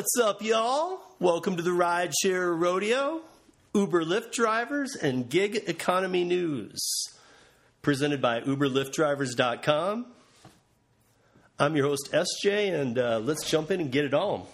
What's 0.00 0.18
up, 0.18 0.40
y'all? 0.40 0.98
Welcome 1.18 1.56
to 1.56 1.62
the 1.62 1.72
Rideshare 1.72 2.58
Rodeo, 2.58 3.20
Uber 3.74 4.02
Lyft 4.02 4.32
drivers, 4.32 4.96
and 4.96 5.28
gig 5.28 5.64
economy 5.66 6.24
news. 6.24 6.80
Presented 7.82 8.22
by 8.22 8.40
UberLyftDrivers.com. 8.40 10.06
I'm 11.58 11.76
your 11.76 11.88
host, 11.88 12.08
SJ, 12.12 12.80
and 12.80 12.98
uh, 12.98 13.18
let's 13.18 13.46
jump 13.46 13.70
in 13.70 13.82
and 13.82 13.92
get 13.92 14.06
it 14.06 14.14
on. 14.14 14.46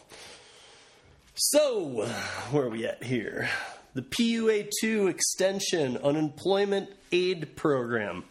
So, 1.37 2.09
where 2.51 2.65
are 2.65 2.69
we 2.69 2.85
at 2.85 3.05
here? 3.05 3.49
The 3.95 4.03
PUA 4.03 4.71
2 4.81 5.07
Extension 5.07 5.97
Unemployment 5.99 6.91
Aid 7.13 7.55
Program. 7.55 8.25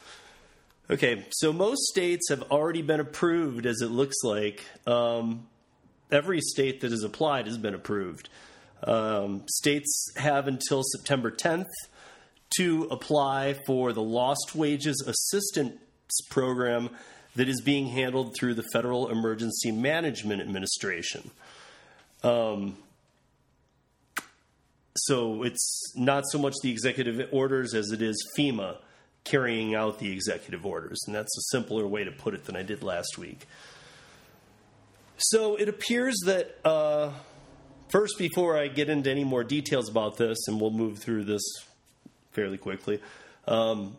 Okay, 0.90 1.26
so 1.32 1.54
most 1.54 1.82
states 1.86 2.28
have 2.30 2.42
already 2.52 2.82
been 2.82 3.00
approved, 3.00 3.66
as 3.66 3.80
it 3.80 3.90
looks 3.90 4.22
like. 4.22 4.66
Um, 4.86 5.48
every 6.12 6.42
state 6.42 6.82
that 6.82 6.92
has 6.92 7.04
applied 7.04 7.48
has 7.48 7.58
been 7.58 7.74
approved. 7.74 8.30
Um, 8.84 9.44
states 9.48 10.12
have 10.18 10.48
until 10.48 10.84
September 10.84 11.32
10th 11.32 11.70
to 12.58 12.88
apply 12.92 13.56
for 13.66 13.94
the 13.94 14.02
Lost 14.02 14.56
Wages 14.56 15.04
Assistance 15.08 15.80
Program 16.30 16.90
that 17.36 17.50
is 17.50 17.62
being 17.62 17.88
handled 17.88 18.36
through 18.38 18.54
the 18.54 18.66
Federal 18.72 19.10
Emergency 19.10 19.72
Management 19.72 20.42
Administration. 20.42 21.32
Um, 22.24 22.78
so 24.98 25.44
it's 25.44 25.94
not 25.96 26.24
so 26.28 26.40
much 26.40 26.54
the 26.64 26.72
executive 26.72 27.28
orders 27.32 27.74
as 27.74 27.92
it 27.92 28.02
is 28.02 28.16
FEMA 28.38 28.78
carrying 29.26 29.76
out 29.76 30.00
the 30.00 30.12
executive 30.12 30.66
orders. 30.66 31.02
And 31.06 31.16
that's 31.16 31.36
a 31.38 31.42
simpler 31.52 31.86
way 31.86 32.04
to 32.04 32.12
put 32.12 32.34
it 32.34 32.46
than 32.46 32.56
I 32.56 32.64
did 32.64 32.84
last 32.84 33.18
week. 33.18 33.48
So 35.18 35.56
it 35.56 35.70
appears 35.70 36.16
that, 36.26 36.58
uh, 36.66 37.12
first, 37.88 38.18
before 38.18 38.58
I 38.58 38.68
get 38.68 38.90
into 38.90 39.10
any 39.10 39.24
more 39.24 39.44
details 39.44 39.90
about 39.90 40.18
this, 40.18 40.38
and 40.48 40.60
we'll 40.60 40.72
move 40.72 41.00
through 41.00 41.24
this 41.24 41.44
fairly 42.32 42.58
quickly, 42.58 43.02
um, 43.48 43.96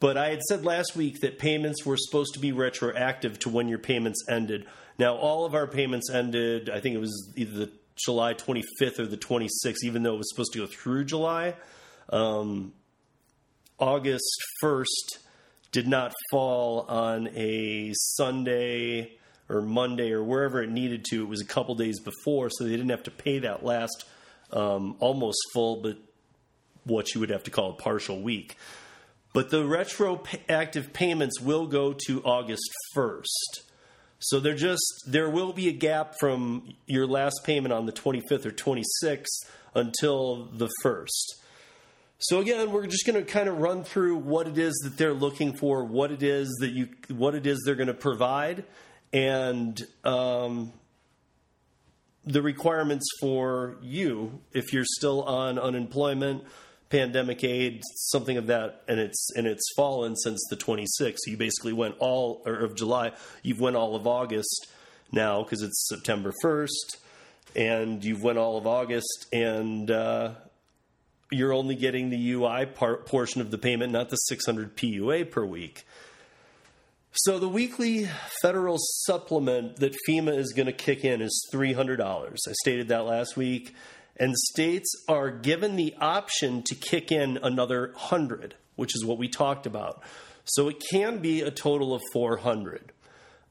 but 0.00 0.16
I 0.16 0.30
had 0.30 0.42
said 0.42 0.64
last 0.64 0.96
week 0.96 1.20
that 1.20 1.38
payments 1.38 1.84
were 1.84 1.96
supposed 1.98 2.34
to 2.34 2.40
be 2.40 2.52
retroactive 2.52 3.38
to 3.40 3.48
when 3.48 3.68
your 3.68 3.78
payments 3.78 4.24
ended. 4.28 4.66
Now, 4.98 5.16
all 5.16 5.44
of 5.44 5.54
our 5.54 5.66
payments 5.66 6.10
ended, 6.10 6.70
I 6.70 6.80
think 6.80 6.94
it 6.94 7.00
was 7.00 7.32
either 7.36 7.66
the 7.66 7.72
July 7.96 8.34
25th 8.34 8.98
or 8.98 9.06
the 9.06 9.16
26th, 9.16 9.76
even 9.84 10.02
though 10.02 10.14
it 10.14 10.18
was 10.18 10.30
supposed 10.30 10.52
to 10.54 10.60
go 10.60 10.66
through 10.66 11.04
July. 11.04 11.54
Um, 12.08 12.72
August 13.78 14.30
1st 14.62 15.18
did 15.72 15.88
not 15.88 16.12
fall 16.30 16.82
on 16.82 17.28
a 17.34 17.92
Sunday 17.94 19.18
or 19.48 19.62
Monday 19.62 20.12
or 20.12 20.22
wherever 20.22 20.62
it 20.62 20.70
needed 20.70 21.04
to. 21.10 21.22
It 21.22 21.28
was 21.28 21.40
a 21.40 21.46
couple 21.46 21.74
days 21.74 22.00
before, 22.00 22.50
so 22.50 22.64
they 22.64 22.70
didn't 22.70 22.90
have 22.90 23.04
to 23.04 23.10
pay 23.10 23.40
that 23.40 23.64
last 23.64 24.04
um, 24.52 24.96
almost 25.00 25.38
full, 25.52 25.82
but 25.82 25.98
what 26.84 27.14
you 27.14 27.20
would 27.20 27.30
have 27.30 27.44
to 27.44 27.50
call 27.50 27.70
a 27.70 27.74
partial 27.74 28.20
week. 28.20 28.56
But 29.32 29.50
the 29.50 29.64
retroactive 29.64 30.92
payments 30.92 31.40
will 31.40 31.66
go 31.66 31.92
to 32.06 32.22
August 32.22 32.70
1st. 32.96 33.62
So 34.20 34.40
there 34.40 34.54
just 34.54 34.82
there 35.06 35.28
will 35.28 35.52
be 35.52 35.68
a 35.68 35.72
gap 35.72 36.14
from 36.18 36.74
your 36.86 37.06
last 37.06 37.40
payment 37.44 37.72
on 37.72 37.84
the 37.84 37.92
25th 37.92 38.46
or 38.46 38.52
26th 38.52 39.26
until 39.74 40.46
the 40.46 40.70
1st. 40.82 41.42
So 42.18 42.40
again, 42.40 42.70
we're 42.70 42.86
just 42.86 43.04
going 43.04 43.22
to 43.22 43.30
kind 43.30 43.48
of 43.48 43.58
run 43.58 43.84
through 43.84 44.16
what 44.16 44.46
it 44.46 44.56
is 44.56 44.72
that 44.84 44.96
they're 44.96 45.12
looking 45.12 45.52
for, 45.52 45.84
what 45.84 46.10
it 46.10 46.22
is 46.22 46.48
that 46.60 46.70
you, 46.70 46.88
what 47.08 47.34
it 47.34 47.46
is 47.46 47.62
they're 47.66 47.74
going 47.74 47.88
to 47.88 47.92
provide, 47.92 48.64
and 49.14 49.86
um, 50.02 50.72
the 52.26 52.42
requirements 52.42 53.06
for 53.20 53.76
you 53.80 54.40
if 54.52 54.72
you're 54.72 54.84
still 54.84 55.22
on 55.22 55.56
unemployment, 55.56 56.42
pandemic 56.90 57.44
aid, 57.44 57.80
something 58.10 58.36
of 58.36 58.48
that, 58.48 58.82
and 58.88 58.98
it's 58.98 59.30
and 59.36 59.46
it's 59.46 59.62
fallen 59.76 60.16
since 60.16 60.42
the 60.50 60.56
26th. 60.56 61.18
So 61.18 61.30
you 61.30 61.36
basically 61.36 61.72
went 61.72 61.94
all 62.00 62.42
of 62.44 62.74
July. 62.74 63.12
You've 63.42 63.60
went 63.60 63.76
all 63.76 63.94
of 63.94 64.06
August 64.06 64.66
now 65.12 65.44
because 65.44 65.62
it's 65.62 65.88
September 65.88 66.32
1st, 66.44 66.96
and 67.54 68.04
you've 68.04 68.22
went 68.22 68.36
all 68.36 68.58
of 68.58 68.66
August 68.66 69.26
and. 69.32 69.90
Uh, 69.90 70.32
you're 71.30 71.54
only 71.54 71.74
getting 71.74 72.10
the 72.10 72.32
UI 72.32 72.64
part, 72.64 73.06
portion 73.06 73.40
of 73.40 73.50
the 73.50 73.58
payment, 73.58 73.90
not 73.90 74.08
the 74.08 74.16
600 74.16 74.76
PUA 74.76 75.30
per 75.32 75.44
week. 75.44 75.84
So 77.16 77.38
the 77.38 77.48
weekly 77.48 78.08
federal 78.42 78.76
supplement 78.76 79.76
that 79.76 79.94
FEMA 80.08 80.36
is 80.36 80.52
going 80.52 80.66
to 80.66 80.72
kick 80.72 81.04
in 81.04 81.22
is 81.22 81.48
$300. 81.52 82.00
I 82.02 82.52
stated 82.62 82.88
that 82.88 83.04
last 83.04 83.36
week. 83.36 83.72
And 84.16 84.34
states 84.36 84.92
are 85.08 85.30
given 85.30 85.76
the 85.76 85.94
option 86.00 86.64
to 86.64 86.74
kick 86.74 87.12
in 87.12 87.38
another 87.40 87.92
100, 87.92 88.56
which 88.74 88.96
is 88.96 89.04
what 89.04 89.18
we 89.18 89.28
talked 89.28 89.64
about. 89.64 90.02
So 90.44 90.68
it 90.68 90.82
can 90.90 91.18
be 91.18 91.40
a 91.42 91.52
total 91.52 91.94
of 91.94 92.02
400. 92.12 92.92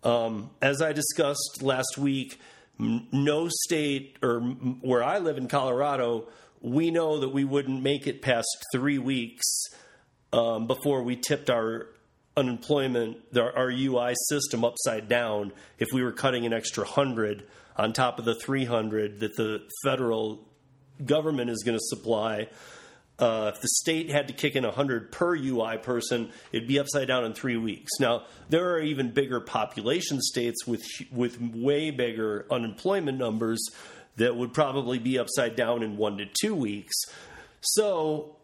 Um, 0.03 0.49
as 0.61 0.81
I 0.81 0.91
discussed 0.91 1.61
last 1.61 1.97
week, 1.97 2.41
no 2.77 3.47
state, 3.49 4.17
or 4.21 4.41
where 4.41 5.05
I 5.05 5.19
live 5.19 5.37
in 5.37 5.47
Colorado, 5.47 6.27
we 6.59 6.91
know 6.91 7.21
that 7.21 7.29
we 7.29 7.45
wouldn't 7.45 7.81
make 7.81 8.07
it 8.07 8.21
past 8.21 8.57
three 8.73 8.97
weeks 8.97 9.45
um, 10.33 10.67
before 10.67 11.01
we 11.01 11.15
tipped 11.15 11.49
our 11.49 11.87
unemployment, 12.35 13.17
our, 13.37 13.69
UI 13.69 14.13
system 14.29 14.63
upside 14.65 15.07
down 15.07 15.51
if 15.77 15.89
we 15.93 16.03
were 16.03 16.11
cutting 16.11 16.45
an 16.45 16.53
extra 16.53 16.83
100 16.83 17.43
on 17.75 17.93
top 17.93 18.19
of 18.19 18.25
the 18.25 18.35
300 18.35 19.19
that 19.19 19.35
the 19.35 19.61
federal 19.83 20.47
government 21.05 21.49
is 21.49 21.63
going 21.63 21.77
to 21.77 21.83
supply. 21.83 22.47
Uh, 23.19 23.51
if 23.53 23.61
the 23.61 23.67
state 23.67 24.09
had 24.09 24.27
to 24.27 24.33
kick 24.33 24.55
in 24.55 24.63
100 24.63 25.11
per 25.11 25.35
UI 25.35 25.77
person, 25.77 26.31
it'd 26.51 26.67
be 26.67 26.79
upside 26.79 27.07
down 27.07 27.23
in 27.23 27.33
three 27.33 27.57
weeks. 27.57 27.91
Now, 27.99 28.23
there 28.49 28.73
are 28.73 28.81
even 28.81 29.11
bigger 29.11 29.39
population 29.39 30.19
states 30.19 30.65
with 30.65 30.83
with 31.11 31.39
way 31.39 31.91
bigger 31.91 32.47
unemployment 32.49 33.19
numbers 33.19 33.61
that 34.15 34.35
would 34.35 34.53
probably 34.53 34.97
be 34.99 35.19
upside 35.19 35.55
down 35.55 35.83
in 35.83 35.97
one 35.97 36.17
to 36.17 36.25
two 36.41 36.55
weeks. 36.55 36.95
So, 37.61 38.35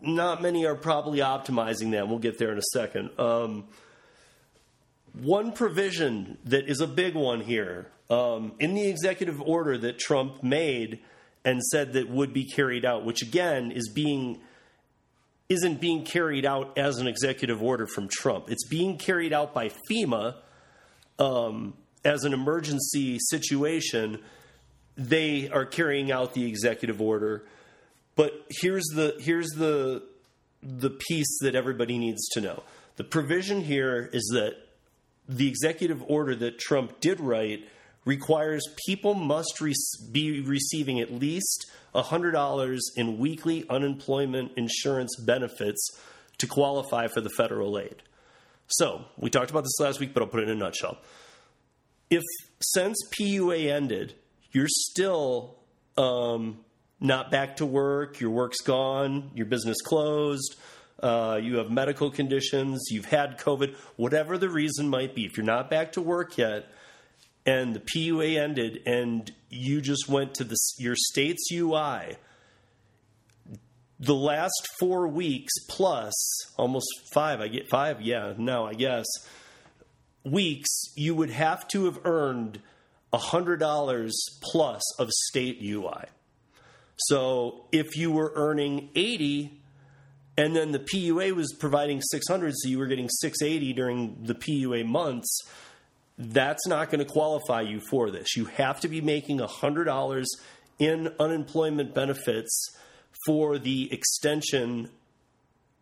not 0.00 0.42
many 0.42 0.66
are 0.66 0.74
probably 0.74 1.20
optimizing 1.20 1.92
that. 1.92 2.08
We'll 2.08 2.18
get 2.18 2.38
there 2.38 2.52
in 2.52 2.58
a 2.58 2.68
second. 2.72 3.10
Um, 3.18 3.64
one 5.12 5.52
provision 5.52 6.38
that 6.44 6.68
is 6.68 6.80
a 6.80 6.86
big 6.86 7.14
one 7.14 7.40
here 7.40 7.90
um, 8.10 8.52
in 8.60 8.74
the 8.74 8.88
executive 8.88 9.40
order 9.40 9.78
that 9.78 9.98
Trump 9.98 10.42
made 10.42 11.00
and 11.44 11.62
said 11.62 11.94
that 11.94 12.10
would 12.10 12.32
be 12.32 12.44
carried 12.44 12.84
out, 12.84 13.04
which 13.04 13.22
again 13.22 13.70
is 13.70 13.90
being 13.94 14.40
isn't 15.48 15.80
being 15.80 16.04
carried 16.04 16.44
out 16.44 16.76
as 16.76 16.98
an 16.98 17.06
executive 17.06 17.62
order 17.62 17.86
from 17.86 18.08
Trump. 18.08 18.50
It's 18.50 18.66
being 18.66 18.98
carried 18.98 19.32
out 19.32 19.54
by 19.54 19.70
FEMA 19.88 20.34
um, 21.20 21.74
as 22.04 22.24
an 22.24 22.32
emergency 22.32 23.18
situation 23.20 24.18
they 24.96 25.48
are 25.48 25.66
carrying 25.66 26.10
out 26.10 26.34
the 26.34 26.46
executive 26.46 27.00
order. 27.00 27.44
But 28.16 28.46
here's 28.48 28.86
the 28.94 29.16
here's 29.20 29.48
the 29.50 30.02
the 30.62 30.90
piece 30.90 31.38
that 31.42 31.54
everybody 31.54 31.98
needs 31.98 32.26
to 32.30 32.40
know. 32.40 32.62
The 32.96 33.04
provision 33.04 33.60
here 33.60 34.08
is 34.12 34.30
that 34.34 34.56
the 35.28 35.48
executive 35.48 36.02
order 36.08 36.34
that 36.36 36.58
Trump 36.58 37.00
did 37.00 37.20
write 37.20 37.68
requires 38.04 38.62
people 38.86 39.14
must 39.14 39.60
re- 39.60 39.74
be 40.10 40.40
receiving 40.40 41.00
at 41.00 41.12
least 41.12 41.66
$100 41.94 42.80
in 42.96 43.18
weekly 43.18 43.66
unemployment 43.68 44.52
insurance 44.56 45.16
benefits 45.16 45.90
to 46.38 46.46
qualify 46.46 47.08
for 47.08 47.20
the 47.20 47.30
federal 47.30 47.78
aid. 47.78 48.02
So, 48.68 49.04
we 49.16 49.30
talked 49.30 49.50
about 49.50 49.64
this 49.64 49.78
last 49.80 50.00
week, 50.00 50.14
but 50.14 50.22
I'll 50.22 50.28
put 50.28 50.40
it 50.40 50.48
in 50.48 50.56
a 50.56 50.58
nutshell. 50.58 50.98
If 52.10 52.22
since 52.60 52.96
PUA 53.18 53.70
ended, 53.70 54.14
you're 54.52 54.68
still 54.68 55.56
um, 55.96 56.58
not 57.00 57.30
back 57.30 57.56
to 57.56 57.66
work, 57.66 58.20
your 58.20 58.30
work's 58.30 58.60
gone, 58.60 59.30
your 59.34 59.46
business 59.46 59.80
closed, 59.82 60.56
uh, 61.02 61.38
you 61.42 61.56
have 61.56 61.70
medical 61.70 62.10
conditions, 62.10 62.86
you've 62.90 63.06
had 63.06 63.38
COVID, 63.38 63.74
whatever 63.96 64.38
the 64.38 64.48
reason 64.48 64.88
might 64.88 65.14
be, 65.14 65.26
if 65.26 65.36
you're 65.36 65.44
not 65.44 65.68
back 65.68 65.92
to 65.92 66.00
work 66.00 66.38
yet 66.38 66.66
and 67.46 67.74
the 67.74 67.80
PUA 67.80 68.36
ended 68.36 68.82
and 68.86 69.32
you 69.48 69.80
just 69.80 70.08
went 70.08 70.34
to 70.34 70.44
the, 70.44 70.56
your 70.78 70.96
state's 70.96 71.48
UI, 71.52 72.16
the 73.98 74.14
last 74.14 74.68
four 74.78 75.06
weeks 75.08 75.52
plus 75.68 76.12
almost 76.56 76.88
five, 77.12 77.40
I 77.40 77.48
get 77.48 77.68
five, 77.68 78.02
yeah, 78.02 78.34
no, 78.36 78.66
I 78.66 78.74
guess, 78.74 79.06
weeks, 80.24 80.68
you 80.96 81.14
would 81.14 81.30
have 81.30 81.66
to 81.68 81.84
have 81.86 82.00
earned 82.04 82.60
$100 83.12 84.10
plus 84.42 84.82
of 84.98 85.08
state 85.10 85.60
UI. 85.62 86.04
So 86.96 87.66
if 87.72 87.96
you 87.96 88.10
were 88.10 88.32
earning 88.34 88.90
80 88.94 89.60
and 90.36 90.54
then 90.54 90.72
the 90.72 90.78
PUA 90.78 91.32
was 91.32 91.54
providing 91.58 92.00
600 92.00 92.54
so 92.56 92.68
you 92.68 92.78
were 92.78 92.86
getting 92.86 93.08
680 93.08 93.72
during 93.72 94.16
the 94.22 94.34
PUA 94.34 94.86
months, 94.86 95.40
that's 96.18 96.66
not 96.66 96.90
going 96.90 97.04
to 97.04 97.10
qualify 97.10 97.60
you 97.60 97.80
for 97.90 98.10
this. 98.10 98.36
You 98.36 98.46
have 98.46 98.80
to 98.80 98.88
be 98.88 99.00
making 99.00 99.38
$100 99.38 100.24
in 100.78 101.12
unemployment 101.18 101.94
benefits 101.94 102.76
for 103.26 103.58
the 103.58 103.92
extension 103.92 104.90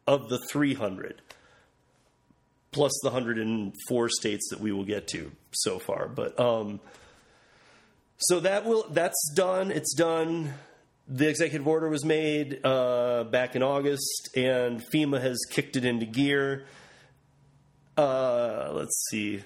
of 0.07 0.29
the 0.29 0.39
300 0.51 1.23
plus 2.73 2.93
the 3.03 3.11
104 3.11 4.09
states 4.09 4.49
that 4.51 4.61
we 4.61 4.73
will 4.73 4.85
get 4.85 5.07
to 5.09 5.31
so 5.53 5.79
far. 5.79 6.09
But 6.09 6.39
um, 6.39 6.81
so 8.19 8.41
that 8.41 8.65
will 8.65 8.87
that's 8.91 9.33
done. 9.35 9.71
It's 9.71 9.95
done. 9.95 10.55
The 11.07 11.29
executive 11.29 11.69
order 11.69 11.89
was 11.89 12.05
made 12.05 12.61
uh, 12.65 13.25
back 13.25 13.57
in 13.57 13.63
August, 13.63 14.31
and 14.35 14.83
FEMA 14.93 15.21
has 15.21 15.39
kicked 15.51 15.77
it 15.77 15.85
into 15.85 16.07
gear. 16.07 16.65
Uh, 17.97 18.71
let's 18.73 19.07
see. 19.11 19.43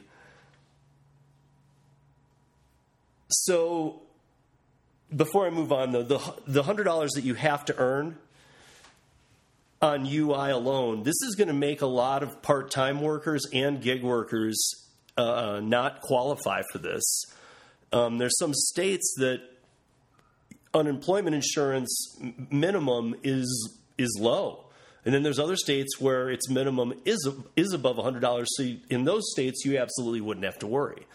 So 3.28 4.02
before 5.14 5.46
I 5.46 5.50
move 5.50 5.72
on, 5.72 5.90
though, 5.92 6.02
the 6.02 6.20
the 6.46 6.62
hundred 6.62 6.84
dollars 6.84 7.12
that 7.12 7.24
you 7.24 7.34
have 7.34 7.64
to 7.66 7.76
earn 7.76 8.16
on 9.82 10.06
UI 10.06 10.50
alone, 10.50 11.02
this 11.02 11.20
is 11.22 11.34
going 11.36 11.48
to 11.48 11.54
make 11.54 11.82
a 11.82 11.86
lot 11.86 12.22
of 12.22 12.40
part 12.42 12.70
time 12.70 13.00
workers 13.00 13.46
and 13.52 13.82
gig 13.82 14.02
workers 14.02 14.86
uh, 15.16 15.60
not 15.62 16.00
qualify 16.02 16.62
for 16.72 16.78
this. 16.78 17.24
Um, 17.92 18.18
there's 18.18 18.38
some 18.38 18.54
states 18.54 19.14
that 19.18 19.40
unemployment 20.74 21.34
insurance 21.34 22.18
minimum 22.50 23.14
is 23.22 23.78
is 23.96 24.16
low, 24.20 24.66
and 25.04 25.14
then 25.14 25.22
there's 25.22 25.38
other 25.38 25.56
states 25.56 26.00
where 26.00 26.30
its 26.30 26.48
minimum 26.48 26.94
is 27.04 27.28
is 27.56 27.72
above 27.72 27.96
$100. 27.96 28.46
So 28.48 28.64
in 28.90 29.04
those 29.04 29.30
states, 29.32 29.64
you 29.64 29.78
absolutely 29.78 30.20
wouldn't 30.20 30.44
have 30.44 30.58
to 30.60 30.66
worry. 30.66 31.06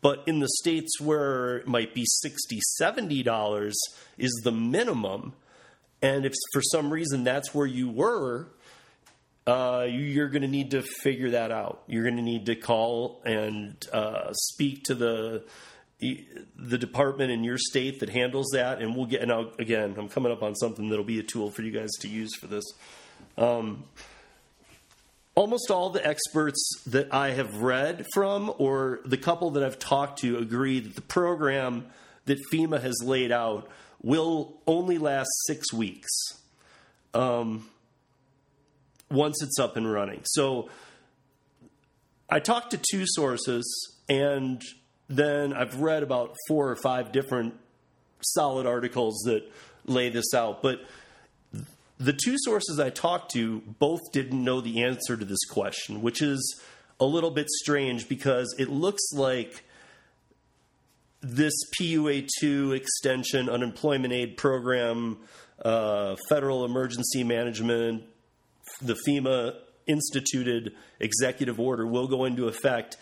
But 0.00 0.22
in 0.26 0.38
the 0.38 0.48
states 0.60 1.00
where 1.00 1.58
it 1.58 1.66
might 1.66 1.92
be 1.92 2.06
$60, 2.24 2.60
$70 2.80 3.72
is 4.16 4.40
the 4.44 4.52
minimum, 4.52 5.32
and 6.00 6.24
if 6.24 6.32
for 6.52 6.62
some 6.62 6.92
reason 6.92 7.24
that's 7.24 7.52
where 7.52 7.66
you 7.66 7.90
were, 7.90 8.48
uh, 9.48 9.86
you're 9.88 10.28
going 10.28 10.42
to 10.42 10.48
need 10.48 10.72
to 10.72 10.82
figure 10.82 11.30
that 11.30 11.50
out. 11.50 11.82
You're 11.86 12.04
going 12.04 12.16
to 12.16 12.22
need 12.22 12.46
to 12.46 12.54
call 12.54 13.22
and 13.24 13.74
uh, 13.92 14.32
speak 14.32 14.84
to 14.84 14.94
the 14.94 15.44
the 16.00 16.78
department 16.78 17.30
in 17.30 17.42
your 17.42 17.58
state 17.58 18.00
that 18.00 18.08
handles 18.08 18.50
that, 18.52 18.80
and 18.80 18.96
we'll 18.96 19.06
get. 19.06 19.20
And 19.20 19.32
I'll, 19.32 19.52
again, 19.58 19.94
I'm 19.98 20.08
coming 20.08 20.30
up 20.30 20.42
on 20.42 20.54
something 20.54 20.88
that'll 20.88 21.04
be 21.04 21.18
a 21.18 21.24
tool 21.24 21.50
for 21.50 21.62
you 21.62 21.72
guys 21.72 21.90
to 22.00 22.08
use 22.08 22.34
for 22.36 22.46
this. 22.46 22.64
Um, 23.36 23.84
almost 25.34 25.70
all 25.70 25.90
the 25.90 26.04
experts 26.06 26.82
that 26.86 27.12
I 27.12 27.30
have 27.30 27.62
read 27.62 28.06
from, 28.14 28.52
or 28.58 29.00
the 29.04 29.16
couple 29.16 29.50
that 29.52 29.64
I've 29.64 29.78
talked 29.78 30.20
to, 30.20 30.38
agree 30.38 30.80
that 30.80 30.94
the 30.94 31.02
program 31.02 31.86
that 32.26 32.38
FEMA 32.52 32.80
has 32.80 32.96
laid 33.02 33.32
out 33.32 33.68
will 34.02 34.60
only 34.66 34.98
last 34.98 35.30
six 35.46 35.72
weeks 35.72 36.10
um, 37.14 37.68
once 39.10 39.42
it's 39.42 39.58
up 39.58 39.76
and 39.76 39.90
running. 39.90 40.20
So 40.24 40.68
I 42.30 42.40
talked 42.40 42.70
to 42.72 42.80
two 42.90 43.04
sources, 43.06 43.96
and 44.08 44.62
then 45.08 45.52
I've 45.52 45.80
read 45.80 46.02
about 46.02 46.34
four 46.46 46.70
or 46.70 46.76
five 46.76 47.12
different 47.12 47.54
solid 48.20 48.66
articles 48.66 49.22
that 49.24 49.50
lay 49.86 50.10
this 50.10 50.34
out. 50.34 50.62
But 50.62 50.80
the 51.98 52.12
two 52.12 52.36
sources 52.38 52.78
I 52.78 52.90
talked 52.90 53.32
to 53.32 53.60
both 53.78 54.00
didn't 54.12 54.42
know 54.42 54.60
the 54.60 54.82
answer 54.82 55.16
to 55.16 55.24
this 55.24 55.44
question, 55.44 56.02
which 56.02 56.22
is 56.22 56.60
a 57.00 57.04
little 57.04 57.30
bit 57.30 57.48
strange 57.48 58.08
because 58.08 58.54
it 58.58 58.68
looks 58.68 59.02
like 59.12 59.64
this 61.20 61.54
PUA2 61.80 62.76
extension, 62.76 63.48
unemployment 63.48 64.12
aid 64.12 64.36
program, 64.36 65.18
uh, 65.64 66.16
federal 66.28 66.64
emergency 66.64 67.24
management, 67.24 68.04
the 68.80 68.96
FEMA 69.06 69.56
instituted 69.86 70.74
executive 71.00 71.58
order 71.58 71.86
will 71.86 72.06
go 72.06 72.24
into 72.24 72.46
effect 72.46 72.96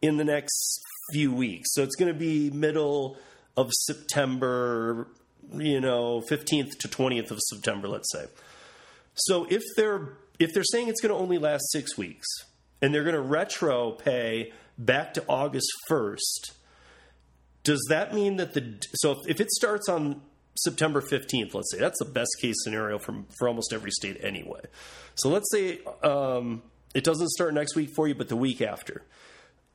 in 0.00 0.16
the 0.16 0.24
next 0.24 0.80
few 1.12 1.32
weeks. 1.32 1.70
So 1.72 1.82
it's 1.82 1.96
going 1.96 2.12
to 2.12 2.18
be 2.18 2.50
middle 2.50 3.16
of 3.56 3.70
September, 3.72 5.08
you 5.54 5.80
know, 5.80 6.22
15th 6.28 6.78
to 6.80 6.88
20th 6.88 7.30
of 7.30 7.38
September, 7.50 7.88
let's 7.88 8.10
say. 8.12 8.26
So 9.14 9.46
if 9.50 9.62
they're 9.76 10.16
if 10.38 10.52
they're 10.54 10.64
saying 10.64 10.88
it's 10.88 11.00
going 11.00 11.14
to 11.14 11.20
only 11.20 11.38
last 11.38 11.70
6 11.70 11.96
weeks 11.98 12.26
and 12.80 12.92
they're 12.94 13.04
going 13.04 13.14
to 13.14 13.20
retro 13.20 13.92
pay 13.92 14.52
back 14.78 15.14
to 15.14 15.24
August 15.28 15.70
1st, 15.90 16.52
does 17.62 17.84
that 17.90 18.14
mean 18.14 18.36
that 18.36 18.54
the 18.54 18.82
so 18.94 19.22
if 19.28 19.40
it 19.40 19.50
starts 19.50 19.88
on 19.88 20.22
September 20.56 21.00
15th, 21.00 21.54
let's 21.54 21.70
say 21.70 21.78
that's 21.78 21.98
the 21.98 22.10
best 22.10 22.30
case 22.40 22.56
scenario 22.62 22.98
from 22.98 23.26
for 23.38 23.48
almost 23.48 23.72
every 23.72 23.90
state 23.90 24.18
anyway. 24.22 24.60
So 25.14 25.28
let's 25.28 25.50
say 25.50 25.80
um, 26.02 26.62
it 26.94 27.04
doesn't 27.04 27.28
start 27.30 27.54
next 27.54 27.74
week 27.74 27.90
for 27.94 28.08
you, 28.08 28.14
but 28.14 28.28
the 28.28 28.36
week 28.36 28.60
after, 28.60 29.02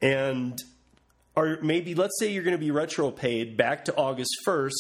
and 0.01 0.61
or 1.37 1.59
maybe 1.61 1.93
let's 1.93 2.19
say 2.19 2.31
you're 2.31 2.43
going 2.43 2.55
to 2.55 2.57
be 2.57 2.71
retro 2.71 3.11
paid 3.11 3.55
back 3.55 3.85
to 3.85 3.95
August 3.95 4.31
1st. 4.45 4.71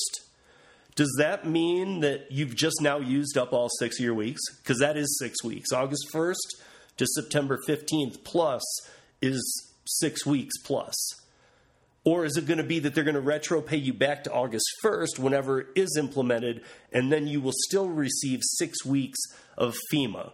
Does 0.95 1.15
that 1.19 1.45
mean 1.45 1.99
that 1.99 2.31
you've 2.31 2.55
just 2.55 2.81
now 2.81 2.97
used 2.97 3.37
up 3.37 3.53
all 3.53 3.69
six 3.69 3.99
of 3.99 4.03
your 4.03 4.15
weeks? 4.15 4.41
Because 4.57 4.79
that 4.79 4.97
is 4.97 5.19
six 5.19 5.43
weeks. 5.43 5.71
August 5.71 6.07
1st 6.11 6.55
to 6.97 7.05
September 7.05 7.59
15th 7.67 8.23
plus 8.23 8.63
is 9.21 9.71
six 9.85 10.25
weeks 10.25 10.57
plus. 10.63 10.95
Or 12.03 12.25
is 12.25 12.37
it 12.37 12.47
going 12.47 12.57
to 12.57 12.63
be 12.63 12.79
that 12.79 12.95
they're 12.95 13.03
going 13.03 13.13
to 13.13 13.21
retro 13.21 13.61
pay 13.61 13.77
you 13.77 13.93
back 13.93 14.23
to 14.23 14.33
August 14.33 14.65
1st 14.83 15.19
whenever 15.19 15.59
it 15.59 15.67
is 15.75 15.95
implemented, 15.95 16.63
and 16.91 17.11
then 17.11 17.27
you 17.27 17.39
will 17.39 17.53
still 17.53 17.87
receive 17.87 18.39
six 18.41 18.83
weeks 18.83 19.19
of 19.59 19.75
FEMA? 19.93 20.31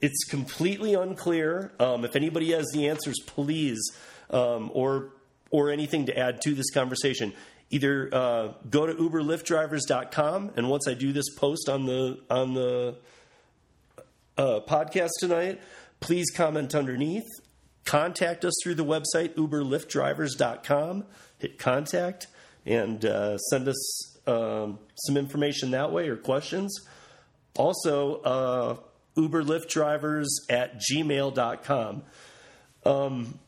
It's 0.00 0.22
completely 0.24 0.94
unclear. 0.94 1.72
Um, 1.80 2.04
if 2.04 2.14
anybody 2.14 2.52
has 2.52 2.70
the 2.72 2.88
answers, 2.88 3.18
please 3.26 3.80
um, 4.32 4.70
or 4.74 5.10
or 5.50 5.70
anything 5.70 6.06
to 6.06 6.18
add 6.18 6.40
to 6.40 6.54
this 6.54 6.70
conversation, 6.70 7.32
either 7.70 8.08
uh, 8.12 8.52
go 8.70 8.86
to 8.86 8.94
uberlyftdrivers.com 8.94 10.52
and 10.56 10.68
once 10.68 10.88
I 10.88 10.94
do 10.94 11.12
this 11.12 11.28
post 11.36 11.68
on 11.68 11.86
the 11.86 12.18
on 12.30 12.54
the 12.54 12.96
uh, 14.36 14.60
podcast 14.66 15.10
tonight, 15.20 15.60
please 16.00 16.30
comment 16.30 16.74
underneath. 16.74 17.26
Contact 17.84 18.44
us 18.44 18.54
through 18.62 18.76
the 18.76 18.84
website 18.84 19.34
uberlyftdrivers.com. 19.34 21.04
Hit 21.38 21.58
contact 21.58 22.28
and 22.64 23.04
uh, 23.04 23.36
send 23.38 23.68
us 23.68 24.18
um, 24.26 24.78
some 24.94 25.16
information 25.16 25.72
that 25.72 25.92
way 25.92 26.08
or 26.08 26.16
questions. 26.16 26.80
Also, 27.56 28.20
uh, 28.22 28.76
uberlyftdrivers 29.16 30.26
at 30.48 30.80
gmail.com. 30.80 32.02
Um, 32.84 33.38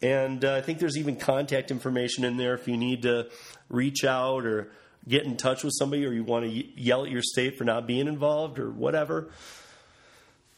and 0.02 0.44
uh, 0.44 0.56
i 0.56 0.62
think 0.62 0.80
there's 0.80 0.98
even 0.98 1.16
contact 1.16 1.72
information 1.72 2.26
in 2.26 2.36
there 2.36 2.54
if 2.54 2.68
you 2.68 2.76
need 2.76 3.04
to 3.04 3.30
reach 3.70 4.04
out 4.04 4.46
or 4.46 4.74
get 5.08 5.24
in 5.24 5.38
touch 5.38 5.64
with 5.64 5.74
somebody 5.78 6.06
or 6.06 6.12
you 6.12 6.24
want 6.24 6.46
to 6.46 6.52
yell 6.80 7.06
at 7.06 7.12
your 7.12 7.22
state 7.22 7.58
for 7.58 7.64
not 7.64 7.88
being 7.88 8.08
involved 8.08 8.60
or 8.60 8.70
whatever 8.70 9.30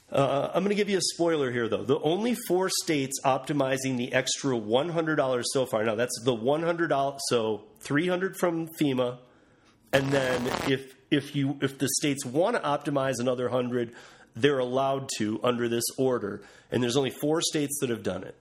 uh, 0.09 0.51
I'm 0.53 0.63
going 0.63 0.69
to 0.69 0.75
give 0.75 0.89
you 0.89 0.97
a 0.97 1.01
spoiler 1.01 1.51
here, 1.51 1.67
though. 1.67 1.83
The 1.83 1.99
only 1.99 2.33
four 2.47 2.69
states 2.69 3.19
optimizing 3.25 3.97
the 3.97 4.13
extra 4.13 4.55
$100 4.55 5.43
so 5.51 5.65
far. 5.65 5.83
Now 5.83 5.95
that's 5.95 6.17
the 6.23 6.35
$100, 6.35 7.19
so 7.27 7.63
300 7.81 8.37
from 8.37 8.69
FEMA, 8.79 9.17
and 9.91 10.11
then 10.11 10.45
if 10.69 10.95
if 11.09 11.35
you 11.35 11.57
if 11.61 11.77
the 11.77 11.87
states 11.99 12.25
want 12.25 12.57
to 12.57 12.61
optimize 12.61 13.19
another 13.19 13.47
hundred, 13.47 13.93
they're 14.35 14.59
allowed 14.59 15.09
to 15.17 15.39
under 15.41 15.69
this 15.69 15.85
order. 15.97 16.41
And 16.69 16.83
there's 16.83 16.97
only 16.97 17.09
four 17.09 17.41
states 17.41 17.77
that 17.79 17.89
have 17.89 18.03
done 18.03 18.23
it: 18.23 18.35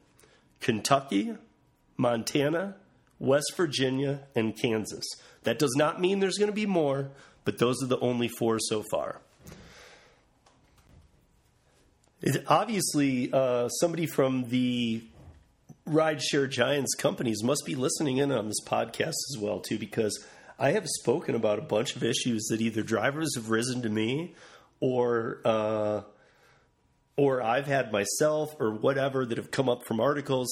Kentucky, 0.61 1.37
Montana, 1.97 2.75
West 3.19 3.53
Virginia, 3.57 4.21
and 4.35 4.57
Kansas. 4.61 5.05
That 5.45 5.59
does 5.59 5.75
not 5.77 6.01
mean 6.01 6.21
there's 6.21 6.39
going 6.39 6.51
to 6.51 6.55
be 6.55 6.67
more, 6.67 7.11
but 7.45 7.59
those 7.59 7.83
are 7.83 7.87
the 7.87 7.99
only 8.01 8.29
four 8.29 8.59
so 8.59 8.83
far. 8.91 9.21
It, 12.21 12.45
obviously, 12.49 13.31
uh, 13.33 13.69
somebody 13.69 14.07
from 14.07 14.49
the 14.49 15.05
rideshare 15.89 16.51
giants 16.51 16.95
companies 16.95 17.43
must 17.43 17.63
be 17.65 17.75
listening 17.75 18.17
in 18.17 18.33
on 18.33 18.49
this 18.49 18.61
podcast 18.67 19.15
as 19.31 19.39
well, 19.39 19.61
too, 19.61 19.79
because 19.79 20.25
I 20.59 20.73
have 20.73 20.87
spoken 20.87 21.35
about 21.35 21.59
a 21.59 21.63
bunch 21.63 21.95
of 21.97 22.03
issues 22.03 22.47
that 22.47 22.61
either 22.61 22.83
drivers 22.83 23.37
have 23.37 23.51
risen 23.51 23.83
to 23.83 23.89
me 23.89 24.35
or 24.81 25.41
uh, 25.45 26.01
or 27.17 27.43
I've 27.43 27.67
had 27.67 27.93
myself 27.93 28.55
or 28.59 28.73
whatever 28.73 29.25
that 29.25 29.39
have 29.39 29.51
come 29.51 29.69
up 29.69 29.85
from 29.87 30.01
articles. 30.01 30.49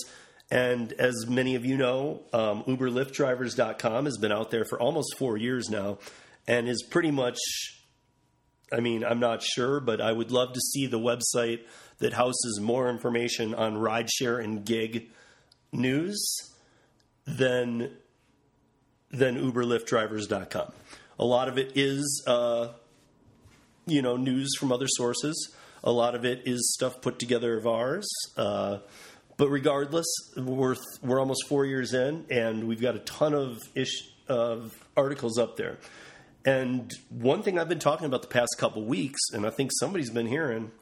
And 0.55 0.93
as 0.93 1.27
many 1.27 1.57
of 1.57 1.65
you 1.65 1.77
know, 1.77 2.23
um, 2.33 2.63
UberLyftDrivers.com 2.63 4.05
has 4.05 4.17
been 4.19 4.31
out 4.31 4.53
there 4.53 4.65
for 4.65 4.79
almost 4.81 5.19
four 5.19 5.37
years 5.37 5.69
now 5.69 5.99
and 6.47 6.69
is 6.69 6.85
pretty 6.89 7.11
much, 7.11 7.41
I 8.73 8.79
mean, 8.79 9.05
I'm 9.05 9.19
not 9.19 9.43
sure, 9.43 9.81
but 9.81 10.01
I 10.01 10.13
would 10.13 10.31
love 10.31 10.53
to 10.53 10.61
see 10.61 10.87
the 10.87 11.01
website 11.01 11.63
that 11.99 12.13
houses 12.13 12.61
more 12.63 12.89
information 12.89 13.53
on 13.53 13.75
rideshare 13.75 14.43
and 14.43 14.65
gig 14.65 15.09
news 15.73 16.25
than 17.27 17.91
than 19.11 19.51
UberLyftDrivers.com. 19.51 20.73
A 21.19 21.25
lot 21.25 21.49
of 21.49 21.59
it 21.59 21.73
is, 21.75 22.23
uh, 22.29 22.69
you 23.87 24.03
know, 24.03 24.17
news 24.17 24.55
from 24.57 24.71
other 24.71 24.87
sources. 24.89 25.53
A 25.83 25.91
lot 25.91 26.15
of 26.15 26.25
it 26.25 26.43
is 26.47 26.75
stuff 26.75 27.01
put 27.01 27.19
together 27.19 27.59
of 27.59 27.67
ours. 27.67 28.09
Uh, 28.37 28.79
but 29.37 29.49
regardless, 29.49 30.07
we're 30.37 30.77
we're 31.03 31.21
almost 31.21 31.47
four 31.49 31.65
years 31.65 31.95
in, 31.95 32.25
and 32.31 32.69
we've 32.69 32.81
got 32.81 32.95
a 32.95 33.01
ton 33.01 33.35
of 33.35 33.61
ish 33.75 34.09
of 34.29 34.75
articles 34.97 35.39
up 35.39 35.57
there. 35.57 35.79
And 36.45 36.93
one 37.09 37.43
thing 37.43 37.59
I've 37.59 37.69
been 37.69 37.79
talking 37.79 38.07
about 38.07 38.23
the 38.23 38.29
past 38.29 38.57
couple 38.59 38.85
weeks, 38.85 39.21
and 39.33 39.47
I 39.47 39.51
think 39.51 39.71
somebody's 39.79 40.11
been 40.11 40.27
hearing, 40.27 40.73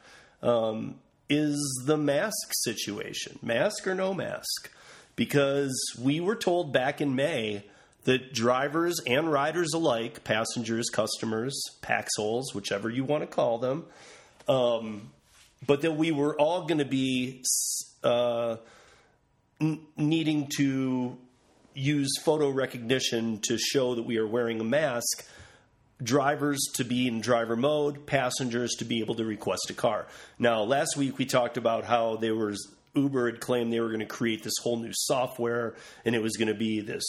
um, 0.43 0.97
is 1.29 1.85
the 1.87 1.97
mask 1.97 2.51
situation, 2.65 3.39
mask 3.43 3.87
or 3.87 3.95
no 3.95 4.13
mask, 4.13 4.71
because 5.15 5.73
we 6.01 6.21
were 6.21 6.35
told 6.37 6.73
back 6.73 7.01
in 7.01 7.15
May 7.15 7.65
that 8.05 8.35
drivers 8.35 9.01
and 9.07 9.31
riders 9.31 9.73
alike, 9.73 10.25
passengers, 10.25 10.91
customers, 10.91 11.55
paxholes, 11.81 12.53
whichever 12.55 12.91
you 12.91 13.05
want 13.05 13.23
to 13.23 13.29
call 13.29 13.59
them, 13.59 13.85
um, 14.49 15.11
but 15.65 15.83
that 15.83 15.93
we 15.93 16.11
were 16.11 16.37
all 16.39 16.67
going 16.67 16.79
to 16.79 16.85
be 16.85 17.45
uh, 18.03 18.57
n- 19.61 19.81
needing 19.97 20.49
to 20.57 21.17
use 21.75 22.11
photo 22.23 22.51
recognition 22.51 23.39
to 23.41 23.59
show 23.59 23.95
that 23.95 24.03
we 24.03 24.19
are 24.19 24.27
wearing 24.27 24.61
a 24.61 24.65
mask. 24.65 25.27
Drivers 26.03 26.61
to 26.75 26.85
be 26.85 27.07
in 27.07 27.21
driver 27.21 27.57
mode, 27.57 28.07
passengers 28.07 28.75
to 28.79 28.85
be 28.85 29.01
able 29.01 29.15
to 29.15 29.25
request 29.25 29.71
a 29.71 29.75
car. 29.75 30.07
Now, 30.39 30.63
last 30.63 30.97
week 30.97 31.17
we 31.17 31.27
talked 31.27 31.57
about 31.57 31.85
how 31.85 32.17
there 32.17 32.35
was 32.35 32.75
Uber 32.95 33.31
had 33.31 33.41
claimed 33.41 33.73
they 33.73 33.81
were 33.81 33.89
going 33.89 34.01
to 34.01 34.07
create 34.07 34.43
this 34.43 34.55
whole 34.63 34.77
new 34.77 34.93
software 34.93 35.75
and 36.05 36.15
it 36.15 36.23
was 36.23 36.37
going 36.37 36.49
to 36.49 36.55
be 36.55 36.81
this 36.81 37.05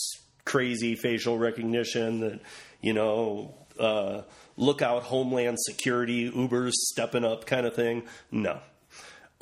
crazy 0.45 0.95
facial 0.95 1.37
recognition 1.37 2.19
that 2.19 2.39
you 2.81 2.93
know 2.93 3.53
uh, 3.79 4.21
look 4.57 4.81
out 4.81 5.03
homeland 5.03 5.57
security 5.59 6.31
uber's 6.35 6.73
stepping 6.91 7.23
up 7.23 7.45
kind 7.45 7.65
of 7.65 7.73
thing 7.73 8.03
no 8.31 8.59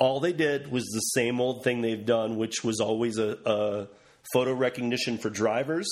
all 0.02 0.18
they 0.18 0.32
did 0.32 0.72
was 0.72 0.84
the 0.86 1.20
same 1.20 1.40
old 1.40 1.62
thing 1.62 1.80
they've 1.80 2.04
done 2.04 2.36
which 2.36 2.64
was 2.64 2.80
always 2.80 3.18
a, 3.18 3.38
a 3.46 3.88
photo 4.32 4.52
recognition 4.52 5.16
for 5.16 5.30
drivers 5.30 5.88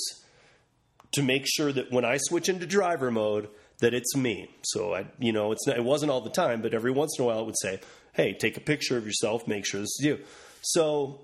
to 1.13 1.23
make 1.23 1.45
sure 1.47 1.71
that 1.71 1.89
when 1.93 2.03
i 2.03 2.17
switch 2.17 2.49
into 2.49 2.65
driver 2.65 3.09
mode 3.09 3.47
that 3.79 3.93
it's 3.93 4.15
me. 4.15 4.49
So 4.63 4.93
i 4.93 5.05
you 5.17 5.31
know 5.31 5.53
it's 5.53 5.65
not, 5.65 5.77
it 5.77 5.83
wasn't 5.85 6.11
all 6.11 6.19
the 6.19 6.29
time 6.29 6.61
but 6.61 6.73
every 6.73 6.91
once 6.91 7.17
in 7.17 7.23
a 7.23 7.27
while 7.27 7.39
it 7.39 7.45
would 7.45 7.59
say 7.61 7.79
hey 8.11 8.33
take 8.33 8.57
a 8.57 8.59
picture 8.59 8.97
of 8.97 9.05
yourself 9.05 9.47
make 9.47 9.65
sure 9.65 9.79
this 9.79 9.95
is 9.99 10.05
you. 10.05 10.19
So 10.61 11.21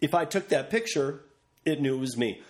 if 0.00 0.14
i 0.14 0.24
took 0.24 0.48
that 0.48 0.70
picture 0.70 1.20
it 1.66 1.80
knew 1.82 1.96
it 1.96 2.00
was 2.00 2.16
me. 2.16 2.40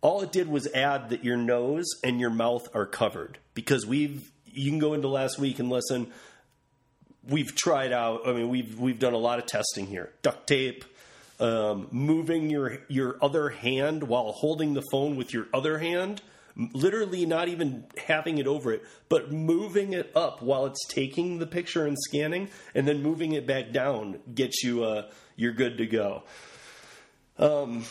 All 0.00 0.22
it 0.22 0.30
did 0.30 0.46
was 0.46 0.68
add 0.72 1.08
that 1.08 1.24
your 1.24 1.36
nose 1.36 1.86
and 2.04 2.20
your 2.20 2.30
mouth 2.30 2.68
are 2.72 2.86
covered 2.86 3.38
because 3.52 3.84
we've 3.84 4.30
you 4.44 4.70
can 4.70 4.78
go 4.78 4.94
into 4.94 5.08
last 5.08 5.40
week 5.40 5.58
and 5.58 5.70
listen 5.70 6.12
we've 7.28 7.54
tried 7.54 7.92
out 7.92 8.26
i 8.26 8.32
mean 8.32 8.48
we've 8.48 8.78
we've 8.78 8.98
done 8.98 9.12
a 9.12 9.18
lot 9.18 9.38
of 9.38 9.46
testing 9.46 9.86
here 9.86 10.12
duct 10.22 10.46
tape 10.46 10.84
um, 11.38 11.88
moving 11.90 12.48
your 12.48 12.78
your 12.88 13.16
other 13.20 13.50
hand 13.50 14.04
while 14.04 14.32
holding 14.32 14.72
the 14.74 14.82
phone 14.90 15.16
with 15.16 15.34
your 15.34 15.46
other 15.52 15.78
hand 15.78 16.22
literally 16.72 17.26
not 17.26 17.48
even 17.48 17.84
having 18.06 18.38
it 18.38 18.46
over 18.46 18.72
it 18.72 18.82
but 19.10 19.30
moving 19.30 19.92
it 19.92 20.10
up 20.16 20.40
while 20.40 20.64
it's 20.64 20.86
taking 20.88 21.38
the 21.38 21.46
picture 21.46 21.84
and 21.84 21.96
scanning 21.98 22.48
and 22.74 22.88
then 22.88 23.02
moving 23.02 23.32
it 23.32 23.46
back 23.46 23.70
down 23.70 24.18
gets 24.34 24.64
you 24.64 24.82
uh, 24.82 25.10
you're 25.36 25.52
good 25.52 25.76
to 25.76 25.86
go 25.86 26.22
um, 27.38 27.84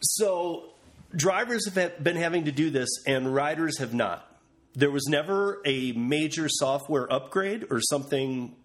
so 0.00 0.72
drivers 1.14 1.68
have 1.68 2.02
been 2.02 2.16
having 2.16 2.44
to 2.46 2.52
do 2.52 2.70
this, 2.70 2.88
and 3.06 3.32
riders 3.32 3.78
have 3.78 3.94
not. 3.94 4.28
There 4.74 4.90
was 4.90 5.06
never 5.06 5.60
a 5.64 5.92
major 5.92 6.48
software 6.48 7.10
upgrade 7.12 7.66
or 7.70 7.80
something 7.80 8.56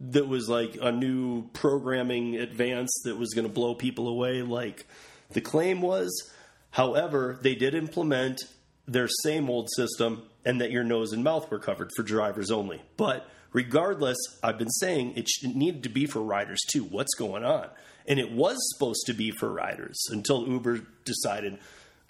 that 0.00 0.26
was 0.26 0.48
like 0.48 0.78
a 0.80 0.90
new 0.90 1.48
programming 1.52 2.36
advance 2.36 2.90
that 3.04 3.18
was 3.18 3.34
going 3.34 3.46
to 3.46 3.52
blow 3.52 3.74
people 3.74 4.08
away, 4.08 4.42
like 4.42 4.86
the 5.30 5.40
claim 5.40 5.82
was. 5.82 6.32
However, 6.70 7.38
they 7.42 7.54
did 7.54 7.74
implement 7.74 8.40
their 8.86 9.08
same 9.22 9.50
old 9.50 9.68
system 9.76 10.22
and 10.44 10.60
that 10.60 10.70
your 10.70 10.84
nose 10.84 11.12
and 11.12 11.22
mouth 11.22 11.50
were 11.50 11.58
covered 11.58 11.90
for 11.94 12.02
drivers 12.02 12.50
only. 12.50 12.80
But 12.96 13.28
regardless, 13.52 14.16
I've 14.42 14.58
been 14.58 14.70
saying 14.70 15.14
it 15.16 15.28
needed 15.42 15.82
to 15.82 15.88
be 15.88 16.06
for 16.06 16.22
riders 16.22 16.60
too. 16.72 16.84
What's 16.84 17.14
going 17.14 17.44
on? 17.44 17.68
And 18.06 18.18
it 18.18 18.32
was 18.32 18.56
supposed 18.72 19.04
to 19.06 19.12
be 19.12 19.30
for 19.30 19.52
riders 19.52 19.98
until 20.10 20.48
Uber 20.48 20.80
decided, 21.04 21.58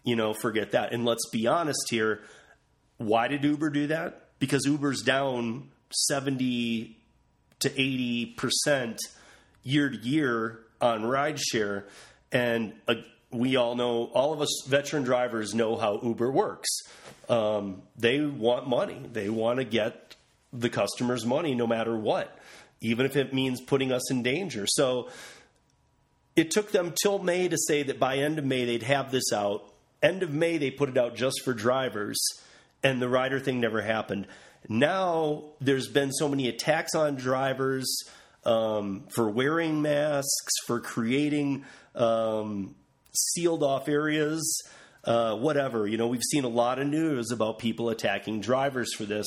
you 0.05 0.15
know, 0.15 0.33
forget 0.33 0.71
that. 0.73 0.93
And 0.93 1.05
let's 1.05 1.29
be 1.31 1.47
honest 1.47 1.91
here. 1.91 2.21
Why 2.99 3.29
did 3.29 3.43
Uber 3.43 3.71
do 3.71 3.87
that? 3.89 4.39
Because 4.39 4.65
Uber's 4.65 5.03
down 5.03 5.71
70 5.91 6.97
to 7.61 7.71
80% 7.71 8.99
year 9.63 9.89
to 9.89 9.97
year 9.97 10.61
on 10.81 11.03
rideshare. 11.03 11.85
And 12.33 12.73
uh, 12.89 12.95
we 13.31 13.57
all 13.57 13.75
know, 13.75 14.05
all 14.13 14.33
of 14.33 14.41
us 14.41 14.65
veteran 14.67 15.05
drivers 15.05 15.55
know 15.55 15.77
how 15.77 16.01
Uber 16.03 16.31
works. 16.31 16.69
Um, 17.29 17.83
they 17.97 18.21
want 18.21 18.69
money, 18.69 19.01
they 19.13 19.29
want 19.29 19.59
to 19.59 19.65
get 19.65 20.17
the 20.53 20.69
customer's 20.69 21.25
money 21.25 21.55
no 21.55 21.67
matter 21.67 21.97
what, 21.97 22.37
even 22.81 23.07
if 23.07 23.17
it 23.17 23.33
means 23.33 23.61
putting 23.61 23.93
us 23.93 24.11
in 24.11 24.23
danger. 24.23 24.67
So, 24.67 25.11
it 26.37 26.51
took 26.51 26.71
them 26.73 26.95
till 27.03 27.19
May 27.19 27.49
to 27.49 27.57
say 27.59 27.83
that 27.83 27.99
by 27.99 28.17
end 28.17 28.39
of 28.39 28.45
May 28.45 28.65
they'd 28.65 28.85
have 28.85 29.11
this 29.11 29.33
out. 29.33 29.73
End 30.03 30.23
of 30.23 30.33
May 30.33 30.59
they 30.59 30.71
put 30.71 30.89
it 30.89 30.97
out 30.97 31.15
just 31.15 31.43
for 31.45 31.53
drivers, 31.53 32.19
and 32.83 33.03
the 33.03 33.09
rider 33.09 33.39
thing 33.39 33.61
never 33.61 33.83
happened. 33.83 34.27
Now 34.69 35.45
there's 35.61 35.89
been 35.89 36.13
so 36.13 36.29
many 36.29 36.49
attacks 36.49 36.95
on 36.95 37.17
drivers 37.17 38.05
um, 38.45 39.05
for 39.09 39.29
wearing 39.29 39.83
masks, 39.83 40.53
for 40.67 40.81
creating 40.81 41.65
um, 41.95 42.75
sealed 43.13 43.63
off 43.63 43.89
areas, 43.89 44.63
uh, 45.05 45.37
whatever. 45.37 45.87
You 45.87 45.97
know, 45.97 46.07
we've 46.07 46.23
seen 46.23 46.45
a 46.45 46.49
lot 46.49 46.79
of 46.79 46.87
news 46.87 47.31
about 47.31 47.59
people 47.59 47.91
attacking 47.91 48.41
drivers 48.41 48.95
for 48.95 49.05
this 49.05 49.27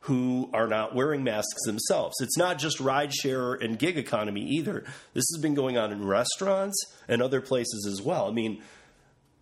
who 0.00 0.48
are 0.52 0.68
not 0.68 0.94
wearing 0.94 1.24
masks 1.24 1.64
themselves. 1.64 2.14
It's 2.20 2.36
not 2.36 2.58
just 2.58 2.78
rideshare 2.78 3.60
and 3.62 3.76
gig 3.76 3.98
economy 3.98 4.42
either. 4.42 4.84
This 5.14 5.24
has 5.34 5.42
been 5.42 5.54
going 5.54 5.76
on 5.76 5.90
in 5.90 6.06
restaurants 6.06 6.76
and 7.08 7.20
other 7.20 7.40
places 7.40 7.88
as 7.90 8.00
well. 8.04 8.28
I 8.28 8.30
mean, 8.30 8.62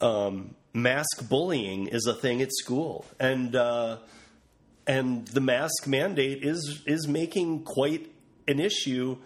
um, 0.00 0.54
mask 0.72 1.28
bullying 1.28 1.88
is 1.88 2.06
a 2.06 2.14
thing 2.14 2.40
at 2.40 2.50
school, 2.50 3.04
and 3.20 3.54
uh, 3.54 3.98
and 4.86 5.26
the 5.28 5.40
mask 5.40 5.86
mandate 5.86 6.44
is 6.44 6.82
is 6.86 7.08
making 7.08 7.64
quite 7.64 8.10
an 8.46 8.60
issue 8.60 9.16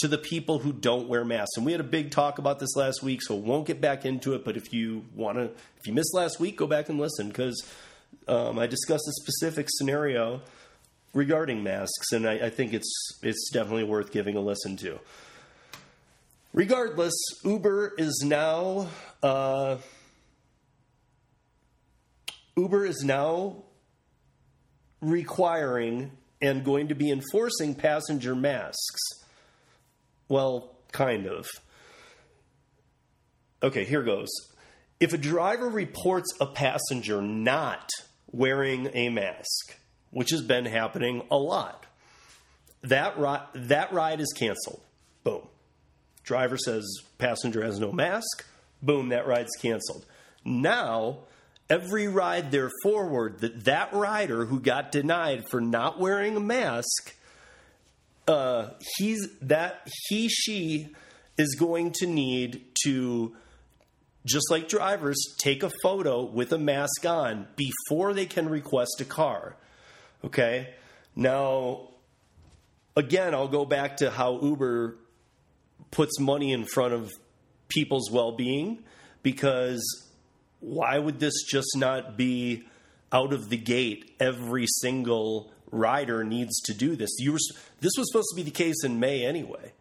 to 0.00 0.08
the 0.08 0.18
people 0.18 0.60
who 0.60 0.72
don't 0.72 1.08
wear 1.08 1.24
masks. 1.24 1.56
And 1.56 1.66
we 1.66 1.72
had 1.72 1.80
a 1.80 1.84
big 1.84 2.10
talk 2.10 2.38
about 2.38 2.58
this 2.58 2.74
last 2.74 3.02
week, 3.02 3.20
so 3.22 3.34
won't 3.34 3.66
get 3.66 3.82
back 3.82 4.06
into 4.06 4.34
it. 4.34 4.44
But 4.44 4.56
if 4.56 4.72
you 4.72 5.04
want 5.14 5.36
to, 5.36 5.44
if 5.44 5.86
you 5.86 5.92
missed 5.92 6.14
last 6.14 6.40
week, 6.40 6.56
go 6.56 6.66
back 6.66 6.88
and 6.88 6.98
listen 6.98 7.28
because 7.28 7.62
um, 8.26 8.58
I 8.58 8.66
discussed 8.66 9.06
a 9.06 9.12
specific 9.20 9.66
scenario 9.68 10.40
regarding 11.12 11.62
masks, 11.62 12.12
and 12.12 12.26
I, 12.26 12.46
I, 12.46 12.50
think 12.50 12.72
it's 12.72 13.18
it's 13.22 13.50
definitely 13.52 13.84
worth 13.84 14.10
giving 14.10 14.36
a 14.36 14.40
listen 14.40 14.76
to. 14.78 14.98
Regardless, 16.54 17.14
Uber 17.44 17.94
is 17.98 18.22
now 18.24 18.88
uh, 19.22 19.76
Uber 22.56 22.86
is 22.86 23.04
now 23.04 23.64
requiring 25.00 26.12
and 26.42 26.64
going 26.64 26.88
to 26.88 26.94
be 26.94 27.10
enforcing 27.10 27.74
passenger 27.74 28.34
masks. 28.34 29.00
Well, 30.28 30.76
kind 30.92 31.26
of. 31.26 31.46
Okay, 33.62 33.84
here 33.84 34.02
goes. 34.02 34.28
If 35.00 35.12
a 35.12 35.18
driver 35.18 35.68
reports 35.68 36.32
a 36.40 36.46
passenger 36.46 37.20
not 37.20 37.88
wearing 38.32 38.90
a 38.94 39.08
mask, 39.08 39.76
which 40.10 40.30
has 40.30 40.42
been 40.42 40.66
happening 40.66 41.22
a 41.30 41.36
lot, 41.36 41.86
that, 42.82 43.18
ri- 43.18 43.60
that 43.66 43.92
ride 43.92 44.20
is 44.20 44.32
canceled. 44.36 44.80
Boom. 45.24 45.42
Driver 46.22 46.56
says 46.56 46.86
passenger 47.18 47.62
has 47.62 47.78
no 47.78 47.92
mask. 47.92 48.44
Boom, 48.82 49.10
that 49.10 49.26
ride's 49.26 49.56
canceled. 49.60 50.04
Now, 50.44 51.18
every 51.70 52.08
ride 52.08 52.50
there 52.50 52.70
forward 52.82 53.38
that 53.40 53.64
that 53.64 53.92
rider 53.92 54.44
who 54.44 54.58
got 54.60 54.90
denied 54.90 55.48
for 55.48 55.60
not 55.60 55.98
wearing 55.98 56.36
a 56.36 56.40
mask 56.40 57.14
uh, 58.28 58.70
he's 58.96 59.28
that 59.40 59.88
he 60.08 60.28
she 60.28 60.88
is 61.38 61.54
going 61.58 61.92
to 61.92 62.06
need 62.06 62.62
to 62.84 63.34
just 64.26 64.50
like 64.50 64.68
drivers 64.68 65.16
take 65.38 65.62
a 65.62 65.70
photo 65.82 66.22
with 66.22 66.52
a 66.52 66.58
mask 66.58 67.06
on 67.06 67.46
before 67.56 68.12
they 68.12 68.26
can 68.26 68.48
request 68.48 69.00
a 69.00 69.04
car 69.04 69.56
okay? 70.24 70.74
Now 71.14 71.88
again 72.96 73.34
i'll 73.34 73.48
go 73.48 73.64
back 73.64 73.98
to 73.98 74.10
how 74.10 74.40
uber 74.40 74.96
puts 75.92 76.18
money 76.18 76.52
in 76.52 76.64
front 76.64 76.92
of 76.92 77.10
people's 77.68 78.10
well-being 78.10 78.82
because 79.22 80.09
why 80.60 80.98
would 80.98 81.18
this 81.18 81.42
just 81.42 81.76
not 81.76 82.16
be 82.16 82.64
out 83.12 83.32
of 83.32 83.48
the 83.48 83.56
gate? 83.56 84.14
Every 84.20 84.66
single 84.66 85.52
rider 85.70 86.24
needs 86.24 86.60
to 86.62 86.74
do 86.74 86.96
this. 86.96 87.10
You 87.18 87.32
were, 87.32 87.38
this 87.80 87.92
was 87.96 88.10
supposed 88.10 88.28
to 88.30 88.36
be 88.36 88.42
the 88.42 88.50
case 88.50 88.84
in 88.84 89.00
may 89.00 89.24
anyway. 89.24 89.72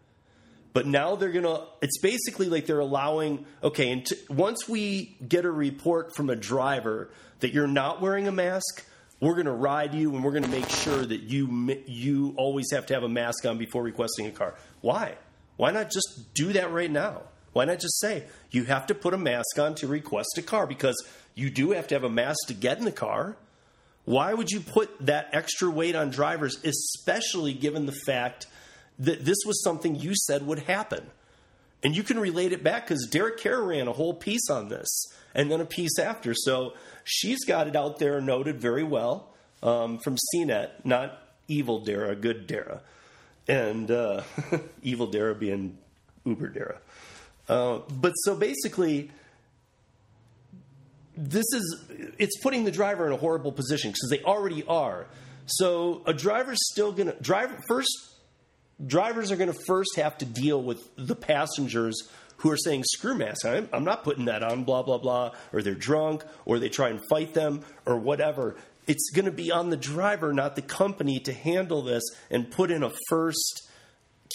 But 0.71 0.85
now 0.85 1.15
they're 1.15 1.31
gonna 1.31 1.65
it's 1.81 1.99
basically 1.99 2.47
like 2.47 2.67
they're 2.67 2.79
allowing 2.79 3.45
okay 3.63 3.91
and 3.91 4.05
t- 4.05 4.15
once 4.29 4.69
we 4.69 5.17
get 5.27 5.43
a 5.43 5.51
report 5.51 6.15
from 6.15 6.29
a 6.29 6.35
driver 6.35 7.09
that 7.39 7.53
you're 7.53 7.67
not 7.67 8.01
wearing 8.01 8.27
a 8.27 8.31
mask 8.31 8.85
we're 9.19 9.35
to 9.43 9.51
ride 9.51 9.93
you 9.93 10.15
and 10.15 10.23
we're 10.23 10.39
to 10.39 10.47
make 10.47 10.69
sure 10.69 11.05
that 11.05 11.23
you 11.23 11.81
you 11.87 12.33
always 12.37 12.71
have 12.71 12.85
to 12.85 12.93
have 12.93 13.03
a 13.03 13.09
mask 13.09 13.45
on 13.45 13.57
before 13.57 13.83
requesting 13.83 14.27
a 14.27 14.31
car. 14.31 14.55
Why? 14.81 15.17
Why 15.57 15.71
not 15.71 15.91
just 15.91 16.33
do 16.33 16.53
that 16.53 16.71
right 16.71 16.89
now 16.89 17.23
why 17.53 17.65
not 17.65 17.79
just 17.79 17.99
say 17.99 18.25
you 18.51 18.65
have 18.65 18.87
to 18.87 18.95
put 18.95 19.13
a 19.13 19.17
mask 19.17 19.57
on 19.59 19.75
to 19.75 19.87
request 19.87 20.37
a 20.37 20.41
car 20.41 20.67
because 20.67 20.95
you 21.35 21.49
do 21.49 21.71
have 21.71 21.87
to 21.87 21.95
have 21.95 22.03
a 22.03 22.09
mask 22.09 22.47
to 22.47 22.53
get 22.53 22.77
in 22.77 22.85
the 22.85 22.91
car. 22.91 23.37
Why 24.05 24.33
would 24.33 24.49
you 24.49 24.59
put 24.59 25.05
that 25.05 25.29
extra 25.33 25.69
weight 25.69 25.95
on 25.95 26.09
drivers, 26.09 26.57
especially 26.63 27.53
given 27.53 27.85
the 27.85 27.95
fact 28.05 28.47
that 28.97 29.23
this 29.23 29.37
was 29.45 29.63
something 29.63 29.95
you 29.95 30.13
said 30.15 30.45
would 30.45 30.59
happen? 30.59 31.09
And 31.83 31.95
you 31.95 32.03
can 32.03 32.19
relate 32.19 32.51
it 32.51 32.63
back 32.63 32.87
because 32.87 33.07
Dara 33.09 33.31
Kerr 33.37 33.63
ran 33.63 33.87
a 33.87 33.93
whole 33.93 34.13
piece 34.13 34.49
on 34.49 34.67
this 34.67 34.87
and 35.33 35.49
then 35.49 35.61
a 35.61 35.65
piece 35.65 35.97
after. 35.97 36.33
So 36.33 36.73
she's 37.03 37.45
got 37.45 37.67
it 37.67 37.75
out 37.75 37.99
there 37.99 38.19
noted 38.19 38.59
very 38.59 38.83
well 38.83 39.29
um, 39.63 39.99
from 39.99 40.17
CNET, 40.33 40.83
not 40.83 41.21
evil 41.47 41.79
Dara, 41.79 42.15
good 42.15 42.47
Dara. 42.47 42.81
And 43.47 43.89
uh, 43.89 44.23
evil 44.83 45.07
Dara 45.07 45.35
being 45.35 45.77
Uber 46.25 46.49
Dara. 46.49 46.77
Uh, 47.49 47.79
but 47.89 48.13
so 48.13 48.35
basically, 48.35 49.09
this 51.17 51.45
is 51.53 51.85
it's 52.17 52.39
putting 52.41 52.63
the 52.63 52.71
driver 52.71 53.07
in 53.07 53.11
a 53.11 53.17
horrible 53.17 53.51
position 53.51 53.89
because 53.91 54.09
they 54.09 54.23
already 54.23 54.63
are. 54.67 55.07
So 55.47 56.03
a 56.05 56.13
driver's 56.13 56.59
still 56.71 56.91
to 57.07 57.15
drive 57.21 57.51
first. 57.67 57.89
Drivers 58.85 59.31
are 59.31 59.35
to 59.51 59.59
first 59.67 59.97
have 59.97 60.17
to 60.19 60.25
deal 60.25 60.61
with 60.61 60.79
the 60.95 61.15
passengers 61.15 62.07
who 62.37 62.51
are 62.51 62.57
saying 62.57 62.83
screw 62.85 63.15
mask 63.15 63.45
I'm, 63.45 63.67
I'm 63.73 63.83
not 63.83 64.03
putting 64.03 64.25
that 64.25 64.43
on. 64.43 64.63
Blah 64.63 64.83
blah 64.83 64.99
blah. 64.99 65.33
Or 65.51 65.61
they're 65.63 65.73
drunk, 65.73 66.23
or 66.45 66.59
they 66.59 66.69
try 66.69 66.89
and 66.89 67.01
fight 67.09 67.33
them, 67.33 67.65
or 67.85 67.97
whatever. 67.97 68.55
It's 68.87 69.09
going 69.13 69.25
to 69.25 69.31
be 69.31 69.51
on 69.51 69.69
the 69.69 69.77
driver, 69.77 70.33
not 70.33 70.55
the 70.55 70.61
company, 70.61 71.19
to 71.21 71.33
handle 71.33 71.81
this 71.81 72.03
and 72.31 72.49
put 72.49 72.71
in 72.71 72.81
a 72.81 72.91
first 73.09 73.69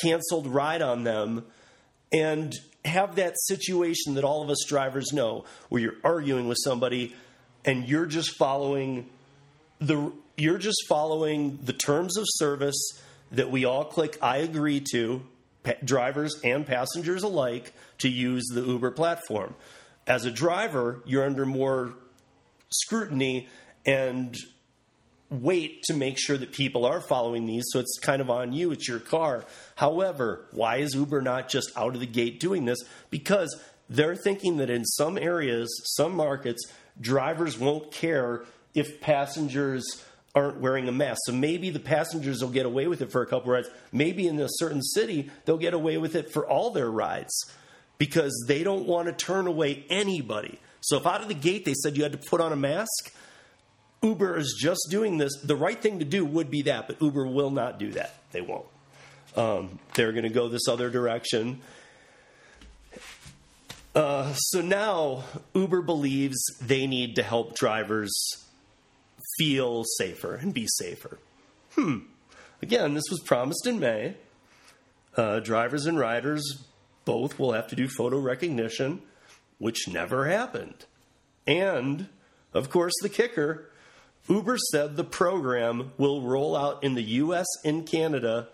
canceled 0.02 0.46
ride 0.46 0.82
on 0.82 1.04
them. 1.04 1.44
And 2.12 2.54
have 2.84 3.16
that 3.16 3.34
situation 3.38 4.14
that 4.14 4.24
all 4.24 4.42
of 4.42 4.50
us 4.50 4.64
drivers 4.66 5.12
know 5.12 5.44
where 5.68 5.80
you're 5.80 5.96
arguing 6.04 6.48
with 6.48 6.58
somebody 6.62 7.14
and 7.64 7.88
you're 7.88 8.06
just 8.06 8.36
following 8.36 9.08
the 9.78 10.12
you're 10.36 10.58
just 10.58 10.84
following 10.88 11.58
the 11.62 11.72
terms 11.72 12.16
of 12.16 12.24
service 12.28 12.76
that 13.32 13.50
we 13.50 13.64
all 13.64 13.84
click 13.84 14.18
I 14.20 14.38
agree 14.38 14.82
to 14.92 15.22
drivers 15.84 16.38
and 16.44 16.66
passengers 16.66 17.22
alike 17.22 17.72
to 17.98 18.08
use 18.08 18.44
the 18.52 18.60
Uber 18.60 18.90
platform. 18.90 19.54
As 20.06 20.24
a 20.24 20.30
driver, 20.30 21.00
you're 21.06 21.24
under 21.24 21.46
more 21.46 21.94
scrutiny 22.68 23.48
and 23.86 24.36
wait 25.42 25.82
to 25.84 25.94
make 25.94 26.18
sure 26.18 26.36
that 26.36 26.52
people 26.52 26.84
are 26.84 27.00
following 27.00 27.46
these. 27.46 27.64
So 27.68 27.80
it's 27.80 27.98
kind 27.98 28.20
of 28.20 28.30
on 28.30 28.52
you, 28.52 28.72
it's 28.72 28.88
your 28.88 29.00
car. 29.00 29.44
However, 29.76 30.46
why 30.52 30.76
is 30.76 30.94
Uber 30.94 31.22
not 31.22 31.48
just 31.48 31.70
out 31.76 31.94
of 31.94 32.00
the 32.00 32.06
gate 32.06 32.40
doing 32.40 32.64
this? 32.64 32.82
Because 33.10 33.58
they're 33.88 34.16
thinking 34.16 34.56
that 34.58 34.70
in 34.70 34.84
some 34.84 35.18
areas, 35.18 35.68
some 35.96 36.14
markets, 36.14 36.64
drivers 37.00 37.58
won't 37.58 37.90
care 37.90 38.44
if 38.74 39.00
passengers 39.00 39.84
aren't 40.34 40.60
wearing 40.60 40.88
a 40.88 40.92
mask. 40.92 41.20
So 41.26 41.32
maybe 41.32 41.70
the 41.70 41.78
passengers 41.78 42.42
will 42.42 42.50
get 42.50 42.66
away 42.66 42.88
with 42.88 43.02
it 43.02 43.12
for 43.12 43.22
a 43.22 43.26
couple 43.26 43.52
rides. 43.52 43.68
Maybe 43.92 44.26
in 44.26 44.38
a 44.40 44.48
certain 44.48 44.82
city, 44.82 45.30
they'll 45.44 45.58
get 45.58 45.74
away 45.74 45.96
with 45.98 46.16
it 46.16 46.32
for 46.32 46.46
all 46.46 46.70
their 46.70 46.90
rides 46.90 47.32
because 47.98 48.44
they 48.48 48.64
don't 48.64 48.86
want 48.86 49.06
to 49.06 49.12
turn 49.12 49.46
away 49.46 49.84
anybody. 49.88 50.58
So 50.80 50.96
if 50.96 51.06
out 51.06 51.22
of 51.22 51.28
the 51.28 51.34
gate 51.34 51.64
they 51.64 51.74
said 51.74 51.96
you 51.96 52.02
had 52.02 52.12
to 52.12 52.18
put 52.18 52.40
on 52.40 52.52
a 52.52 52.56
mask, 52.56 53.13
Uber 54.04 54.36
is 54.36 54.54
just 54.60 54.88
doing 54.90 55.16
this. 55.16 55.34
The 55.42 55.56
right 55.56 55.80
thing 55.80 55.98
to 56.00 56.04
do 56.04 56.24
would 56.24 56.50
be 56.50 56.62
that, 56.62 56.86
but 56.86 57.00
Uber 57.00 57.26
will 57.26 57.50
not 57.50 57.78
do 57.78 57.90
that. 57.92 58.14
They 58.32 58.42
won't. 58.42 58.66
Um, 59.34 59.78
they're 59.94 60.12
going 60.12 60.24
to 60.24 60.28
go 60.28 60.48
this 60.48 60.68
other 60.68 60.90
direction. 60.90 61.60
Uh, 63.94 64.32
so 64.34 64.60
now 64.60 65.24
Uber 65.54 65.82
believes 65.82 66.36
they 66.60 66.86
need 66.86 67.16
to 67.16 67.22
help 67.22 67.56
drivers 67.56 68.12
feel 69.38 69.84
safer 69.96 70.34
and 70.34 70.52
be 70.52 70.66
safer. 70.68 71.18
Hmm. 71.74 72.00
Again, 72.60 72.94
this 72.94 73.04
was 73.10 73.20
promised 73.20 73.66
in 73.66 73.80
May. 73.80 74.16
Uh, 75.16 75.40
drivers 75.40 75.86
and 75.86 75.98
riders 75.98 76.64
both 77.04 77.38
will 77.38 77.52
have 77.52 77.68
to 77.68 77.76
do 77.76 77.88
photo 77.88 78.18
recognition, 78.18 79.00
which 79.58 79.88
never 79.88 80.26
happened. 80.26 80.86
And, 81.46 82.08
of 82.52 82.68
course, 82.70 82.94
the 83.00 83.08
kicker 83.08 83.70
Uber 84.28 84.56
said 84.70 84.96
the 84.96 85.04
program 85.04 85.92
will 85.98 86.22
roll 86.22 86.56
out 86.56 86.82
in 86.82 86.94
the 86.94 87.02
US 87.02 87.46
and 87.64 87.86
Canada 87.86 88.48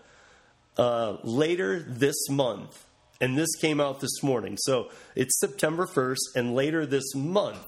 uh, 0.77 1.17
later 1.23 1.79
this 1.79 2.29
month. 2.29 2.85
And 3.19 3.37
this 3.37 3.55
came 3.61 3.79
out 3.79 3.99
this 3.99 4.23
morning. 4.23 4.57
So 4.57 4.89
it's 5.15 5.39
September 5.39 5.85
1st, 5.85 6.35
and 6.35 6.55
later 6.55 6.85
this 6.87 7.13
month, 7.13 7.67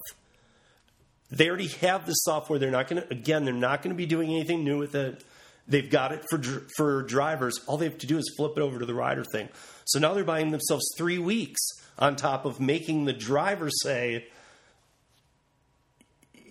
They 1.29 1.47
already 1.47 1.67
have 1.67 2.05
the 2.05 2.13
software. 2.13 2.59
They're 2.59 2.71
not 2.71 2.87
going 2.87 3.01
to, 3.01 3.11
again, 3.11 3.43
they're 3.45 3.53
not 3.53 3.81
going 3.81 3.93
to 3.93 3.97
be 3.97 4.05
doing 4.05 4.29
anything 4.31 4.63
new 4.63 4.77
with 4.77 4.95
it. 4.95 5.23
They've 5.67 5.89
got 5.89 6.11
it 6.11 6.25
for 6.29 6.41
for 6.75 7.03
drivers. 7.03 7.59
All 7.67 7.77
they 7.77 7.85
have 7.85 7.97
to 7.99 8.07
do 8.07 8.17
is 8.17 8.33
flip 8.35 8.53
it 8.57 8.61
over 8.61 8.79
to 8.79 8.85
the 8.85 8.93
rider 8.93 9.23
thing. 9.23 9.49
So 9.85 9.97
now 9.99 10.13
they're 10.13 10.23
buying 10.23 10.51
themselves 10.51 10.85
three 10.97 11.17
weeks 11.19 11.61
on 11.97 12.15
top 12.15 12.45
of 12.45 12.59
making 12.59 13.05
the 13.05 13.13
driver 13.13 13.69
say, 13.81 14.27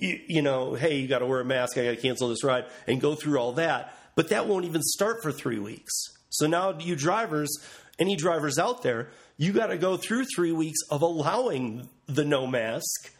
you, 0.02 0.20
you 0.26 0.42
know, 0.42 0.74
hey, 0.74 0.98
you 0.98 1.06
got 1.06 1.20
to 1.20 1.26
wear 1.26 1.40
a 1.40 1.44
mask. 1.44 1.78
I 1.78 1.84
got 1.84 1.90
to 1.92 1.96
cancel 1.96 2.28
this 2.28 2.42
ride 2.42 2.66
and 2.88 3.00
go 3.00 3.14
through 3.14 3.38
all 3.38 3.52
that. 3.52 3.94
But 4.16 4.28
that 4.30 4.48
won't 4.48 4.64
even 4.64 4.82
start 4.82 5.22
for 5.22 5.30
three 5.30 5.60
weeks. 5.60 5.92
So 6.28 6.46
now 6.46 6.76
you 6.78 6.96
drivers, 6.96 7.50
any 7.98 8.16
drivers 8.16 8.58
out 8.58 8.82
there, 8.82 9.10
you 9.36 9.52
got 9.52 9.68
to 9.68 9.78
go 9.78 9.96
through 9.96 10.24
three 10.34 10.52
weeks 10.52 10.78
of 10.90 11.02
allowing 11.02 11.88
the 12.06 12.24
no 12.24 12.46
mask, 12.46 13.12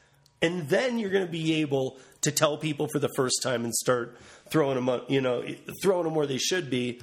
and 0.42 0.68
then 0.68 0.98
you're 0.98 1.10
going 1.10 1.24
to 1.24 1.30
be 1.30 1.60
able 1.60 1.98
to 2.22 2.32
tell 2.32 2.58
people 2.58 2.88
for 2.88 2.98
the 2.98 3.10
first 3.16 3.42
time 3.42 3.64
and 3.64 3.72
start 3.74 4.18
throwing 4.50 4.84
them, 4.84 5.02
you 5.08 5.20
know, 5.20 5.44
throwing 5.82 6.04
them 6.04 6.14
where 6.14 6.26
they 6.26 6.38
should 6.38 6.68
be, 6.68 7.00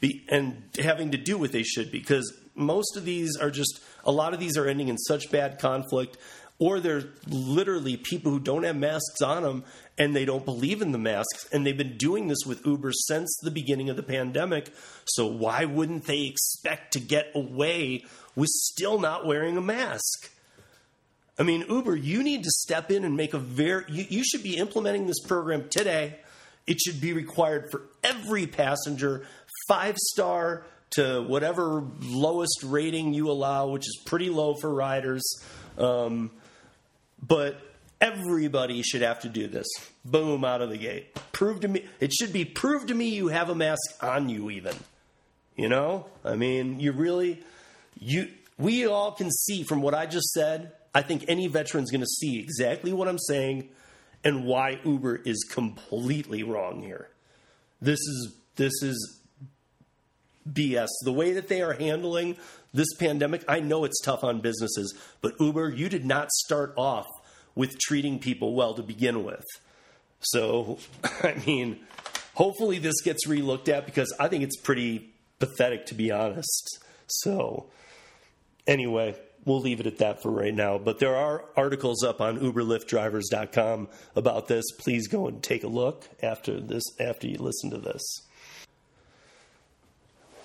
be 0.00 0.24
and 0.28 0.62
having 0.78 1.10
to 1.12 1.18
do 1.18 1.38
what 1.38 1.52
they 1.52 1.62
should 1.62 1.90
be 1.90 1.98
because 1.98 2.32
most 2.54 2.96
of 2.96 3.04
these 3.04 3.36
are 3.36 3.50
just 3.50 3.80
a 4.04 4.12
lot 4.12 4.34
of 4.34 4.40
these 4.40 4.56
are 4.56 4.66
ending 4.66 4.88
in 4.88 4.98
such 4.98 5.30
bad 5.30 5.58
conflict 5.58 6.18
or 6.62 6.78
they're 6.78 7.02
literally 7.26 7.96
people 7.96 8.30
who 8.30 8.38
don't 8.38 8.62
have 8.62 8.76
masks 8.76 9.20
on 9.20 9.42
them 9.42 9.64
and 9.98 10.14
they 10.14 10.24
don't 10.24 10.44
believe 10.44 10.80
in 10.80 10.92
the 10.92 10.98
masks. 10.98 11.48
And 11.52 11.66
they've 11.66 11.76
been 11.76 11.96
doing 11.96 12.28
this 12.28 12.46
with 12.46 12.64
uber 12.64 12.92
since 12.92 13.36
the 13.42 13.50
beginning 13.50 13.90
of 13.90 13.96
the 13.96 14.02
pandemic. 14.04 14.72
So 15.04 15.26
why 15.26 15.64
wouldn't 15.64 16.04
they 16.04 16.22
expect 16.22 16.92
to 16.92 17.00
get 17.00 17.32
away 17.34 18.04
with 18.36 18.48
still 18.48 19.00
not 19.00 19.26
wearing 19.26 19.56
a 19.56 19.60
mask? 19.60 20.30
I 21.36 21.42
mean 21.42 21.64
uber 21.68 21.96
you 21.96 22.22
need 22.22 22.44
to 22.44 22.50
step 22.50 22.92
in 22.92 23.04
and 23.04 23.16
make 23.16 23.34
a 23.34 23.38
very 23.38 23.84
you, 23.88 24.06
you 24.08 24.22
should 24.24 24.44
be 24.44 24.56
implementing 24.56 25.08
this 25.08 25.18
program 25.18 25.68
today. 25.68 26.20
It 26.68 26.78
should 26.78 27.00
be 27.00 27.12
required 27.12 27.72
for 27.72 27.82
every 28.04 28.46
passenger 28.46 29.26
five 29.66 29.96
star 29.96 30.64
to 30.90 31.22
whatever 31.22 31.82
lowest 32.02 32.62
rating 32.62 33.14
you 33.14 33.32
allow, 33.32 33.66
which 33.66 33.88
is 33.88 34.00
pretty 34.06 34.30
low 34.30 34.54
for 34.54 34.72
riders. 34.72 35.24
Um, 35.76 36.30
but 37.22 37.60
everybody 38.00 38.82
should 38.82 39.02
have 39.02 39.20
to 39.20 39.28
do 39.28 39.46
this. 39.46 39.66
Boom, 40.04 40.44
out 40.44 40.60
of 40.60 40.70
the 40.70 40.76
gate. 40.76 41.14
Prove 41.32 41.60
to 41.60 41.68
me, 41.68 41.84
it 42.00 42.12
should 42.12 42.32
be 42.32 42.44
prove 42.44 42.86
to 42.86 42.94
me 42.94 43.10
you 43.10 43.28
have 43.28 43.48
a 43.48 43.54
mask 43.54 43.80
on 44.02 44.28
you, 44.28 44.50
even. 44.50 44.74
You 45.56 45.68
know? 45.68 46.06
I 46.24 46.34
mean, 46.34 46.80
you 46.80 46.92
really, 46.92 47.42
you, 47.98 48.28
we 48.58 48.86
all 48.86 49.12
can 49.12 49.30
see 49.30 49.62
from 49.62 49.82
what 49.82 49.94
I 49.94 50.06
just 50.06 50.30
said. 50.32 50.72
I 50.94 51.02
think 51.02 51.24
any 51.28 51.46
veteran's 51.46 51.90
going 51.90 52.02
to 52.02 52.06
see 52.06 52.38
exactly 52.38 52.92
what 52.92 53.08
I'm 53.08 53.18
saying 53.18 53.68
and 54.24 54.44
why 54.44 54.80
Uber 54.84 55.16
is 55.24 55.44
completely 55.44 56.42
wrong 56.42 56.82
here. 56.82 57.08
This 57.80 57.98
is 57.98 58.34
this 58.56 58.82
is 58.82 59.20
BS. 60.50 60.88
The 61.04 61.12
way 61.12 61.32
that 61.32 61.48
they 61.48 61.62
are 61.62 61.72
handling 61.72 62.36
this 62.74 62.94
pandemic, 62.94 63.44
I 63.48 63.60
know 63.60 63.84
it's 63.84 64.00
tough 64.00 64.24
on 64.24 64.40
businesses, 64.40 64.94
but 65.20 65.34
Uber, 65.38 65.70
you 65.70 65.88
did 65.88 66.04
not 66.04 66.30
start 66.32 66.72
off 66.76 67.06
with 67.54 67.78
treating 67.78 68.18
people 68.18 68.54
well 68.54 68.74
to 68.74 68.82
begin 68.82 69.24
with. 69.24 69.44
So, 70.20 70.78
I 71.22 71.34
mean, 71.46 71.80
hopefully 72.34 72.78
this 72.78 73.00
gets 73.02 73.26
relooked 73.26 73.68
at 73.68 73.86
because 73.86 74.12
I 74.18 74.28
think 74.28 74.44
it's 74.44 74.56
pretty 74.56 75.10
pathetic 75.38 75.86
to 75.86 75.94
be 75.94 76.10
honest. 76.10 76.78
So, 77.06 77.66
anyway, 78.66 79.16
we'll 79.44 79.60
leave 79.60 79.80
it 79.80 79.86
at 79.86 79.98
that 79.98 80.22
for 80.22 80.30
right 80.30 80.54
now. 80.54 80.78
But 80.78 80.98
there 80.98 81.16
are 81.16 81.44
articles 81.56 82.02
up 82.02 82.20
on 82.20 82.38
uberlyftdrivers.com 82.38 83.88
about 84.16 84.48
this. 84.48 84.64
Please 84.78 85.08
go 85.08 85.26
and 85.28 85.42
take 85.42 85.64
a 85.64 85.68
look 85.68 86.08
after 86.22 86.60
this 86.60 86.84
after 86.98 87.26
you 87.26 87.36
listen 87.38 87.70
to 87.70 87.78
this. 87.78 88.02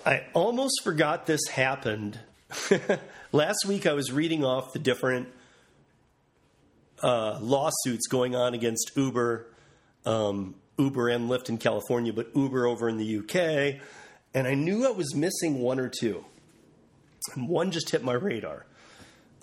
I 0.06 0.24
almost 0.32 0.82
forgot 0.84 1.26
this 1.26 1.40
happened. 1.50 2.18
Last 3.32 3.66
week 3.66 3.86
I 3.86 3.92
was 3.92 4.12
reading 4.12 4.44
off 4.44 4.72
the 4.72 4.78
different 4.78 5.28
uh, 7.02 7.38
lawsuits 7.40 8.06
going 8.06 8.34
on 8.34 8.54
against 8.54 8.92
Uber, 8.94 9.46
um, 10.06 10.54
Uber 10.78 11.08
and 11.08 11.28
Lyft 11.28 11.48
in 11.48 11.58
California, 11.58 12.12
but 12.12 12.30
Uber 12.34 12.66
over 12.66 12.88
in 12.88 12.96
the 12.96 13.18
UK, 13.18 13.80
and 14.34 14.46
I 14.46 14.54
knew 14.54 14.86
I 14.86 14.90
was 14.90 15.14
missing 15.14 15.58
one 15.58 15.80
or 15.80 15.88
two. 15.88 16.24
And 17.34 17.48
one 17.48 17.70
just 17.70 17.90
hit 17.90 18.02
my 18.02 18.14
radar 18.14 18.66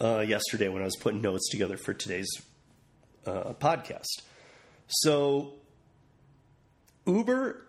uh, 0.01 0.19
yesterday 0.19 0.69
when 0.69 0.81
I 0.81 0.85
was 0.85 0.95
putting 0.95 1.21
notes 1.21 1.49
together 1.49 1.77
for 1.77 1.93
today's 1.93 2.29
uh, 3.25 3.53
podcast. 3.53 4.21
So, 4.87 5.53
Uber 7.05 7.64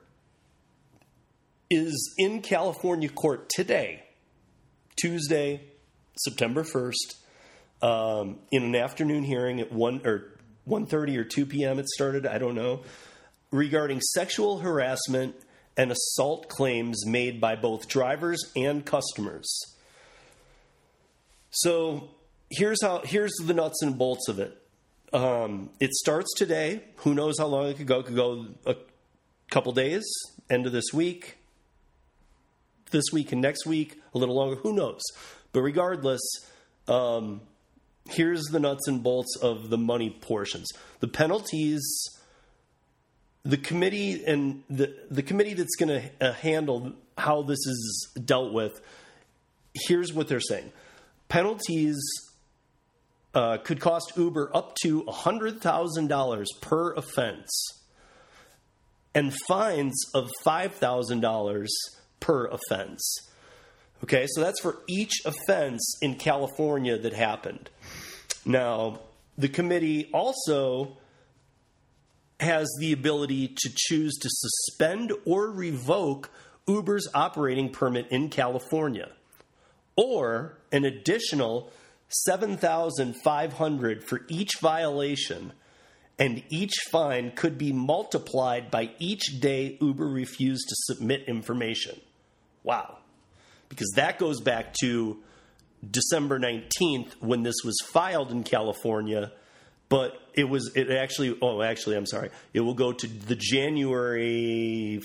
is 1.70 2.14
in 2.18 2.42
California 2.42 3.08
court 3.08 3.48
today, 3.48 4.04
Tuesday, 5.00 5.60
September 6.16 6.62
1st, 6.62 7.16
um, 7.82 8.38
in 8.50 8.62
an 8.62 8.74
afternoon 8.74 9.24
hearing 9.24 9.60
at 9.60 9.72
1 9.72 10.02
or 10.04 10.32
1.30 10.68 11.16
or 11.16 11.24
2 11.24 11.46
p.m. 11.46 11.78
it 11.78 11.88
started, 11.88 12.26
I 12.26 12.38
don't 12.38 12.54
know, 12.54 12.82
regarding 13.50 14.00
sexual 14.00 14.58
harassment 14.58 15.34
and 15.76 15.92
assault 15.92 16.48
claims 16.48 17.06
made 17.06 17.40
by 17.40 17.54
both 17.54 17.88
drivers 17.88 18.40
and 18.56 18.84
customers. 18.84 19.76
So 21.50 22.08
here's 22.50 22.82
how 22.82 23.02
here's 23.04 23.32
the 23.44 23.54
nuts 23.54 23.82
and 23.82 23.96
bolts 23.96 24.28
of 24.28 24.38
it. 24.38 24.60
Um, 25.12 25.70
it 25.80 25.92
starts 25.94 26.34
today. 26.36 26.82
Who 26.96 27.14
knows 27.14 27.38
how 27.38 27.46
long 27.46 27.68
it 27.68 27.76
could 27.76 27.86
go? 27.86 28.00
It 28.00 28.06
could 28.06 28.16
go 28.16 28.46
a 28.66 28.76
couple 29.50 29.72
days, 29.72 30.04
end 30.50 30.66
of 30.66 30.72
this 30.72 30.92
week, 30.92 31.36
this 32.90 33.04
week 33.12 33.32
and 33.32 33.40
next 33.40 33.66
week, 33.66 34.00
a 34.14 34.18
little 34.18 34.34
longer. 34.34 34.56
Who 34.56 34.72
knows? 34.72 35.02
But 35.52 35.62
regardless, 35.62 36.20
um, 36.88 37.42
here's 38.08 38.44
the 38.44 38.60
nuts 38.60 38.88
and 38.88 39.02
bolts 39.02 39.36
of 39.36 39.70
the 39.70 39.78
money 39.78 40.10
portions. 40.10 40.68
The 41.00 41.08
penalties. 41.08 41.82
The 43.44 43.56
committee 43.56 44.24
and 44.24 44.64
the 44.68 44.92
the 45.08 45.22
committee 45.22 45.54
that's 45.54 45.76
going 45.76 46.00
to 46.00 46.10
uh, 46.20 46.32
handle 46.32 46.94
how 47.16 47.42
this 47.42 47.60
is 47.64 48.08
dealt 48.24 48.52
with. 48.52 48.80
Here's 49.72 50.12
what 50.12 50.26
they're 50.26 50.40
saying: 50.40 50.72
penalties 51.28 51.96
uh, 53.36 53.58
could 53.58 53.80
cost 53.80 54.14
Uber 54.16 54.50
up 54.54 54.74
to 54.82 55.02
$100,000 55.02 56.46
per 56.62 56.94
offense 56.94 57.50
and 59.14 59.34
fines 59.46 59.94
of 60.14 60.30
$5,000 60.44 61.66
per 62.26 62.46
offense. 62.46 63.30
Okay, 64.02 64.26
so 64.28 64.40
that's 64.40 64.60
for 64.60 64.78
each 64.88 65.22
offense 65.24 65.96
in 66.02 66.16
California 66.16 66.98
that 66.98 67.12
happened. 67.12 67.70
Now, 68.44 68.98
the 69.38 69.48
committee 69.48 70.10
also 70.12 70.98
has 72.40 72.68
the 72.80 72.92
ability 72.92 73.54
to 73.56 73.70
choose 73.74 74.16
to 74.16 74.28
suspend 74.28 75.12
or 75.24 75.50
revoke 75.50 76.30
Uber's 76.66 77.06
operating 77.14 77.70
permit 77.70 78.08
in 78.10 78.28
California 78.28 79.10
or 79.96 80.58
an 80.72 80.84
additional 80.84 81.70
7,500 82.08 84.04
for 84.04 84.20
each 84.28 84.58
violation 84.60 85.52
and 86.18 86.42
each 86.48 86.74
fine 86.90 87.30
could 87.30 87.58
be 87.58 87.72
multiplied 87.72 88.70
by 88.70 88.90
each 88.98 89.40
day 89.40 89.76
Uber 89.80 90.06
refused 90.06 90.68
to 90.68 90.74
submit 90.78 91.24
information. 91.28 92.00
Wow. 92.66 92.98
Because 93.68 93.92
that 93.94 94.18
goes 94.18 94.40
back 94.40 94.74
to 94.80 95.18
December 95.88 96.40
19th 96.40 97.12
when 97.20 97.44
this 97.44 97.54
was 97.64 97.76
filed 97.86 98.32
in 98.32 98.42
California, 98.42 99.30
but 99.88 100.20
it 100.34 100.44
was 100.44 100.72
it 100.74 100.90
actually 100.90 101.38
oh 101.40 101.62
actually 101.62 101.96
I'm 101.96 102.06
sorry. 102.06 102.30
It 102.52 102.60
will 102.60 102.74
go 102.74 102.92
to 102.92 103.06
the 103.06 103.36
January 103.36 105.00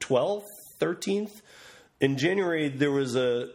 12th, 0.00 0.44
13th. 0.80 1.32
In 2.00 2.16
January 2.16 2.68
there 2.68 2.92
was 2.92 3.16
a 3.16 3.48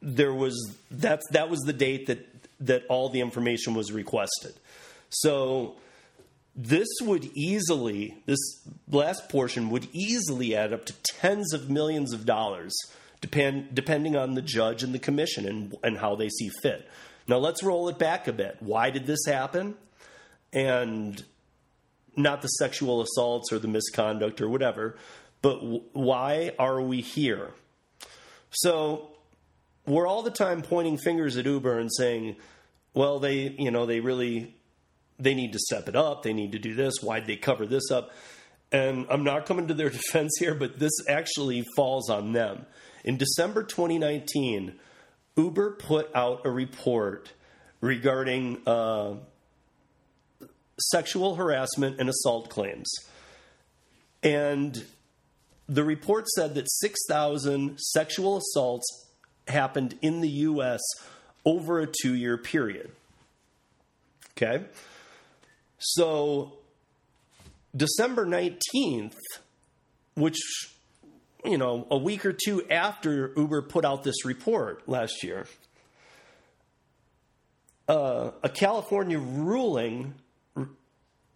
there 0.00 0.32
was 0.32 0.76
that's 0.92 1.26
that 1.32 1.50
was 1.50 1.58
the 1.60 1.72
date 1.72 2.06
that 2.06 2.24
that 2.60 2.84
all 2.88 3.08
the 3.08 3.20
information 3.20 3.74
was 3.74 3.90
requested. 3.90 4.54
So 5.08 5.74
this 6.56 6.88
would 7.02 7.24
easily 7.34 8.22
this 8.26 8.38
last 8.88 9.28
portion 9.28 9.70
would 9.70 9.88
easily 9.92 10.54
add 10.54 10.72
up 10.72 10.84
to 10.86 10.94
tens 11.02 11.52
of 11.52 11.68
millions 11.68 12.12
of 12.12 12.24
dollars 12.24 12.74
depend, 13.20 13.74
depending 13.74 14.16
on 14.16 14.34
the 14.34 14.42
judge 14.42 14.82
and 14.82 14.94
the 14.94 14.98
commission 14.98 15.46
and, 15.48 15.74
and 15.82 15.98
how 15.98 16.14
they 16.14 16.28
see 16.28 16.50
fit. 16.62 16.88
Now 17.26 17.38
let's 17.38 17.62
roll 17.62 17.88
it 17.88 17.98
back 17.98 18.28
a 18.28 18.32
bit. 18.32 18.56
Why 18.60 18.90
did 18.90 19.06
this 19.06 19.24
happen? 19.26 19.76
And 20.52 21.24
not 22.16 22.42
the 22.42 22.48
sexual 22.48 23.00
assaults 23.00 23.52
or 23.52 23.58
the 23.58 23.66
misconduct 23.66 24.40
or 24.40 24.48
whatever, 24.48 24.96
but 25.42 25.60
w- 25.60 25.82
why 25.92 26.52
are 26.58 26.80
we 26.80 27.00
here? 27.00 27.50
So 28.50 29.10
we're 29.86 30.06
all 30.06 30.22
the 30.22 30.30
time 30.30 30.62
pointing 30.62 30.98
fingers 30.98 31.36
at 31.36 31.46
Uber 31.46 31.78
and 31.78 31.90
saying, 31.92 32.36
well, 32.92 33.18
they, 33.18 33.54
you 33.58 33.70
know, 33.70 33.86
they 33.86 34.00
really 34.00 34.54
they 35.18 35.34
need 35.34 35.52
to 35.52 35.58
step 35.58 35.88
it 35.88 35.96
up. 35.96 36.22
They 36.22 36.32
need 36.32 36.52
to 36.52 36.58
do 36.58 36.74
this. 36.74 36.94
Why'd 37.00 37.26
they 37.26 37.36
cover 37.36 37.66
this 37.66 37.90
up? 37.90 38.10
And 38.72 39.06
I'm 39.08 39.24
not 39.24 39.46
coming 39.46 39.68
to 39.68 39.74
their 39.74 39.90
defense 39.90 40.32
here, 40.38 40.54
but 40.54 40.78
this 40.78 40.92
actually 41.08 41.64
falls 41.76 42.10
on 42.10 42.32
them. 42.32 42.66
In 43.04 43.16
December 43.16 43.62
2019, 43.62 44.74
Uber 45.36 45.72
put 45.72 46.10
out 46.14 46.42
a 46.44 46.50
report 46.50 47.32
regarding 47.80 48.66
uh, 48.66 49.14
sexual 50.80 51.36
harassment 51.36 52.00
and 52.00 52.08
assault 52.08 52.48
claims. 52.48 52.90
And 54.22 54.84
the 55.68 55.84
report 55.84 56.28
said 56.28 56.54
that 56.54 56.70
6,000 56.70 57.78
sexual 57.78 58.38
assaults 58.38 59.06
happened 59.48 59.96
in 60.00 60.20
the 60.20 60.28
U.S. 60.28 60.80
over 61.44 61.80
a 61.80 61.86
two 61.86 62.14
year 62.14 62.38
period. 62.38 62.90
Okay? 64.32 64.64
So, 65.86 66.54
December 67.76 68.24
19th, 68.24 69.18
which, 70.14 70.38
you 71.44 71.58
know, 71.58 71.86
a 71.90 71.98
week 71.98 72.24
or 72.24 72.32
two 72.32 72.66
after 72.70 73.34
Uber 73.36 73.60
put 73.62 73.84
out 73.84 74.02
this 74.02 74.24
report 74.24 74.88
last 74.88 75.22
year, 75.22 75.46
uh, 77.86 78.30
a 78.42 78.48
California 78.48 79.18
ruling 79.18 80.14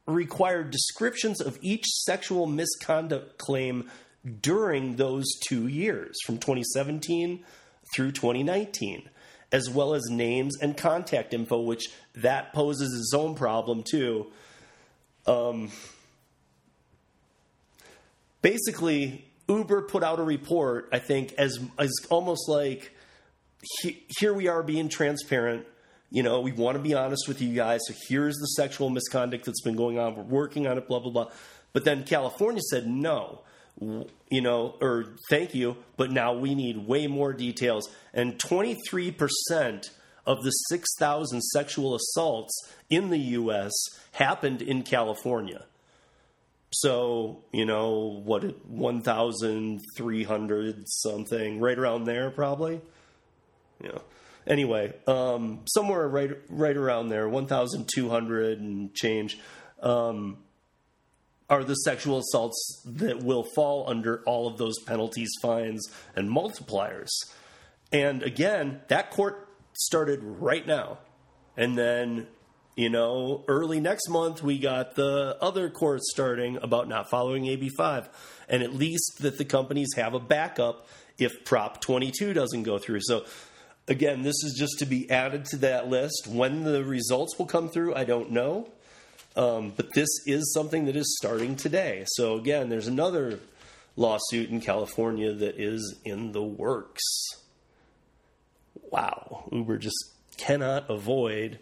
required 0.06 0.70
descriptions 0.70 1.42
of 1.42 1.58
each 1.60 1.84
sexual 1.84 2.46
misconduct 2.46 3.36
claim 3.36 3.90
during 4.40 4.96
those 4.96 5.26
two 5.46 5.66
years, 5.66 6.16
from 6.24 6.38
2017 6.38 7.44
through 7.94 8.12
2019, 8.12 9.10
as 9.52 9.70
well 9.70 9.94
as 9.94 10.04
names 10.10 10.56
and 10.60 10.76
contact 10.76 11.32
info, 11.32 11.60
which 11.60 11.88
that 12.14 12.52
poses 12.52 12.92
its 12.98 13.14
own 13.14 13.34
problem 13.34 13.82
too. 13.82 14.26
Um, 15.26 15.70
basically, 18.42 19.24
Uber 19.48 19.82
put 19.82 20.02
out 20.02 20.18
a 20.18 20.22
report, 20.22 20.88
I 20.92 20.98
think, 20.98 21.32
as, 21.34 21.58
as 21.78 21.92
almost 22.10 22.48
like 22.48 22.94
he, 23.80 24.04
here 24.18 24.34
we 24.34 24.48
are 24.48 24.62
being 24.62 24.88
transparent 24.88 25.66
you 26.10 26.22
know, 26.22 26.40
we 26.40 26.52
want 26.52 26.76
to 26.76 26.82
be 26.82 26.94
honest 26.94 27.28
with 27.28 27.42
you 27.42 27.54
guys. 27.54 27.80
So 27.86 27.94
here's 28.08 28.36
the 28.36 28.46
sexual 28.46 28.88
misconduct 28.88 29.44
that's 29.44 29.60
been 29.60 29.76
going 29.76 29.98
on. 29.98 30.16
We're 30.16 30.22
working 30.22 30.66
on 30.66 30.78
it, 30.78 30.88
blah, 30.88 31.00
blah, 31.00 31.12
blah. 31.12 31.30
But 31.72 31.84
then 31.84 32.04
California 32.04 32.62
said 32.70 32.86
no, 32.86 33.42
you 33.80 34.40
know, 34.40 34.74
or 34.80 35.04
thank 35.30 35.54
you, 35.54 35.76
but 35.96 36.10
now 36.10 36.32
we 36.32 36.52
need 36.54 36.86
way 36.86 37.06
more 37.06 37.32
details. 37.32 37.88
And 38.12 38.36
23% 38.38 39.90
of 40.26 40.42
the 40.42 40.50
6,000 40.50 41.40
sexual 41.42 41.94
assaults 41.94 42.52
in 42.90 43.10
the 43.10 43.18
U.S. 43.18 43.72
happened 44.12 44.62
in 44.62 44.82
California. 44.82 45.64
So, 46.70 47.44
you 47.52 47.64
know, 47.64 48.20
what, 48.24 48.68
1,300 48.68 50.82
something, 50.86 51.60
right 51.60 51.78
around 51.78 52.04
there, 52.04 52.30
probably? 52.30 52.82
Know 53.80 54.02
anyway, 54.48 54.92
um, 55.06 55.60
somewhere 55.66 56.08
right 56.08 56.36
right 56.48 56.76
around 56.76 57.08
there, 57.08 57.28
one 57.28 57.46
thousand 57.46 57.88
two 57.92 58.08
hundred 58.08 58.60
and 58.60 58.94
change, 58.94 59.38
um, 59.82 60.38
are 61.48 61.64
the 61.64 61.74
sexual 61.74 62.18
assaults 62.18 62.82
that 62.84 63.22
will 63.22 63.44
fall 63.54 63.88
under 63.88 64.22
all 64.24 64.46
of 64.46 64.58
those 64.58 64.78
penalties, 64.80 65.30
fines, 65.40 65.86
and 66.14 66.28
multipliers. 66.28 67.08
And 67.92 68.22
again, 68.22 68.80
that 68.88 69.10
court 69.10 69.48
started 69.72 70.20
right 70.22 70.66
now, 70.66 70.98
and 71.56 71.76
then 71.76 72.26
you 72.76 72.88
know, 72.88 73.44
early 73.48 73.80
next 73.80 74.08
month 74.08 74.40
we 74.40 74.56
got 74.56 74.94
the 74.94 75.36
other 75.40 75.68
court 75.68 76.00
starting 76.02 76.58
about 76.62 76.86
not 76.86 77.10
following 77.10 77.44
AB5, 77.44 78.08
and 78.48 78.62
at 78.62 78.74
least 78.74 79.20
that 79.20 79.36
the 79.36 79.44
companies 79.44 79.88
have 79.96 80.14
a 80.14 80.20
backup 80.20 80.86
if 81.18 81.44
Prop 81.44 81.80
22 81.80 82.34
doesn't 82.34 82.62
go 82.62 82.78
through. 82.78 83.00
So 83.00 83.24
Again, 83.88 84.20
this 84.20 84.44
is 84.44 84.54
just 84.58 84.78
to 84.80 84.86
be 84.86 85.10
added 85.10 85.46
to 85.46 85.56
that 85.58 85.88
list. 85.88 86.26
When 86.26 86.62
the 86.62 86.84
results 86.84 87.38
will 87.38 87.46
come 87.46 87.70
through, 87.70 87.94
I 87.94 88.04
don't 88.04 88.30
know. 88.30 88.70
Um, 89.36 89.72
but 89.76 89.94
this 89.94 90.08
is 90.26 90.52
something 90.52 90.86
that 90.86 90.96
is 90.96 91.16
starting 91.18 91.56
today. 91.56 92.04
So, 92.08 92.34
again, 92.34 92.68
there's 92.68 92.88
another 92.88 93.40
lawsuit 93.96 94.50
in 94.50 94.60
California 94.60 95.32
that 95.32 95.60
is 95.60 95.96
in 96.04 96.32
the 96.32 96.42
works. 96.42 97.02
Wow. 98.90 99.48
Uber 99.52 99.78
just 99.78 100.12
cannot 100.36 100.88
avoid 100.90 101.58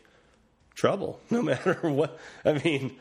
trouble, 0.75 1.21
no 1.31 1.43
matter 1.43 1.79
what. 1.83 2.19
I 2.45 2.55
mean, 2.55 2.97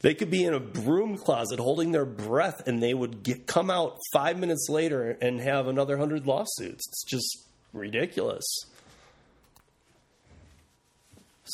they 0.00 0.14
could 0.14 0.30
be 0.30 0.44
in 0.44 0.54
a 0.54 0.60
broom 0.60 1.16
closet 1.16 1.58
holding 1.58 1.92
their 1.92 2.04
breath 2.04 2.66
and 2.66 2.82
they 2.82 2.94
would 2.94 3.22
get, 3.22 3.46
come 3.46 3.70
out 3.70 3.96
five 4.12 4.38
minutes 4.38 4.68
later 4.68 5.16
and 5.20 5.40
have 5.40 5.66
another 5.66 5.96
hundred 5.96 6.26
lawsuits. 6.26 6.86
It's 6.88 7.04
just 7.04 7.46
ridiculous. 7.72 8.44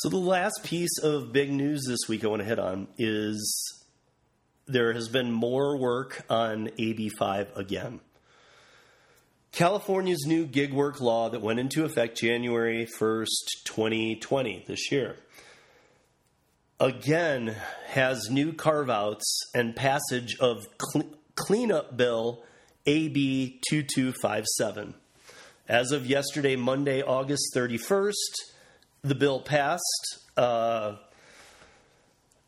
So, 0.01 0.09
the 0.09 0.17
last 0.17 0.63
piece 0.63 0.99
of 0.99 1.33
big 1.33 1.51
news 1.51 1.83
this 1.87 2.07
week 2.07 2.23
I 2.23 2.27
want 2.27 2.43
to 2.43 2.47
hit 2.47 2.59
on 2.59 2.87
is 2.99 3.83
there 4.67 4.93
has 4.93 5.07
been 5.09 5.31
more 5.31 5.75
work 5.75 6.23
on 6.29 6.67
AB5 6.77 7.57
again. 7.57 7.99
California's 9.51 10.23
new 10.27 10.45
gig 10.45 10.71
work 10.71 11.01
law 11.01 11.29
that 11.29 11.41
went 11.41 11.57
into 11.59 11.83
effect 11.83 12.15
January 12.15 12.85
1st, 12.85 13.63
2020, 13.65 14.65
this 14.67 14.91
year, 14.91 15.15
again 16.79 17.55
has 17.87 18.29
new 18.29 18.53
carve 18.53 18.91
outs 18.91 19.49
and 19.55 19.75
passage 19.75 20.37
of 20.39 20.63
cleanup 21.33 21.97
bill 21.97 22.43
AB 22.85 23.59
2257. 23.67 24.93
As 25.67 25.91
of 25.91 26.05
yesterday, 26.05 26.55
Monday, 26.55 27.01
August 27.01 27.51
31st, 27.55 28.13
the 29.07 29.15
bill 29.15 29.39
passed. 29.39 30.19
Uh, 30.35 30.95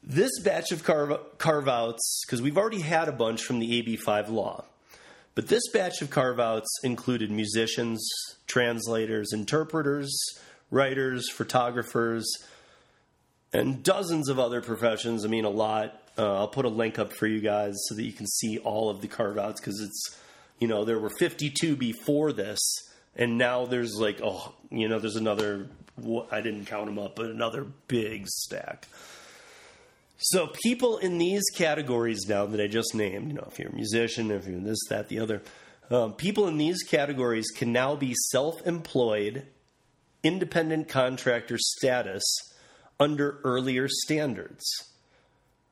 this 0.04 0.32
batch 0.44 0.72
of 0.72 0.84
carve, 0.84 1.20
carve 1.38 1.68
outs, 1.68 2.24
because 2.26 2.42
we've 2.42 2.58
already 2.58 2.82
had 2.82 3.08
a 3.08 3.12
bunch 3.12 3.44
from 3.44 3.60
the 3.60 3.82
AB5 3.82 4.30
law, 4.30 4.64
but 5.36 5.48
this 5.48 5.64
batch 5.72 6.02
of 6.02 6.10
carve 6.10 6.40
outs 6.40 6.70
included 6.84 7.32
musicians, 7.32 8.08
translators, 8.48 9.34
interpreters, 9.34 10.12
writers, 10.72 11.30
photographers, 11.30 12.26
and 13.52 13.84
dozens 13.84 14.30
of 14.30 14.40
other 14.40 14.62
professions. 14.62 15.26
I 15.26 15.28
mean, 15.28 15.46
a 15.46 15.50
lot. 15.50 16.02
Uh, 16.18 16.40
I'll 16.40 16.48
put 16.48 16.66
a 16.66 16.70
link 16.70 17.00
up 17.00 17.14
for 17.14 17.28
you 17.28 17.40
guys 17.40 17.76
so 17.88 17.96
that 17.96 18.04
you 18.04 18.12
can 18.12 18.28
see 18.28 18.58
all 18.58 18.90
of 18.90 19.02
the 19.02 19.08
carve 19.08 19.38
outs 19.38 19.62
because 19.62 19.80
it's, 19.80 20.18
you 20.60 20.68
know, 20.68 20.84
there 20.86 21.00
were 21.00 21.10
52 21.10 21.76
before 21.76 22.34
this, 22.34 22.60
and 23.16 23.38
now 23.38 23.66
there's 23.66 23.96
like, 23.96 24.20
oh, 24.24 24.54
you 24.70 24.88
know, 24.88 25.00
there's 25.00 25.16
another 25.16 25.68
I 26.32 26.42
didn't 26.42 26.66
count 26.66 26.86
them 26.86 27.00
up, 27.00 27.16
but 27.16 27.28
another 27.28 27.66
big 27.88 28.28
stack. 28.28 28.88
So 30.18 30.48
people 30.48 30.98
in 30.98 31.18
these 31.18 31.44
categories 31.56 32.26
now 32.28 32.46
that 32.46 32.60
I 32.60 32.68
just 32.68 32.94
named, 32.94 33.30
you 33.30 33.34
know, 33.36 33.48
if 33.50 33.58
you're 33.58 33.70
a 33.70 33.76
musician, 33.76 34.32
if 34.32 34.48
you're 34.48 34.60
this, 34.60 34.80
that, 34.90 35.08
the 35.08 35.20
other, 35.20 35.42
um, 35.90 36.14
people 36.14 36.48
in 36.48 36.58
these 36.58 36.84
categories 36.84 37.50
can 37.52 37.72
now 37.72 37.96
be 37.96 38.14
self-employed, 38.32 39.46
independent 40.22 40.90
contractor 40.90 41.58
status 41.58 42.24
under 43.00 43.40
earlier 43.46 43.88
standards. 43.88 44.66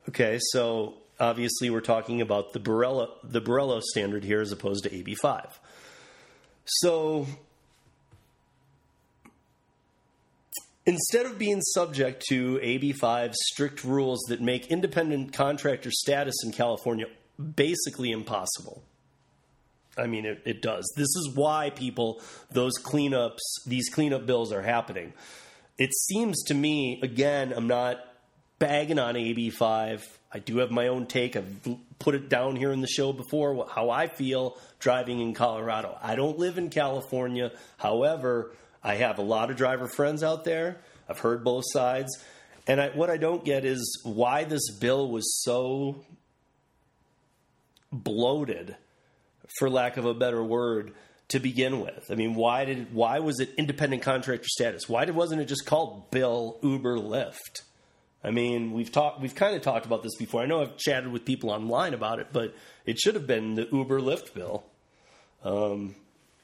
Okay, 0.08 0.40
so 0.52 0.96
obviously 1.20 1.70
we're 1.70 1.82
talking 1.82 2.22
about 2.22 2.54
the 2.54 2.60
Borello, 2.60 3.10
the 3.24 3.42
Borello 3.42 3.82
standard 3.82 4.24
here 4.24 4.40
as 4.40 4.54
opposed 4.54 4.84
to 4.86 4.90
AB5. 4.90 5.50
So 6.64 7.28
Instead 10.88 11.26
of 11.26 11.38
being 11.38 11.62
subject 11.62 12.24
to 12.30 12.60
AB5's 12.60 13.36
strict 13.48 13.84
rules 13.84 14.22
that 14.30 14.42
make 14.42 14.68
independent 14.68 15.34
contractor 15.34 15.92
status 15.92 16.34
in 16.46 16.54
California 16.54 17.08
basically 17.38 18.12
impossible. 18.12 18.82
I 19.98 20.08
mean, 20.08 20.26
it, 20.26 20.42
it 20.46 20.62
does. 20.62 20.90
This 20.96 21.10
is 21.10 21.32
why 21.36 21.72
people, 21.72 22.22
those 22.52 22.72
cleanups, 22.82 23.40
these 23.66 23.90
cleanup 23.90 24.26
bills 24.26 24.54
are 24.54 24.62
happening. 24.62 25.12
It 25.78 25.94
seems 25.94 26.42
to 26.44 26.54
me, 26.54 27.02
again, 27.04 27.52
I'm 27.54 27.68
not 27.68 28.00
bagging 28.58 28.98
on 28.98 29.16
AB5. 29.16 30.04
I 30.32 30.40
do 30.40 30.60
have 30.60 30.72
my 30.72 30.88
own 30.88 31.06
take. 31.06 31.36
I've 31.36 31.68
put 32.00 32.16
it 32.16 32.30
down 32.30 32.56
here 32.56 32.72
in 32.72 32.80
the 32.80 32.88
show 32.88 33.12
before 33.12 33.68
how 33.70 33.90
I 33.90 34.08
feel 34.08 34.58
driving 34.80 35.20
in 35.20 35.34
Colorado. 35.34 35.98
I 36.02 36.16
don't 36.16 36.40
live 36.40 36.58
in 36.58 36.70
California. 36.70 37.52
However, 37.78 38.54
I 38.88 38.96
have 38.96 39.20
a 39.20 39.22
lot 39.22 39.52
of 39.52 39.58
driver 39.58 39.90
friends 39.90 40.24
out 40.24 40.46
there. 40.46 40.78
I've 41.10 41.20
heard 41.20 41.44
both 41.44 41.66
sides. 41.68 42.18
And 42.68 42.80
I, 42.80 42.88
what 42.92 43.10
I 43.10 43.18
don't 43.18 43.44
get 43.44 43.66
is 43.66 44.00
why 44.06 44.46
this 44.46 44.72
bill 44.72 45.12
was 45.12 45.44
so 45.44 46.06
bloated, 47.92 48.78
for 49.60 49.70
lack 49.70 49.98
of 49.98 50.06
a 50.06 50.14
better 50.14 50.42
word, 50.42 50.94
to 51.30 51.40
begin 51.42 51.82
with. 51.82 52.10
I 52.10 52.16
mean, 52.16 52.34
why 52.34 52.64
did 52.64 52.94
why 52.94 53.20
was 53.20 53.42
it 53.42 53.50
independent 53.58 54.04
contractor 54.04 54.48
status? 54.48 54.88
Why 54.88 55.04
did, 55.04 55.16
wasn't 55.16 55.42
it 55.42 55.50
just 55.50 55.66
called 55.66 56.10
Bill 56.10 56.58
Uber 56.64 56.98
Lyft? 56.98 57.64
I 58.24 58.32
mean, 58.32 58.72
we've 58.72 58.92
talked, 58.92 59.20
we've 59.20 59.36
kind 59.36 59.54
of 59.58 59.64
talked 59.64 59.86
about 59.86 60.02
this 60.02 60.16
before. 60.16 60.42
I 60.42 60.46
know 60.46 60.62
I've 60.62 60.78
chatted 60.78 61.12
with 61.12 61.26
people 61.26 61.50
online 61.50 61.94
about 61.94 62.20
it, 62.20 62.28
but 62.32 62.56
it 62.86 62.98
should 63.00 63.16
have 63.16 63.28
been 63.28 63.56
the 63.56 63.68
Uber 63.70 64.00
Lyft 64.00 64.34
bill. 64.34 64.64
Um, 65.44 65.96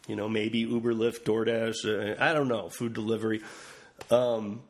you 0.08 0.16
know, 0.16 0.28
maybe 0.28 0.60
Uber, 0.60 0.94
Lyft, 0.94 1.24
DoorDash. 1.24 1.86
Uh, 1.86 2.16
I 2.22 2.34
don't 2.34 2.48
know, 2.48 2.70
food 2.70 2.94
delivery. 2.94 3.42
Um, 4.12 4.62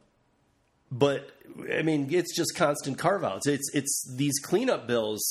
but 0.92 1.30
I 1.74 1.82
mean, 1.82 2.08
it's 2.12 2.36
just 2.36 2.56
constant 2.56 2.98
carve 2.98 3.24
outs. 3.24 3.48
It's 3.48 3.70
it's 3.74 4.14
these 4.16 4.40
cleanup 4.40 4.88
bills 4.88 5.24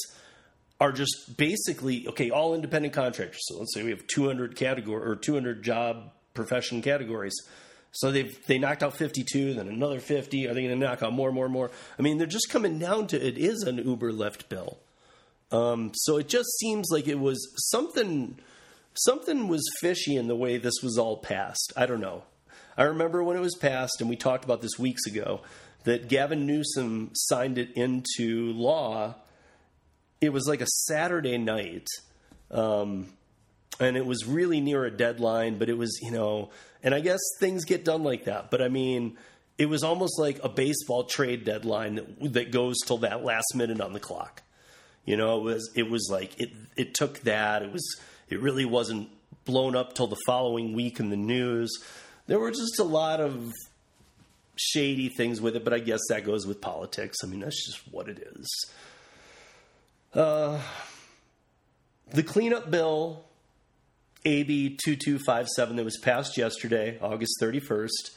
are 0.80 0.92
just 0.92 1.36
basically 1.36 2.06
okay. 2.08 2.30
All 2.30 2.54
independent 2.54 2.94
contractors. 2.94 3.40
So 3.42 3.58
let's 3.58 3.74
say 3.74 3.82
we 3.84 3.90
have 3.90 4.06
200 4.08 4.56
category 4.56 5.08
or 5.08 5.14
200 5.14 5.62
job 5.62 6.10
profession 6.34 6.82
categories. 6.82 7.34
So 7.92 8.10
they've 8.10 8.34
they 8.46 8.58
knocked 8.58 8.82
out 8.82 8.96
52, 8.96 9.54
then 9.54 9.68
another 9.68 10.00
50. 10.00 10.48
Are 10.48 10.54
they 10.54 10.62
going 10.62 10.80
to 10.80 10.86
knock 10.86 11.02
out 11.02 11.12
more, 11.12 11.30
more, 11.30 11.48
more? 11.48 11.70
I 11.98 12.02
mean, 12.02 12.18
they're 12.18 12.26
just 12.26 12.48
coming 12.50 12.78
down 12.78 13.06
to 13.08 13.24
it 13.24 13.38
is 13.38 13.62
an 13.62 13.76
Uber 13.76 14.12
Lyft 14.12 14.48
bill. 14.48 14.78
Um, 15.52 15.92
so 15.94 16.16
it 16.16 16.28
just 16.28 16.48
seems 16.58 16.88
like 16.90 17.06
it 17.06 17.20
was 17.20 17.52
something 17.70 18.38
something 18.94 19.48
was 19.48 19.62
fishy 19.80 20.16
in 20.16 20.28
the 20.28 20.36
way 20.36 20.56
this 20.56 20.82
was 20.82 20.98
all 20.98 21.16
passed. 21.16 21.72
I 21.76 21.86
don't 21.86 22.00
know. 22.00 22.24
I 22.76 22.84
remember 22.84 23.22
when 23.22 23.36
it 23.36 23.40
was 23.40 23.54
passed, 23.54 24.00
and 24.00 24.08
we 24.08 24.16
talked 24.16 24.44
about 24.44 24.62
this 24.62 24.78
weeks 24.78 25.06
ago, 25.06 25.40
that 25.84 26.08
Gavin 26.08 26.46
Newsom 26.46 27.10
signed 27.12 27.58
it 27.58 27.72
into 27.74 28.52
law. 28.52 29.16
It 30.20 30.32
was 30.32 30.46
like 30.46 30.60
a 30.60 30.66
Saturday 30.66 31.38
night, 31.38 31.86
um, 32.50 33.08
and 33.80 33.96
it 33.96 34.06
was 34.06 34.26
really 34.26 34.60
near 34.60 34.84
a 34.84 34.90
deadline, 34.90 35.58
but 35.58 35.68
it 35.68 35.76
was, 35.76 35.98
you 36.02 36.10
know, 36.10 36.50
and 36.82 36.94
I 36.94 37.00
guess 37.00 37.20
things 37.40 37.64
get 37.64 37.84
done 37.84 38.04
like 38.04 38.24
that. 38.24 38.50
But 38.50 38.62
I 38.62 38.68
mean, 38.68 39.16
it 39.58 39.66
was 39.66 39.82
almost 39.82 40.18
like 40.18 40.40
a 40.42 40.48
baseball 40.48 41.04
trade 41.04 41.44
deadline 41.44 41.96
that, 41.96 42.32
that 42.32 42.52
goes 42.52 42.76
till 42.86 42.98
that 42.98 43.24
last 43.24 43.54
minute 43.54 43.80
on 43.80 43.92
the 43.92 44.00
clock. 44.00 44.42
You 45.04 45.16
know, 45.16 45.40
it 45.40 45.42
was 45.42 45.70
it 45.74 45.90
was 45.90 46.08
like 46.10 46.40
it 46.40 46.50
it 46.76 46.94
took 46.94 47.20
that. 47.20 47.62
It 47.62 47.72
was 47.72 48.00
it 48.32 48.40
really 48.40 48.64
wasn't 48.64 49.08
blown 49.44 49.76
up 49.76 49.94
till 49.94 50.06
the 50.06 50.16
following 50.26 50.72
week 50.72 51.00
in 51.00 51.10
the 51.10 51.16
news. 51.16 51.70
There 52.26 52.38
were 52.38 52.50
just 52.50 52.78
a 52.78 52.84
lot 52.84 53.20
of 53.20 53.52
shady 54.56 55.08
things 55.08 55.40
with 55.40 55.56
it, 55.56 55.64
but 55.64 55.72
I 55.72 55.78
guess 55.78 56.00
that 56.08 56.24
goes 56.24 56.46
with 56.46 56.60
politics. 56.60 57.18
I 57.22 57.26
mean, 57.26 57.40
that's 57.40 57.66
just 57.66 57.80
what 57.92 58.08
it 58.08 58.26
is. 58.36 58.70
Uh, 60.14 60.60
the 62.12 62.22
cleanup 62.22 62.70
bill, 62.70 63.24
AB 64.24 64.78
2257, 64.84 65.76
that 65.76 65.84
was 65.84 65.98
passed 65.98 66.36
yesterday, 66.36 66.98
August 67.00 67.38
31st, 67.40 68.10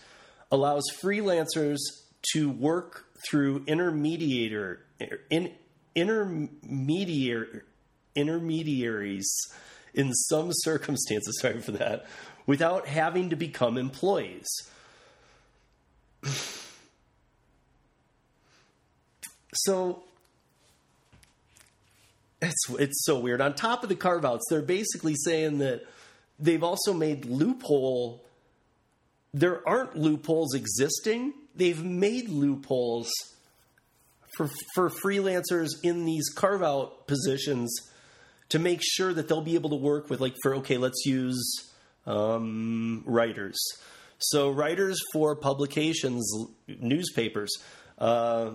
allows 0.51 0.83
freelancers 1.01 1.77
to 2.33 2.49
work 2.49 3.05
through 3.29 3.61
intermediator, 3.65 4.79
in, 5.29 5.51
intermediary, 5.95 7.61
intermediaries 8.15 9.27
in 9.95 10.13
some 10.13 10.49
circumstances, 10.51 11.37
sorry 11.41 11.61
for 11.61 11.71
that, 11.71 12.05
without 12.45 12.87
having 12.87 13.31
to 13.31 13.35
become 13.35 13.77
employees. 13.77 14.45
so 19.53 20.03
it's 22.41 22.69
it's 22.77 23.05
so 23.05 23.19
weird. 23.19 23.41
On 23.41 23.53
top 23.53 23.83
of 23.83 23.89
the 23.89 23.95
carve 23.95 24.25
outs, 24.25 24.45
they're 24.49 24.61
basically 24.61 25.15
saying 25.15 25.57
that 25.59 25.85
they've 26.39 26.63
also 26.63 26.93
made 26.93 27.25
loophole 27.25 28.21
there 29.35 29.67
aren't 29.67 29.97
loopholes 29.97 30.53
existing. 30.55 31.33
They've 31.55 31.83
made 31.83 32.29
loopholes 32.29 33.11
for 34.37 34.49
for 34.73 34.89
freelancers 34.89 35.71
in 35.83 36.05
these 36.05 36.29
carve 36.29 36.63
out 36.63 37.05
positions 37.05 37.69
to 38.49 38.59
make 38.59 38.81
sure 38.83 39.13
that 39.13 39.27
they'll 39.27 39.41
be 39.41 39.55
able 39.55 39.69
to 39.69 39.75
work 39.75 40.09
with 40.09 40.19
like 40.19 40.35
for 40.41 40.55
okay 40.55 40.77
let's 40.77 41.05
use 41.05 41.71
um, 42.05 43.03
writers 43.05 43.57
so 44.17 44.49
writers 44.49 44.99
for 45.13 45.35
publications 45.35 46.31
newspapers 46.67 47.51
uh, 47.97 48.51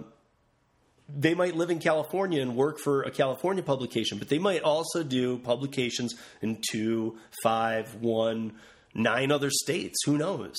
they 1.17 1.35
might 1.35 1.57
live 1.57 1.71
in 1.71 1.79
California 1.79 2.41
and 2.41 2.57
work 2.57 2.79
for 2.79 3.03
a 3.03 3.11
California 3.11 3.63
publication, 3.63 4.19
but 4.19 4.29
they 4.29 4.39
might 4.39 4.63
also 4.63 5.03
do 5.03 5.39
publications 5.39 6.15
in 6.41 6.61
two, 6.71 7.19
five, 7.43 7.97
one, 7.97 8.53
nine 8.95 9.33
other 9.33 9.51
states. 9.51 9.99
Who 10.05 10.19
knows? 10.19 10.57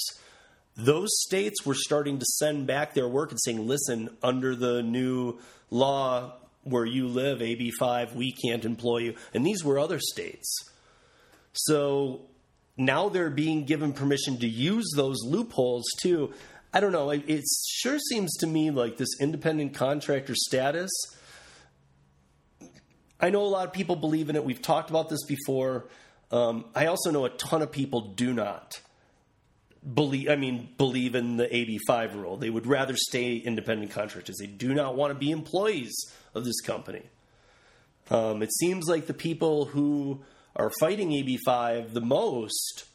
Those 0.75 1.09
states 1.21 1.65
were 1.65 1.75
starting 1.75 2.19
to 2.19 2.25
send 2.25 2.67
back 2.67 2.93
their 2.93 3.07
work 3.07 3.31
and 3.31 3.39
saying, 3.41 3.67
listen, 3.67 4.09
under 4.23 4.55
the 4.55 4.81
new 4.81 5.39
law, 5.69 6.33
where 6.63 6.85
you 6.85 7.07
live, 7.07 7.39
AB5, 7.39 8.15
we 8.15 8.31
can't 8.31 8.65
employ 8.65 8.97
you. 8.97 9.15
And 9.33 9.45
these 9.45 9.63
were 9.63 9.79
other 9.79 9.99
states. 9.99 10.69
So 11.53 12.21
now 12.77 13.09
they're 13.09 13.29
being 13.29 13.65
given 13.65 13.93
permission 13.93 14.37
to 14.39 14.47
use 14.47 14.91
those 14.95 15.17
loopholes 15.23 15.85
too. 16.01 16.33
I 16.73 16.79
don't 16.79 16.91
know. 16.91 17.09
It, 17.09 17.23
it 17.27 17.43
sure 17.67 17.99
seems 17.99 18.35
to 18.37 18.47
me 18.47 18.71
like 18.71 18.97
this 18.97 19.09
independent 19.19 19.73
contractor 19.73 20.35
status. 20.35 20.91
I 23.19 23.29
know 23.29 23.43
a 23.43 23.47
lot 23.47 23.67
of 23.67 23.73
people 23.73 23.95
believe 23.95 24.29
in 24.29 24.35
it. 24.35 24.43
We've 24.43 24.61
talked 24.61 24.89
about 24.89 25.09
this 25.09 25.23
before. 25.25 25.87
Um, 26.31 26.65
I 26.73 26.85
also 26.85 27.11
know 27.11 27.25
a 27.25 27.29
ton 27.29 27.61
of 27.61 27.71
people 27.71 28.01
do 28.01 28.33
not 28.33 28.79
believe 29.93 30.29
i 30.29 30.35
mean 30.35 30.69
believe 30.77 31.15
in 31.15 31.37
the 31.37 31.47
AB5 31.47 32.13
rule 32.15 32.37
they 32.37 32.49
would 32.49 32.67
rather 32.67 32.95
stay 32.95 33.35
independent 33.35 33.91
contractors 33.91 34.37
they 34.39 34.45
do 34.45 34.73
not 34.73 34.95
want 34.95 35.11
to 35.11 35.17
be 35.17 35.31
employees 35.31 35.91
of 36.33 36.45
this 36.45 36.61
company. 36.61 37.03
Um, 38.09 38.41
it 38.41 38.53
seems 38.53 38.87
like 38.87 39.07
the 39.07 39.13
people 39.13 39.65
who 39.65 40.21
are 40.55 40.71
fighting 40.79 41.09
AB5 41.09 41.93
the 41.93 42.01
most 42.01 42.85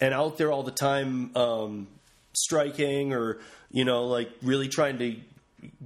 and 0.00 0.14
out 0.14 0.38
there 0.38 0.50
all 0.50 0.62
the 0.62 0.70
time 0.70 1.36
um, 1.36 1.88
striking 2.32 3.12
or, 3.12 3.38
you 3.70 3.84
know, 3.84 4.04
like 4.04 4.30
really 4.42 4.68
trying 4.68 4.98
to 4.98 5.16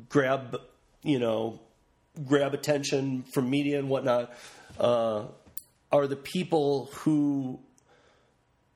grab, 0.08 0.60
you 1.02 1.18
know, 1.18 1.60
grab 2.26 2.54
attention 2.54 3.24
from 3.34 3.50
media 3.50 3.78
and 3.78 3.88
whatnot 3.88 4.32
uh, 4.78 5.24
are 5.90 6.06
the 6.06 6.16
people 6.16 6.88
who 6.92 7.58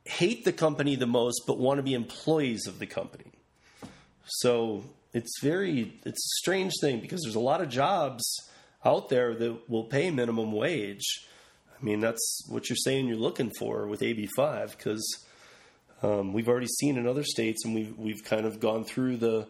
hate 0.08 0.44
the 0.44 0.52
company 0.52 0.96
the 0.96 1.06
most 1.06 1.42
but 1.46 1.58
want 1.58 1.78
to 1.78 1.82
be 1.82 1.94
employees 1.94 2.66
of 2.66 2.78
the 2.78 2.86
company. 2.86 3.30
So 4.24 4.84
it's 5.12 5.40
very 5.40 5.92
it's 6.04 6.18
a 6.18 6.34
strange 6.40 6.72
thing 6.80 7.00
because 7.00 7.22
there's 7.22 7.34
a 7.34 7.40
lot 7.40 7.60
of 7.60 7.68
jobs 7.68 8.24
out 8.84 9.08
there 9.08 9.34
that 9.34 9.68
will 9.68 9.84
pay 9.84 10.10
minimum 10.10 10.52
wage. 10.52 11.04
I 11.78 11.84
mean, 11.84 12.00
that's 12.00 12.42
what 12.48 12.68
you're 12.68 12.76
saying 12.76 13.06
you're 13.06 13.16
looking 13.16 13.52
for 13.58 13.86
with 13.86 14.00
AB5 14.00 14.76
because 14.76 15.24
um, 16.02 16.32
we've 16.32 16.48
already 16.48 16.66
seen 16.66 16.96
in 16.96 17.06
other 17.06 17.24
states, 17.24 17.64
and 17.64 17.74
we've 17.74 17.96
we've 17.98 18.24
kind 18.24 18.46
of 18.46 18.60
gone 18.60 18.84
through 18.84 19.18
the, 19.18 19.46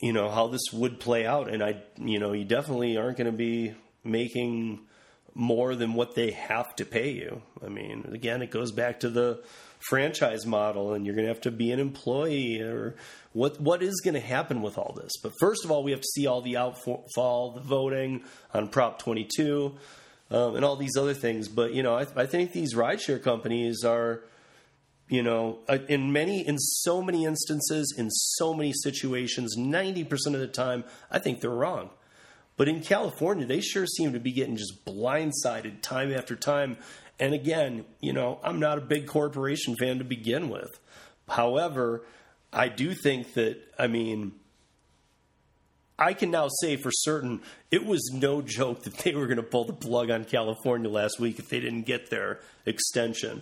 you 0.00 0.12
know, 0.12 0.30
how 0.30 0.48
this 0.48 0.72
would 0.72 0.98
play 1.00 1.26
out, 1.26 1.48
and 1.48 1.62
I, 1.62 1.82
you 1.96 2.18
know, 2.18 2.32
you 2.32 2.44
definitely 2.44 2.96
aren't 2.96 3.18
going 3.18 3.30
to 3.30 3.36
be 3.36 3.74
making 4.02 4.80
more 5.34 5.74
than 5.74 5.94
what 5.94 6.14
they 6.14 6.30
have 6.32 6.74
to 6.76 6.84
pay 6.84 7.10
you. 7.10 7.42
I 7.64 7.68
mean, 7.68 8.10
again, 8.12 8.42
it 8.42 8.50
goes 8.50 8.72
back 8.72 9.00
to 9.00 9.08
the 9.08 9.42
franchise 9.78 10.44
model, 10.46 10.92
and 10.92 11.06
you're 11.06 11.14
going 11.14 11.26
to 11.26 11.32
have 11.32 11.42
to 11.42 11.50
be 11.50 11.72
an 11.72 11.80
employee, 11.80 12.60
or 12.60 12.96
what 13.32 13.60
what 13.60 13.82
is 13.82 14.00
going 14.04 14.14
to 14.14 14.20
happen 14.20 14.62
with 14.62 14.78
all 14.78 14.94
this? 15.00 15.12
But 15.22 15.32
first 15.40 15.64
of 15.64 15.70
all, 15.70 15.82
we 15.82 15.92
have 15.92 16.00
to 16.00 16.08
see 16.14 16.26
all 16.26 16.42
the 16.42 16.56
outfall, 16.56 17.52
the 17.54 17.60
voting 17.60 18.22
on 18.52 18.68
Prop 18.68 18.98
22, 18.98 19.74
um, 20.30 20.56
and 20.56 20.64
all 20.64 20.76
these 20.76 20.96
other 20.96 21.14
things. 21.14 21.48
But 21.48 21.72
you 21.72 21.82
know, 21.82 21.96
I, 21.96 22.06
I 22.16 22.26
think 22.26 22.52
these 22.52 22.74
rideshare 22.74 23.22
companies 23.22 23.84
are. 23.84 24.22
You 25.12 25.24
know, 25.24 25.58
uh, 25.68 25.78
in 25.88 26.12
many, 26.12 26.46
in 26.46 26.56
so 26.56 27.02
many 27.02 27.24
instances, 27.24 27.92
in 27.98 28.08
so 28.10 28.54
many 28.54 28.72
situations, 28.72 29.56
90% 29.58 30.08
of 30.26 30.38
the 30.38 30.46
time, 30.46 30.84
I 31.10 31.18
think 31.18 31.40
they're 31.40 31.50
wrong. 31.50 31.90
But 32.60 32.68
in 32.68 32.82
California, 32.82 33.46
they 33.46 33.62
sure 33.62 33.86
seem 33.86 34.12
to 34.12 34.20
be 34.20 34.32
getting 34.32 34.58
just 34.58 34.84
blindsided 34.84 35.80
time 35.80 36.12
after 36.12 36.36
time. 36.36 36.76
And 37.18 37.32
again, 37.32 37.86
you 38.00 38.12
know, 38.12 38.38
I'm 38.44 38.60
not 38.60 38.76
a 38.76 38.82
big 38.82 39.06
corporation 39.06 39.76
fan 39.76 39.96
to 39.96 40.04
begin 40.04 40.50
with. 40.50 40.78
However, 41.26 42.02
I 42.52 42.68
do 42.68 42.92
think 42.92 43.32
that, 43.32 43.56
I 43.78 43.86
mean, 43.86 44.32
I 45.98 46.12
can 46.12 46.30
now 46.30 46.48
say 46.60 46.76
for 46.76 46.90
certain 46.92 47.40
it 47.70 47.86
was 47.86 48.10
no 48.12 48.42
joke 48.42 48.82
that 48.82 48.98
they 48.98 49.14
were 49.14 49.24
going 49.24 49.38
to 49.38 49.42
pull 49.42 49.64
the 49.64 49.72
plug 49.72 50.10
on 50.10 50.26
California 50.26 50.90
last 50.90 51.18
week 51.18 51.38
if 51.38 51.48
they 51.48 51.60
didn't 51.60 51.86
get 51.86 52.10
their 52.10 52.40
extension. 52.66 53.40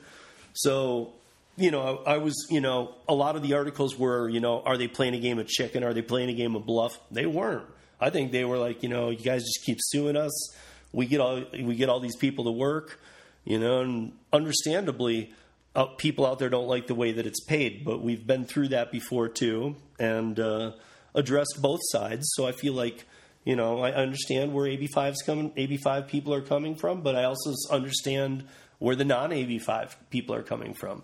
So, 0.52 1.14
you 1.56 1.72
know, 1.72 2.04
I, 2.06 2.12
I, 2.12 2.18
was, 2.18 2.46
you 2.50 2.60
know, 2.60 2.94
a 3.08 3.14
lot 3.14 3.34
of 3.34 3.42
the 3.42 3.54
articles 3.54 3.98
were, 3.98 4.28
you 4.28 4.38
know, 4.38 4.62
are 4.62 4.76
they 4.76 4.86
playing 4.86 5.14
a 5.14 5.18
game 5.18 5.40
of 5.40 5.48
chicken? 5.48 5.82
Are 5.82 5.92
they 5.92 6.02
playing 6.02 6.28
a 6.28 6.34
game 6.34 6.54
of 6.54 6.64
bluff? 6.64 7.00
They 7.10 7.26
weren't. 7.26 7.66
I 8.00 8.10
think 8.10 8.32
they 8.32 8.44
were 8.44 8.58
like, 8.58 8.82
you 8.82 8.88
know, 8.88 9.10
you 9.10 9.18
guys 9.18 9.42
just 9.42 9.64
keep 9.64 9.78
suing 9.80 10.16
us. 10.16 10.54
We 10.92 11.06
get 11.06 11.20
all 11.20 11.42
we 11.52 11.76
get 11.76 11.88
all 11.88 12.00
these 12.00 12.16
people 12.16 12.44
to 12.44 12.50
work, 12.50 13.00
you 13.44 13.58
know, 13.58 13.80
and 13.80 14.12
understandably, 14.32 15.32
uh, 15.74 15.86
people 15.86 16.26
out 16.26 16.38
there 16.38 16.48
don't 16.48 16.66
like 16.66 16.86
the 16.86 16.94
way 16.94 17.12
that 17.12 17.26
it's 17.26 17.44
paid, 17.44 17.84
but 17.84 18.02
we've 18.02 18.26
been 18.26 18.44
through 18.46 18.68
that 18.68 18.90
before 18.90 19.28
too, 19.28 19.76
and 19.98 20.40
uh, 20.40 20.72
addressed 21.14 21.60
both 21.60 21.80
sides. 21.84 22.26
So 22.34 22.46
I 22.46 22.52
feel 22.52 22.72
like 22.72 23.04
you 23.44 23.56
know 23.56 23.80
I 23.80 23.92
understand 23.92 24.54
where 24.54 24.66
AB5's 24.66 25.22
coming, 25.22 25.50
AB5 25.50 26.08
people 26.08 26.32
are 26.34 26.40
coming 26.40 26.74
from, 26.74 27.02
but 27.02 27.16
I 27.16 27.24
also 27.24 27.54
understand 27.70 28.44
where 28.78 28.96
the 28.96 29.04
non 29.04 29.30
AB5 29.30 29.94
people 30.10 30.34
are 30.34 30.42
coming 30.42 30.74
from. 30.74 31.02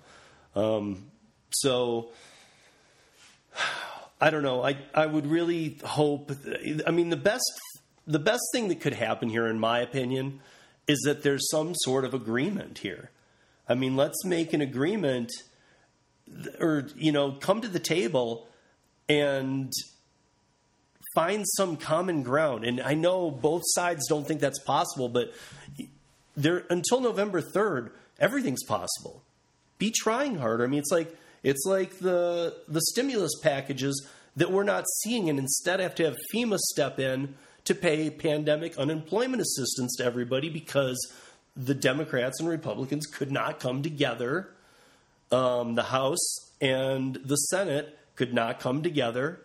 Um, 0.55 1.07
so 1.51 2.13
I 4.25 4.31
don't 4.31 4.43
know. 4.43 4.65
I 4.65 4.79
I 4.95 5.05
would 5.05 5.27
really 5.27 5.77
hope. 5.85 6.33
I 6.87 6.91
mean, 6.91 7.11
the 7.11 7.17
best 7.17 7.45
the 8.07 8.19
best 8.19 8.41
thing 8.53 8.69
that 8.69 8.81
could 8.81 8.95
happen 8.95 9.29
here, 9.29 9.47
in 9.47 9.59
my 9.59 9.81
opinion, 9.81 10.41
is 10.87 10.99
that 11.05 11.23
there's 11.23 11.51
some 11.51 11.75
sort 11.75 12.07
of 12.07 12.15
agreement 12.15 12.79
here. 12.79 13.11
I 13.69 13.75
mean, 13.75 13.97
let's 13.97 14.25
make 14.25 14.55
an 14.55 14.63
agreement, 14.63 15.31
or 16.59 16.87
you 16.97 17.13
know, 17.13 17.33
come 17.33 17.61
to 17.61 17.69
the 17.69 17.79
table 17.79 18.49
and 19.11 19.71
find 21.15 21.45
some 21.59 21.77
common 21.77 22.23
ground. 22.23 22.65
And 22.65 22.81
I 22.81 22.95
know 22.95 23.31
both 23.31 23.63
sides 23.67 24.07
don't 24.09 24.27
think 24.27 24.41
that's 24.41 24.61
possible, 24.61 25.11
but 25.11 25.35
there 26.35 26.65
until 26.71 27.03
November 27.03 27.43
third, 27.43 27.93
everything's 28.19 28.65
possible. 28.65 29.23
Be 29.77 29.91
trying 29.95 30.39
harder. 30.39 30.65
I 30.65 30.69
mean, 30.69 30.81
it's 30.81 30.91
like 30.91 31.15
it's 31.45 31.65
like 31.65 31.99
the 31.99 32.57
the 32.67 32.81
stimulus 32.81 33.39
packages 33.41 34.05
that 34.35 34.51
we're 34.51 34.65
not 34.65 34.85
seeing, 35.03 35.31
and 35.31 35.39
instead 35.39 35.79
have 35.79 35.95
to 35.97 36.05
have 36.05 36.17
FEMA 36.35 36.59
step 36.59 36.99
in 36.99 37.37
to 37.65 37.75
pay 37.75 38.11
pandemic 38.11 38.77
unemployment 38.77 39.41
assistance 39.41 39.97
to 39.97 40.05
everybody 40.05 40.51
because 40.51 40.99
the 41.57 41.75
Democrats 41.75 42.41
and 42.41 42.49
Republicans 42.49 43.07
could 43.07 43.31
not 43.31 43.61
come 43.61 43.83
together. 43.83 44.51
Um, 45.31 45.75
the 45.75 45.85
House 45.85 46.53
and 46.61 47.15
the 47.25 47.37
Senate 47.37 47.99
could 48.17 48.35
not 48.35 48.61
come 48.61 48.83
together 48.83 49.41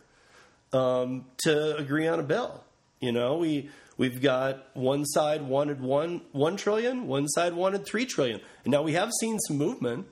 um, 0.74 1.26
to 1.44 1.78
agree 1.78 2.08
on 2.08 2.20
a 2.20 2.24
bill. 2.24 2.64
You 3.00 3.12
know, 3.12 3.38
we 3.38 3.70
we've 3.98 4.22
got 4.22 4.68
one 4.76 5.06
side 5.06 5.42
wanted 5.42 5.82
one 5.82 6.22
one 6.32 6.58
trillion, 6.58 7.08
one 7.08 7.28
side 7.28 7.54
wanted 7.54 7.86
three 7.86 8.06
trillion, 8.06 8.42
and 8.64 8.72
now 8.72 8.82
we 8.84 8.94
have 8.94 9.12
seen 9.20 9.38
some 9.40 9.58
movement. 9.58 10.08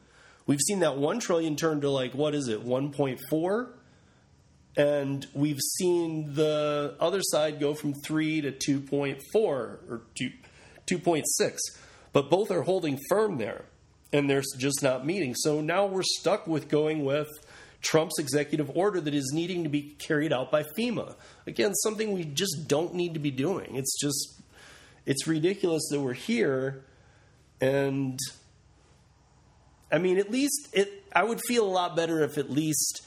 We've 0.47 0.61
seen 0.61 0.79
that 0.79 0.97
one 0.97 1.19
trillion 1.19 1.57
turn 1.57 1.81
to 1.81 1.89
like 1.89 2.13
what 2.13 2.33
is 2.33 2.47
it, 2.47 2.63
one 2.63 2.91
point 2.91 3.19
four, 3.29 3.73
and 4.77 5.27
we've 5.33 5.59
seen 5.77 6.33
the 6.33 6.95
other 6.99 7.21
side 7.21 7.59
go 7.59 7.73
from 7.73 7.93
three 7.93 8.39
to 8.41 8.51
two 8.51 8.79
point 8.79 9.21
four 9.33 9.79
or 9.89 10.01
two 10.17 10.31
two 10.85 10.99
point 10.99 11.25
six, 11.27 11.61
but 12.13 12.29
both 12.29 12.49
are 12.49 12.61
holding 12.61 12.97
firm 13.09 13.37
there, 13.37 13.65
and 14.13 14.29
they're 14.29 14.43
just 14.57 14.81
not 14.81 15.05
meeting. 15.05 15.35
So 15.35 15.59
now 15.59 15.85
we're 15.85 16.01
stuck 16.01 16.47
with 16.47 16.69
going 16.69 17.03
with 17.03 17.27
Trump's 17.81 18.17
executive 18.17 18.71
order 18.75 19.01
that 19.01 19.13
is 19.13 19.31
needing 19.33 19.63
to 19.63 19.69
be 19.69 19.95
carried 19.99 20.31
out 20.31 20.49
by 20.49 20.63
FEMA. 20.77 21.15
Again, 21.45 21.73
something 21.73 22.13
we 22.13 22.23
just 22.23 22.67
don't 22.67 22.93
need 22.93 23.13
to 23.15 23.19
be 23.19 23.31
doing. 23.31 23.75
It's 23.75 23.99
just, 23.99 24.41
it's 25.05 25.27
ridiculous 25.27 25.87
that 25.91 25.99
we're 25.99 26.13
here. 26.13 26.85
And 27.59 28.17
I 29.91 29.97
mean, 29.97 30.17
at 30.17 30.31
least 30.31 30.69
it, 30.73 31.03
I 31.13 31.23
would 31.23 31.41
feel 31.47 31.65
a 31.65 31.69
lot 31.69 31.95
better 31.95 32.21
if 32.23 32.37
at 32.37 32.49
least 32.49 33.05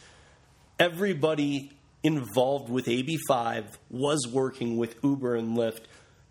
everybody 0.78 1.72
involved 2.02 2.70
with 2.70 2.86
AB5 2.86 3.64
was 3.90 4.26
working 4.26 4.76
with 4.78 4.96
Uber 5.04 5.36
and 5.36 5.56
Lyft 5.56 5.82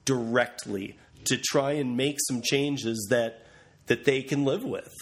directly 0.06 0.98
to 1.26 1.38
try 1.38 1.74
and 1.74 1.96
make 1.96 2.18
some 2.28 2.42
changes 2.42 3.08
that 3.12 3.46
that 3.86 4.06
they 4.06 4.22
can 4.22 4.46
live 4.46 4.64
with. 4.64 4.94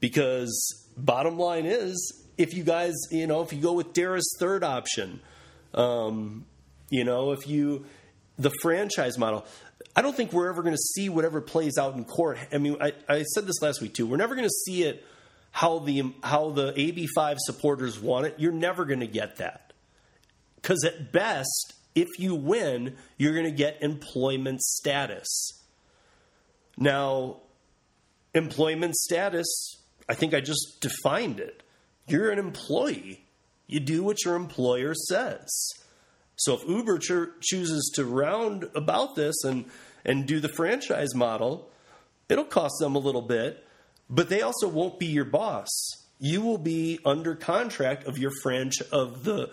Because 0.00 0.88
bottom 0.96 1.38
line 1.38 1.66
is 1.66 2.22
if 2.36 2.54
you 2.54 2.64
guys, 2.64 2.94
you 3.10 3.26
know, 3.26 3.42
if 3.42 3.52
you 3.52 3.60
go 3.60 3.72
with 3.72 3.92
Dara's 3.92 4.28
third 4.38 4.64
option, 4.64 5.20
um, 5.74 6.46
you 6.90 7.04
know, 7.04 7.32
if 7.32 7.46
you 7.46 7.86
the 8.38 8.50
franchise 8.60 9.18
model, 9.18 9.46
I 9.94 10.02
don't 10.02 10.16
think 10.16 10.32
we're 10.32 10.48
ever 10.48 10.62
going 10.62 10.74
to 10.74 10.82
see 10.94 11.08
whatever 11.08 11.40
plays 11.40 11.76
out 11.76 11.94
in 11.94 12.04
court. 12.04 12.38
I 12.50 12.58
mean, 12.58 12.76
I, 12.80 12.92
I 13.08 13.22
said 13.22 13.46
this 13.46 13.60
last 13.60 13.80
week 13.80 13.94
too. 13.94 14.06
We're 14.06 14.16
never 14.16 14.34
going 14.34 14.48
to 14.48 14.54
see 14.64 14.84
it 14.84 15.04
how 15.50 15.80
the 15.80 16.14
how 16.22 16.50
the 16.50 16.72
AB5 16.72 17.36
supporters 17.38 18.00
want 18.00 18.26
it. 18.26 18.34
You're 18.38 18.52
never 18.52 18.84
going 18.84 19.00
to 19.00 19.06
get 19.06 19.36
that 19.36 19.72
because 20.56 20.82
at 20.84 21.12
best, 21.12 21.74
if 21.94 22.08
you 22.18 22.34
win, 22.34 22.96
you're 23.18 23.34
going 23.34 23.44
to 23.44 23.50
get 23.50 23.82
employment 23.82 24.62
status. 24.62 25.62
Now, 26.78 27.40
employment 28.34 28.96
status, 28.96 29.46
I 30.08 30.14
think 30.14 30.32
I 30.32 30.40
just 30.40 30.80
defined 30.80 31.38
it. 31.38 31.62
You're 32.06 32.30
an 32.30 32.38
employee. 32.38 33.26
You 33.66 33.80
do 33.80 34.02
what 34.02 34.24
your 34.24 34.36
employer 34.36 34.94
says. 34.94 35.48
So 36.42 36.54
if 36.54 36.68
Uber 36.68 36.98
cho- 36.98 37.30
chooses 37.40 37.92
to 37.94 38.04
round 38.04 38.68
about 38.74 39.14
this 39.14 39.44
and 39.44 39.66
and 40.04 40.26
do 40.26 40.40
the 40.40 40.48
franchise 40.48 41.14
model, 41.14 41.70
it'll 42.28 42.44
cost 42.44 42.74
them 42.80 42.96
a 42.96 42.98
little 42.98 43.22
bit, 43.22 43.64
but 44.10 44.28
they 44.28 44.42
also 44.42 44.66
won't 44.66 44.98
be 44.98 45.06
your 45.06 45.24
boss. 45.24 45.68
You 46.18 46.40
will 46.40 46.58
be 46.58 46.98
under 47.04 47.36
contract 47.36 48.04
of 48.04 48.18
your 48.18 48.32
franchise 48.42 48.88
of 48.88 49.22
the 49.22 49.50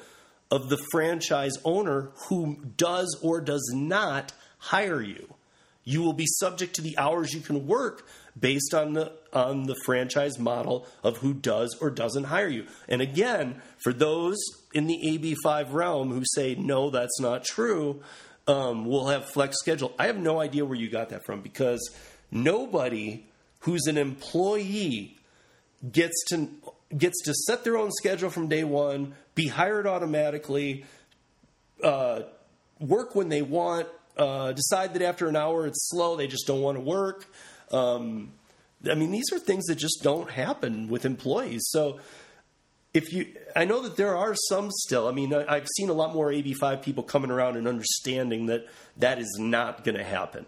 of 0.49 0.69
the 0.69 0.83
franchise 0.91 1.53
owner 1.63 2.09
who 2.27 2.57
does 2.75 3.19
or 3.21 3.39
does 3.39 3.71
not 3.75 4.33
hire 4.57 5.01
you. 5.01 5.35
You 5.83 6.01
will 6.01 6.13
be 6.13 6.25
subject 6.25 6.75
to 6.75 6.81
the 6.81 6.97
hours 6.97 7.33
you 7.33 7.41
can 7.41 7.67
work 7.67 8.07
based 8.39 8.73
on 8.73 8.93
the 8.93 9.11
on 9.31 9.63
the 9.63 9.75
franchise 9.85 10.39
model 10.39 10.87
of 11.03 11.17
who 11.17 11.35
does 11.35 11.77
or 11.79 11.91
doesn't 11.91 12.25
hire 12.25 12.47
you. 12.47 12.65
And 12.87 13.01
again, 13.01 13.61
for 13.77 13.93
those 13.93 14.37
in 14.73 14.87
the 14.87 14.99
AB5 15.45 15.73
realm 15.73 16.11
who 16.11 16.23
say 16.25 16.55
no, 16.55 16.89
that's 16.89 17.19
not 17.19 17.43
true, 17.43 18.01
um, 18.47 18.85
we'll 18.85 19.07
have 19.07 19.25
flex 19.25 19.57
schedule. 19.59 19.93
I 19.99 20.07
have 20.07 20.17
no 20.17 20.39
idea 20.39 20.65
where 20.65 20.77
you 20.77 20.89
got 20.89 21.09
that 21.09 21.23
from 21.23 21.41
because 21.41 21.91
nobody 22.31 23.25
who's 23.61 23.85
an 23.87 23.97
employee 23.97 25.17
gets 25.91 26.23
to 26.29 26.49
gets 26.97 27.21
to 27.23 27.33
set 27.33 27.63
their 27.63 27.77
own 27.77 27.91
schedule 27.91 28.29
from 28.29 28.47
day 28.47 28.63
one, 28.63 29.13
be 29.35 29.47
hired 29.47 29.85
automatically, 29.85 30.85
uh, 31.83 32.21
work 32.79 33.13
when 33.13 33.29
they 33.29 33.43
want, 33.43 33.87
uh, 34.17 34.51
decide 34.53 34.93
that 34.93 35.03
after 35.03 35.27
an 35.27 35.35
hour 35.35 35.67
it's 35.67 35.89
slow, 35.89 36.15
they 36.15 36.25
just 36.25 36.47
don't 36.47 36.61
want 36.61 36.77
to 36.77 36.81
work. 36.81 37.27
Um, 37.71 38.31
I 38.89 38.95
mean, 38.95 39.11
these 39.11 39.31
are 39.31 39.39
things 39.39 39.65
that 39.65 39.75
just 39.75 39.99
don't 40.01 40.31
happen 40.31 40.87
with 40.87 41.05
employees. 41.05 41.61
So 41.69 41.99
if 42.93 43.13
you, 43.13 43.27
I 43.55 43.65
know 43.65 43.81
that 43.81 43.97
there 43.97 44.17
are 44.17 44.35
some 44.49 44.71
still. 44.71 45.07
I 45.07 45.11
mean, 45.11 45.33
I've 45.33 45.67
seen 45.77 45.89
a 45.89 45.93
lot 45.93 46.13
more 46.13 46.31
AB5 46.31 46.81
people 46.81 47.03
coming 47.03 47.29
around 47.29 47.57
and 47.57 47.67
understanding 47.67 48.47
that 48.47 48.67
that 48.97 49.19
is 49.19 49.37
not 49.39 49.83
going 49.83 49.97
to 49.97 50.03
happen. 50.03 50.45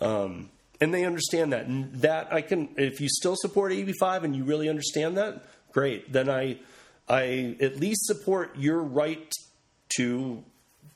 Um, 0.00 0.50
and 0.80 0.92
they 0.92 1.04
understand 1.04 1.52
that. 1.52 1.66
And 1.66 1.94
that 2.02 2.32
I 2.32 2.42
can, 2.42 2.70
if 2.76 3.00
you 3.00 3.08
still 3.08 3.36
support 3.36 3.72
AB5 3.72 4.24
and 4.24 4.36
you 4.36 4.44
really 4.44 4.68
understand 4.68 5.16
that, 5.16 5.44
great. 5.72 6.12
Then 6.12 6.28
I, 6.28 6.58
I 7.08 7.56
at 7.60 7.78
least 7.78 8.04
support 8.06 8.56
your 8.56 8.82
right 8.82 9.32
to 9.96 10.42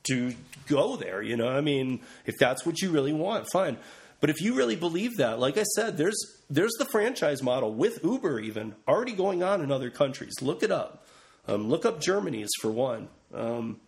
to 0.05 0.35
go 0.68 0.97
there. 0.97 1.20
You 1.20 1.37
know, 1.37 1.49
I 1.49 1.61
mean, 1.61 2.01
if 2.27 2.35
that's 2.39 2.64
what 2.64 2.81
you 2.81 2.91
really 2.91 3.12
want, 3.12 3.49
fine. 3.53 3.77
But 4.20 4.30
if 4.30 4.40
you 4.40 4.54
really 4.54 4.76
believe 4.76 5.16
that, 5.16 5.38
like 5.38 5.58
I 5.58 5.62
said, 5.62 5.96
there's 5.96 6.16
there's 6.48 6.72
the 6.78 6.86
franchise 6.86 7.42
model 7.42 7.74
with 7.74 8.02
Uber 8.02 8.40
even 8.40 8.74
already 8.88 9.12
going 9.12 9.42
on 9.42 9.60
in 9.60 9.70
other 9.70 9.90
countries. 9.90 10.34
Look 10.40 10.62
it 10.62 10.70
up. 10.70 11.06
Um, 11.48 11.68
look 11.68 11.84
up 11.84 12.00
Germany's 12.00 12.50
for 12.60 12.70
one. 12.70 13.08
Um, 13.34 13.80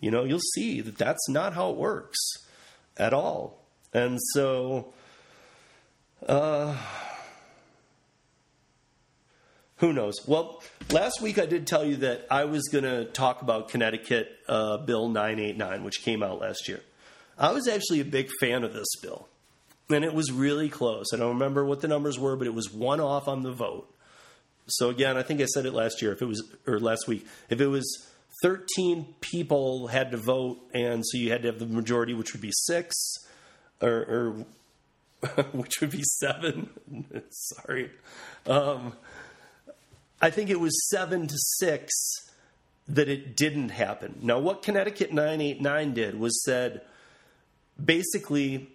you 0.00 0.10
know, 0.10 0.24
you'll 0.24 0.40
see 0.54 0.80
that 0.80 0.96
that's 0.96 1.28
not 1.28 1.54
how 1.54 1.70
it 1.70 1.76
works 1.76 2.18
at 2.96 3.12
all. 3.12 3.64
And 3.92 4.18
so, 4.32 4.92
uh, 6.26 6.76
who 9.76 9.92
knows? 9.92 10.14
Well, 10.26 10.62
last 10.90 11.20
week 11.20 11.38
I 11.38 11.46
did 11.46 11.66
tell 11.66 11.84
you 11.84 11.96
that 11.96 12.26
I 12.30 12.44
was 12.44 12.68
going 12.68 12.84
to 12.84 13.04
talk 13.06 13.42
about 13.42 13.68
Connecticut 13.68 14.28
uh, 14.48 14.78
Bill 14.78 15.08
989, 15.08 15.84
which 15.84 16.02
came 16.02 16.22
out 16.22 16.40
last 16.40 16.68
year. 16.68 16.80
I 17.36 17.52
was 17.52 17.68
actually 17.68 18.00
a 18.00 18.04
big 18.04 18.28
fan 18.40 18.64
of 18.64 18.72
this 18.72 18.88
bill 19.00 19.28
and 19.90 20.04
it 20.04 20.14
was 20.14 20.30
really 20.30 20.68
close. 20.68 21.06
I 21.12 21.16
don't 21.16 21.34
remember 21.34 21.64
what 21.64 21.80
the 21.80 21.88
numbers 21.88 22.18
were, 22.18 22.36
but 22.36 22.46
it 22.46 22.54
was 22.54 22.72
one 22.72 23.00
off 23.00 23.28
on 23.28 23.42
the 23.42 23.52
vote. 23.52 23.92
So 24.66 24.90
again, 24.90 25.16
I 25.16 25.22
think 25.22 25.40
I 25.40 25.46
said 25.46 25.64
it 25.64 25.72
last 25.72 26.02
year. 26.02 26.12
If 26.12 26.20
it 26.20 26.26
was 26.26 26.42
or 26.66 26.78
last 26.78 27.08
week, 27.08 27.26
if 27.48 27.60
it 27.60 27.68
was 27.68 28.06
13 28.42 29.14
people 29.20 29.88
had 29.88 30.10
to 30.10 30.16
vote, 30.16 30.58
and 30.74 31.04
so 31.06 31.18
you 31.18 31.30
had 31.30 31.42
to 31.42 31.48
have 31.48 31.58
the 31.58 31.66
majority, 31.66 32.14
which 32.14 32.32
would 32.32 32.42
be 32.42 32.52
six, 32.52 32.94
or, 33.80 34.46
or 35.22 35.42
which 35.52 35.80
would 35.80 35.90
be 35.90 36.02
seven. 36.02 36.68
Sorry, 37.30 37.90
um, 38.46 38.92
I 40.20 40.30
think 40.30 40.50
it 40.50 40.60
was 40.60 40.88
seven 40.90 41.26
to 41.26 41.36
six 41.36 41.92
that 42.86 43.08
it 43.08 43.36
didn't 43.36 43.70
happen. 43.70 44.18
Now, 44.22 44.38
what 44.38 44.62
Connecticut 44.62 45.12
989 45.12 45.94
did 45.94 46.18
was 46.18 46.42
said 46.44 46.82
basically 47.82 48.68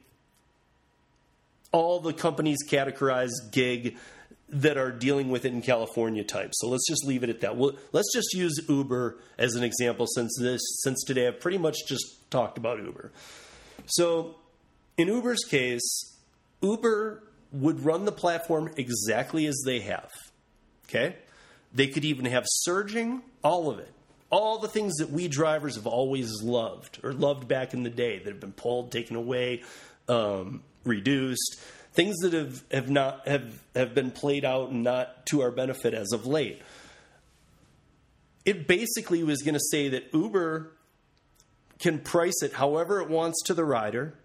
all 1.74 2.00
the 2.00 2.14
companies 2.14 2.60
categorize 2.66 3.32
gig 3.52 3.98
that 4.48 4.78
are 4.78 4.92
dealing 4.92 5.30
with 5.30 5.46
it 5.46 5.52
in 5.52 5.62
California 5.62 6.24
type. 6.24 6.52
So 6.54 6.70
let's 6.70 6.88
just 6.88 7.06
leave 7.06 7.24
it 7.24 7.30
at 7.30 7.42
that. 7.42 7.58
Let's 7.92 8.14
just 8.14 8.34
use 8.34 8.60
Uber 8.70 9.18
as 9.38 9.56
an 9.56 9.64
example 9.64 10.06
since 10.08 10.38
this 10.40 10.62
since 10.84 11.04
today 11.04 11.28
I've 11.28 11.42
pretty 11.42 11.58
much 11.58 11.78
just 11.88 12.30
talked 12.30 12.58
about 12.58 12.78
Uber. 12.78 13.12
So 13.88 14.36
in 14.96 15.08
Uber's 15.08 15.44
case, 15.44 16.16
Uber 16.62 17.24
would 17.52 17.84
run 17.84 18.06
the 18.06 18.12
platform 18.12 18.72
exactly 18.78 19.48
as 19.48 19.60
they 19.66 19.80
have. 19.82 20.12
Okay? 20.88 21.16
They 21.74 21.88
could 21.88 22.06
even 22.06 22.26
have 22.26 22.46
surging, 22.48 23.24
all 23.44 23.72
of 23.72 23.80
it. 23.80 23.92
All 24.30 24.60
the 24.60 24.68
things 24.68 24.96
that 24.96 25.12
we 25.12 25.28
drivers 25.28 25.76
have 25.76 25.88
always 25.88 26.42
loved 26.42 27.00
or 27.04 27.14
loved 27.14 27.48
back 27.48 27.74
in 27.74 27.84
the 27.84 27.90
day 27.90 28.20
that 28.20 28.28
have 28.28 28.40
been 28.40 28.52
pulled, 28.52 28.92
taken 28.92 29.16
away, 29.16 29.64
um, 30.08 30.64
reduced 30.84 31.60
things 31.94 32.18
that 32.20 32.34
have, 32.34 32.64
have 32.72 32.90
not 32.90 33.28
have 33.28 33.62
have 33.76 33.94
been 33.94 34.12
played 34.12 34.44
out 34.44 34.70
and 34.70 34.84
not 34.84 35.26
to 35.28 35.42
our 35.42 35.52
benefit 35.52 35.94
as 35.94 36.12
of 36.12 36.26
late. 36.26 36.62
It 38.46 38.68
basically 38.68 39.24
was 39.24 39.42
going 39.42 39.54
to 39.54 39.62
say 39.72 39.90
that 39.90 40.14
Uber 40.14 40.72
can 41.80 42.00
price 42.00 42.42
it 42.42 42.54
however 42.54 43.00
it 43.02 43.10
wants 43.10 43.42
to 43.44 43.54
the 43.54 43.64
rider, 43.64 44.16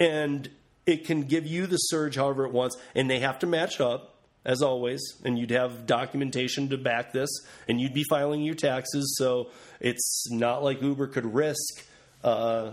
and 0.00 0.48
it 0.86 1.04
can 1.04 1.22
give 1.22 1.46
you 1.46 1.66
the 1.66 1.76
surge 1.76 2.16
however 2.16 2.44
it 2.46 2.52
wants, 2.52 2.76
and 2.94 3.10
they 3.10 3.20
have 3.20 3.38
to 3.40 3.46
match 3.46 3.80
up 3.80 4.14
as 4.44 4.60
always, 4.62 5.02
and 5.24 5.38
you'd 5.38 5.50
have 5.50 5.86
documentation 5.86 6.68
to 6.68 6.76
back 6.76 7.12
this, 7.12 7.30
and 7.66 7.80
you'd 7.80 7.94
be 7.94 8.04
filing 8.04 8.42
your 8.42 8.54
taxes. 8.54 9.16
So 9.18 9.50
it's 9.80 10.30
not 10.30 10.62
like 10.62 10.82
Uber 10.82 11.06
could 11.08 11.34
risk 11.34 11.86
uh, 12.22 12.72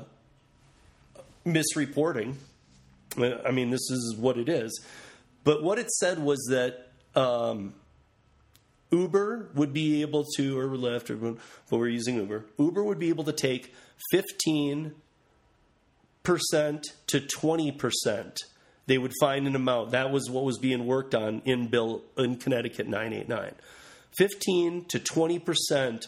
misreporting 1.45 2.35
I 3.17 3.51
mean, 3.51 3.69
this 3.69 3.89
is 3.91 4.15
what 4.17 4.37
it 4.37 4.49
is. 4.49 4.83
But 5.43 5.63
what 5.63 5.79
it 5.79 5.89
said 5.91 6.19
was 6.19 6.39
that 6.49 6.91
um, 7.19 7.73
Uber 8.91 9.49
would 9.55 9.73
be 9.73 10.01
able 10.01 10.25
to, 10.37 10.57
or 10.57 10.67
Lyft, 10.67 11.09
or, 11.09 11.15
but 11.15 11.77
we're 11.77 11.87
using 11.87 12.15
Uber, 12.15 12.45
Uber 12.57 12.83
would 12.83 12.99
be 12.99 13.09
able 13.09 13.23
to 13.23 13.33
take 13.33 13.73
15% 14.13 14.93
to 16.23 17.19
20%. 17.19 18.37
They 18.87 18.97
would 18.97 19.13
find 19.19 19.47
an 19.47 19.55
amount. 19.55 19.91
That 19.91 20.11
was 20.11 20.29
what 20.29 20.43
was 20.43 20.57
being 20.57 20.85
worked 20.85 21.15
on 21.15 21.41
in 21.45 21.67
Bill 21.67 22.03
in 22.17 22.37
Connecticut 22.37 22.87
989. 22.87 23.53
15 24.17 24.85
to 24.85 24.99
20% 24.99 26.07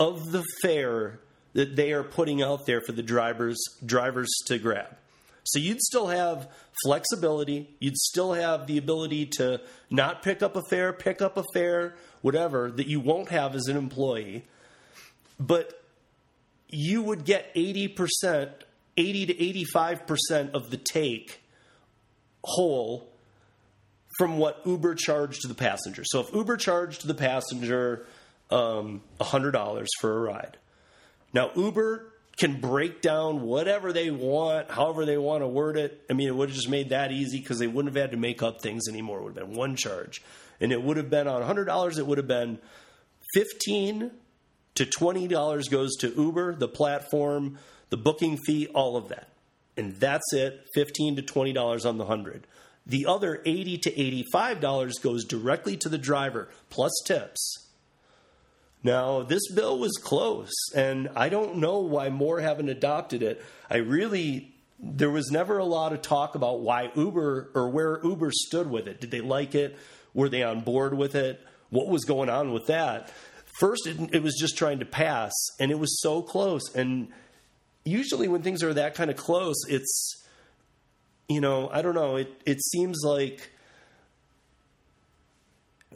of 0.00 0.32
the 0.32 0.42
fare 0.62 1.20
that 1.52 1.76
they 1.76 1.92
are 1.92 2.02
putting 2.02 2.42
out 2.42 2.64
there 2.66 2.80
for 2.80 2.92
the 2.92 3.02
drivers 3.02 3.58
drivers 3.84 4.30
to 4.46 4.58
grab. 4.58 4.96
So 5.44 5.58
you'd 5.58 5.80
still 5.80 6.08
have 6.08 6.48
flexibility. 6.84 7.74
You'd 7.80 7.96
still 7.96 8.32
have 8.32 8.66
the 8.66 8.78
ability 8.78 9.26
to 9.38 9.60
not 9.90 10.22
pick 10.22 10.42
up 10.42 10.56
a 10.56 10.62
fare, 10.70 10.92
pick 10.92 11.20
up 11.20 11.36
a 11.36 11.44
fare, 11.52 11.94
whatever, 12.20 12.70
that 12.70 12.86
you 12.86 13.00
won't 13.00 13.28
have 13.28 13.54
as 13.54 13.66
an 13.66 13.76
employee. 13.76 14.44
But 15.40 15.82
you 16.68 17.02
would 17.02 17.24
get 17.24 17.54
80%, 17.54 18.50
80 18.96 19.26
to 19.26 19.34
85% 19.34 20.50
of 20.52 20.70
the 20.70 20.76
take 20.76 21.42
whole 22.44 23.08
from 24.18 24.38
what 24.38 24.60
Uber 24.64 24.94
charged 24.94 25.42
to 25.42 25.48
the 25.48 25.54
passenger. 25.54 26.02
So 26.04 26.20
if 26.20 26.34
Uber 26.34 26.56
charged 26.56 27.06
the 27.06 27.14
passenger 27.14 28.06
um, 28.50 29.02
$100 29.20 29.86
for 30.00 30.16
a 30.16 30.20
ride, 30.20 30.58
now 31.32 31.50
Uber 31.56 32.11
can 32.36 32.60
break 32.60 33.02
down 33.02 33.42
whatever 33.42 33.92
they 33.92 34.10
want, 34.10 34.70
however 34.70 35.04
they 35.04 35.18
want 35.18 35.42
to 35.42 35.48
word 35.48 35.76
it. 35.76 36.02
I 36.08 36.14
mean, 36.14 36.28
it 36.28 36.34
would 36.34 36.48
have 36.48 36.56
just 36.56 36.68
made 36.68 36.90
that 36.90 37.12
easy 37.12 37.38
because 37.38 37.58
they 37.58 37.66
wouldn't 37.66 37.94
have 37.94 38.02
had 38.02 38.12
to 38.12 38.16
make 38.16 38.42
up 38.42 38.62
things 38.62 38.88
anymore. 38.88 39.18
It 39.18 39.24
would 39.24 39.36
have 39.36 39.48
been 39.48 39.56
one 39.56 39.76
charge. 39.76 40.22
And 40.60 40.72
it 40.72 40.82
would 40.82 40.96
have 40.96 41.10
been 41.10 41.28
on 41.28 41.42
$100, 41.42 41.98
it 41.98 42.06
would 42.06 42.18
have 42.18 42.28
been 42.28 42.58
15 43.34 44.10
to 44.74 44.86
$20 44.86 45.70
goes 45.70 45.96
to 45.96 46.08
Uber, 46.08 46.54
the 46.56 46.68
platform, 46.68 47.58
the 47.90 47.96
booking 47.96 48.38
fee, 48.46 48.68
all 48.68 48.96
of 48.96 49.08
that. 49.08 49.28
And 49.76 49.96
that's 49.96 50.32
it, 50.32 50.66
15 50.74 51.16
to 51.16 51.22
$20 51.22 51.86
on 51.86 51.98
the 51.98 52.04
100. 52.04 52.46
The 52.86 53.06
other 53.06 53.40
80 53.44 53.78
to 53.78 53.90
$85 54.34 55.02
goes 55.02 55.24
directly 55.24 55.76
to 55.78 55.88
the 55.88 55.98
driver 55.98 56.48
plus 56.70 56.92
tips. 57.04 57.68
Now, 58.84 59.22
this 59.22 59.48
bill 59.54 59.78
was 59.78 59.92
close, 60.02 60.52
and 60.74 61.08
I 61.14 61.28
don't 61.28 61.56
know 61.56 61.78
why 61.78 62.08
more 62.08 62.40
haven't 62.40 62.68
adopted 62.68 63.22
it. 63.22 63.40
I 63.70 63.76
really, 63.76 64.54
there 64.80 65.10
was 65.10 65.30
never 65.30 65.58
a 65.58 65.64
lot 65.64 65.92
of 65.92 66.02
talk 66.02 66.34
about 66.34 66.60
why 66.60 66.90
Uber 66.96 67.52
or 67.54 67.68
where 67.68 68.00
Uber 68.02 68.32
stood 68.32 68.68
with 68.68 68.88
it. 68.88 69.00
Did 69.00 69.12
they 69.12 69.20
like 69.20 69.54
it? 69.54 69.78
Were 70.14 70.28
they 70.28 70.42
on 70.42 70.60
board 70.60 70.94
with 70.94 71.14
it? 71.14 71.40
What 71.70 71.88
was 71.88 72.04
going 72.04 72.28
on 72.28 72.52
with 72.52 72.66
that? 72.66 73.12
First, 73.60 73.86
it, 73.86 73.98
it 74.12 74.22
was 74.22 74.36
just 74.38 74.58
trying 74.58 74.80
to 74.80 74.84
pass, 74.84 75.32
and 75.60 75.70
it 75.70 75.78
was 75.78 76.00
so 76.02 76.20
close. 76.20 76.74
And 76.74 77.08
usually, 77.84 78.26
when 78.26 78.42
things 78.42 78.64
are 78.64 78.74
that 78.74 78.96
kind 78.96 79.12
of 79.12 79.16
close, 79.16 79.56
it's, 79.68 80.26
you 81.28 81.40
know, 81.40 81.70
I 81.72 81.82
don't 81.82 81.94
know, 81.94 82.16
it, 82.16 82.42
it 82.44 82.60
seems 82.60 83.02
like 83.04 83.51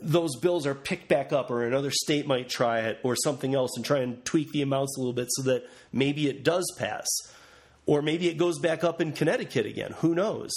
those 0.03 0.37
bills 0.37 0.67
are 0.67 0.75
picked 0.75 1.09
back 1.09 1.33
up, 1.33 1.51
or 1.51 1.65
another 1.65 1.91
state 1.91 2.27
might 2.27 2.49
try 2.49 2.81
it, 2.81 2.99
or 3.03 3.17
something 3.17 3.55
else, 3.55 3.77
and 3.77 3.85
try 3.85 4.01
and 4.01 4.25
tweak 4.25 4.53
the 4.53 4.63
amounts 4.63 4.97
a 4.97 5.01
little 5.01 5.13
bit 5.13 5.29
so 5.31 5.43
that 5.43 5.69
maybe 5.93 6.29
it 6.29 6.45
does 6.45 6.65
pass. 6.79 7.07
Or 7.87 8.03
maybe 8.03 8.29
it 8.29 8.37
goes 8.37 8.59
back 8.59 8.83
up 8.83 9.01
in 9.01 9.13
Connecticut 9.13 9.67
again. 9.67 9.95
Who 9.99 10.15
knows? 10.15 10.51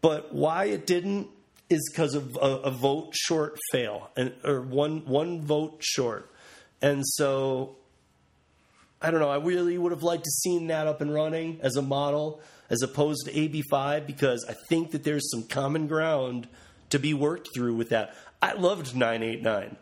But 0.00 0.34
why 0.34 0.66
it 0.66 0.86
didn't 0.86 1.28
is 1.68 1.88
because 1.90 2.14
of 2.14 2.36
a, 2.36 2.68
a, 2.68 2.70
vote 2.70 3.10
short 3.12 3.58
fail, 3.72 4.10
and, 4.16 4.32
or 4.44 4.60
one, 4.60 5.04
one 5.04 5.40
vote 5.42 5.78
short. 5.80 6.30
And 6.80 7.02
so, 7.04 7.76
I 9.02 9.10
don't 9.10 9.20
know, 9.20 9.30
I 9.30 9.38
really 9.38 9.76
would 9.76 9.92
have 9.92 10.04
liked 10.04 10.24
to 10.24 10.30
seen 10.30 10.68
that 10.68 10.86
up 10.86 11.00
and 11.00 11.12
running 11.12 11.58
as 11.62 11.76
a 11.76 11.82
model 11.82 12.40
as 12.70 12.82
opposed 12.82 13.26
to 13.26 13.32
AB5 13.32 14.06
because 14.06 14.44
I 14.48 14.54
think 14.68 14.92
that 14.92 15.04
there's 15.04 15.30
some 15.30 15.44
common 15.44 15.86
ground 15.86 16.48
to 16.90 16.98
be 16.98 17.14
worked 17.14 17.48
through 17.54 17.74
with 17.74 17.88
that. 17.90 18.14
I 18.40 18.52
loved 18.52 18.94
989 18.94 19.76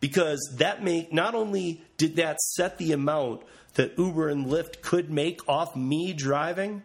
because 0.00 0.54
that 0.58 0.82
make 0.82 1.12
not 1.12 1.34
only 1.34 1.82
did 1.96 2.16
that 2.16 2.40
set 2.40 2.78
the 2.78 2.92
amount 2.92 3.42
that 3.74 3.98
Uber 3.98 4.28
and 4.28 4.46
Lyft 4.46 4.82
could 4.82 5.10
make 5.10 5.40
off 5.48 5.74
me 5.74 6.12
driving, 6.12 6.82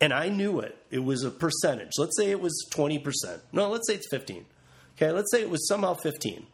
and 0.00 0.12
I 0.12 0.28
knew 0.28 0.60
it. 0.60 0.76
It 0.90 1.00
was 1.00 1.24
a 1.24 1.30
percentage. 1.30 1.92
Let's 1.98 2.16
say 2.16 2.30
it 2.30 2.40
was 2.40 2.66
20%. 2.70 3.40
No, 3.52 3.70
let's 3.70 3.86
say 3.86 3.94
it's 3.94 4.08
15. 4.10 4.44
Okay, 4.96 5.10
let's 5.10 5.30
say 5.30 5.40
it 5.40 5.50
was 5.50 5.66
somehow 5.66 5.94
15. 5.94 6.46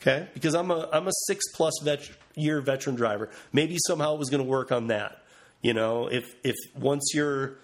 Okay, 0.00 0.28
because 0.34 0.54
I'm 0.54 0.70
a 0.72 0.88
I'm 0.92 1.06
a 1.06 1.12
six 1.26 1.44
plus 1.54 1.74
vet, 1.84 2.10
year 2.34 2.60
veteran 2.60 2.96
driver. 2.96 3.30
Maybe 3.52 3.76
somehow 3.86 4.14
it 4.14 4.18
was 4.18 4.30
going 4.30 4.42
to 4.42 4.48
work 4.48 4.72
on 4.72 4.88
that. 4.88 5.22
You 5.60 5.74
know, 5.74 6.08
if 6.08 6.34
if 6.42 6.56
once 6.74 7.12
you're 7.14 7.58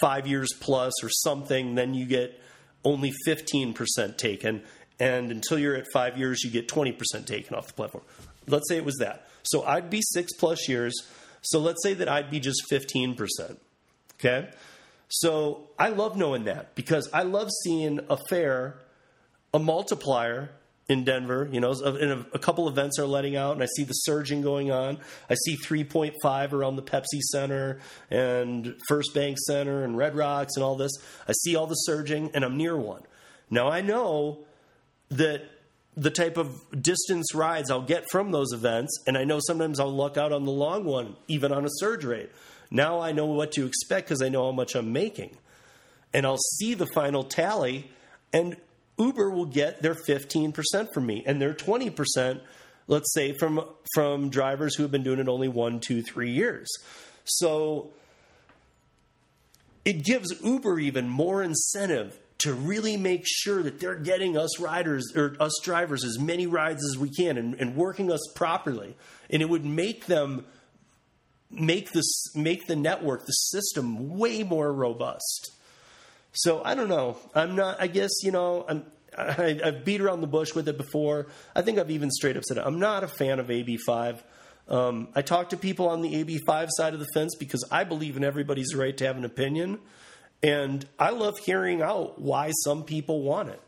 five 0.00 0.26
years 0.26 0.50
plus 0.60 0.92
or 1.02 1.08
something, 1.08 1.74
then 1.74 1.94
you 1.94 2.04
get 2.04 2.38
only 2.84 3.12
15% 3.26 4.16
taken. 4.16 4.62
And 5.00 5.30
until 5.30 5.58
you're 5.58 5.76
at 5.76 5.86
five 5.92 6.18
years, 6.18 6.42
you 6.44 6.50
get 6.50 6.68
20% 6.68 7.26
taken 7.26 7.56
off 7.56 7.68
the 7.68 7.72
platform. 7.72 8.04
Let's 8.46 8.68
say 8.68 8.76
it 8.76 8.84
was 8.84 8.96
that. 8.96 9.28
So 9.42 9.64
I'd 9.64 9.90
be 9.90 10.00
six 10.02 10.32
plus 10.38 10.68
years. 10.68 10.94
So 11.42 11.60
let's 11.60 11.82
say 11.82 11.94
that 11.94 12.08
I'd 12.08 12.30
be 12.30 12.40
just 12.40 12.62
15%. 12.70 13.56
Okay? 14.18 14.48
So 15.08 15.68
I 15.78 15.88
love 15.88 16.16
knowing 16.16 16.44
that 16.44 16.74
because 16.74 17.08
I 17.12 17.22
love 17.22 17.48
seeing 17.64 18.00
a 18.10 18.18
fair, 18.28 18.78
a 19.54 19.58
multiplier 19.58 20.50
in 20.88 21.04
Denver. 21.04 21.48
You 21.52 21.60
know, 21.60 21.72
a, 21.72 22.24
a 22.32 22.38
couple 22.38 22.68
events 22.68 22.98
are 22.98 23.06
letting 23.06 23.36
out, 23.36 23.52
and 23.52 23.62
I 23.62 23.66
see 23.76 23.84
the 23.84 23.92
surging 23.92 24.40
going 24.40 24.70
on. 24.70 24.98
I 25.28 25.34
see 25.44 25.56
3.5 25.56 26.52
around 26.52 26.76
the 26.76 26.82
Pepsi 26.82 27.20
Center 27.20 27.80
and 28.10 28.74
First 28.88 29.14
Bank 29.14 29.38
Center 29.46 29.84
and 29.84 29.96
Red 29.96 30.16
Rocks 30.16 30.56
and 30.56 30.64
all 30.64 30.76
this. 30.76 30.92
I 31.26 31.32
see 31.44 31.56
all 31.56 31.66
the 31.66 31.74
surging, 31.74 32.30
and 32.34 32.44
I'm 32.44 32.56
near 32.56 32.76
one. 32.76 33.02
Now 33.50 33.68
I 33.68 33.82
know 33.82 34.40
that 35.10 35.42
the 35.96 36.10
type 36.10 36.36
of 36.36 36.64
distance 36.80 37.34
rides 37.34 37.70
I'll 37.70 37.82
get 37.82 38.04
from 38.10 38.30
those 38.30 38.52
events, 38.52 39.02
and 39.06 39.18
I 39.18 39.24
know 39.24 39.40
sometimes 39.40 39.80
I'll 39.80 39.92
luck 39.92 40.16
out 40.16 40.32
on 40.32 40.44
the 40.44 40.52
long 40.52 40.84
one, 40.84 41.16
even 41.26 41.52
on 41.52 41.64
a 41.64 41.70
surge 41.70 42.04
rate. 42.04 42.30
Now 42.70 43.00
I 43.00 43.12
know 43.12 43.26
what 43.26 43.52
to 43.52 43.66
expect 43.66 44.08
because 44.08 44.22
I 44.22 44.28
know 44.28 44.44
how 44.46 44.52
much 44.52 44.74
I'm 44.74 44.92
making. 44.92 45.36
And 46.14 46.24
I'll 46.24 46.38
see 46.56 46.74
the 46.74 46.86
final 46.94 47.24
tally, 47.24 47.90
and 48.32 48.56
Uber 48.98 49.30
will 49.30 49.46
get 49.46 49.82
their 49.82 49.94
15% 49.94 50.92
from 50.92 51.06
me 51.06 51.22
and 51.26 51.40
their 51.40 51.54
20%, 51.54 52.40
let's 52.86 53.12
say, 53.14 53.32
from, 53.32 53.64
from 53.94 54.28
drivers 54.30 54.74
who 54.74 54.82
have 54.82 54.92
been 54.92 55.02
doing 55.02 55.18
it 55.18 55.28
only 55.28 55.48
one, 55.48 55.80
two, 55.80 56.02
three 56.02 56.30
years. 56.30 56.68
So 57.24 57.90
it 59.84 60.04
gives 60.04 60.34
Uber 60.42 60.78
even 60.80 61.08
more 61.08 61.42
incentive 61.42 62.18
to 62.38 62.54
really 62.54 62.96
make 62.96 63.24
sure 63.26 63.62
that 63.62 63.80
they're 63.80 63.96
getting 63.96 64.36
us 64.36 64.60
riders 64.60 65.12
or 65.16 65.36
us 65.40 65.52
drivers 65.62 66.04
as 66.04 66.18
many 66.18 66.46
rides 66.46 66.84
as 66.84 66.96
we 66.96 67.10
can 67.10 67.36
and, 67.36 67.54
and 67.54 67.74
working 67.74 68.12
us 68.12 68.20
properly. 68.34 68.96
And 69.28 69.42
it 69.42 69.48
would 69.48 69.64
make 69.64 70.06
them 70.06 70.44
make 71.50 71.92
this 71.92 72.34
make 72.36 72.66
the 72.66 72.76
network, 72.76 73.26
the 73.26 73.32
system 73.32 74.18
way 74.18 74.42
more 74.42 74.72
robust. 74.72 75.52
So 76.32 76.62
I 76.64 76.74
don't 76.74 76.88
know. 76.88 77.16
I'm 77.34 77.56
not. 77.56 77.80
I 77.80 77.86
guess 77.86 78.10
you 78.22 78.32
know. 78.32 78.64
I'm. 78.68 78.84
I, 79.16 79.60
I've 79.64 79.84
beat 79.84 80.00
around 80.00 80.20
the 80.20 80.28
bush 80.28 80.54
with 80.54 80.68
it 80.68 80.76
before. 80.76 81.26
I 81.56 81.62
think 81.62 81.78
I've 81.78 81.90
even 81.90 82.10
straight 82.10 82.36
up 82.36 82.44
said 82.44 82.58
it. 82.58 82.62
I'm 82.64 82.78
not 82.78 83.02
a 83.02 83.08
fan 83.08 83.40
of 83.40 83.48
AB5. 83.48 84.20
Um, 84.68 85.08
I 85.14 85.22
talk 85.22 85.48
to 85.48 85.56
people 85.56 85.88
on 85.88 86.02
the 86.02 86.24
AB5 86.24 86.68
side 86.76 86.94
of 86.94 87.00
the 87.00 87.06
fence 87.14 87.34
because 87.34 87.66
I 87.70 87.84
believe 87.84 88.16
in 88.16 88.22
everybody's 88.22 88.74
right 88.74 88.96
to 88.98 89.06
have 89.06 89.16
an 89.16 89.24
opinion. 89.24 89.78
And 90.42 90.86
I 90.98 91.10
love 91.10 91.38
hearing 91.38 91.82
out 91.82 92.20
why 92.20 92.52
some 92.64 92.84
people 92.84 93.22
want 93.22 93.48
it. 93.48 93.60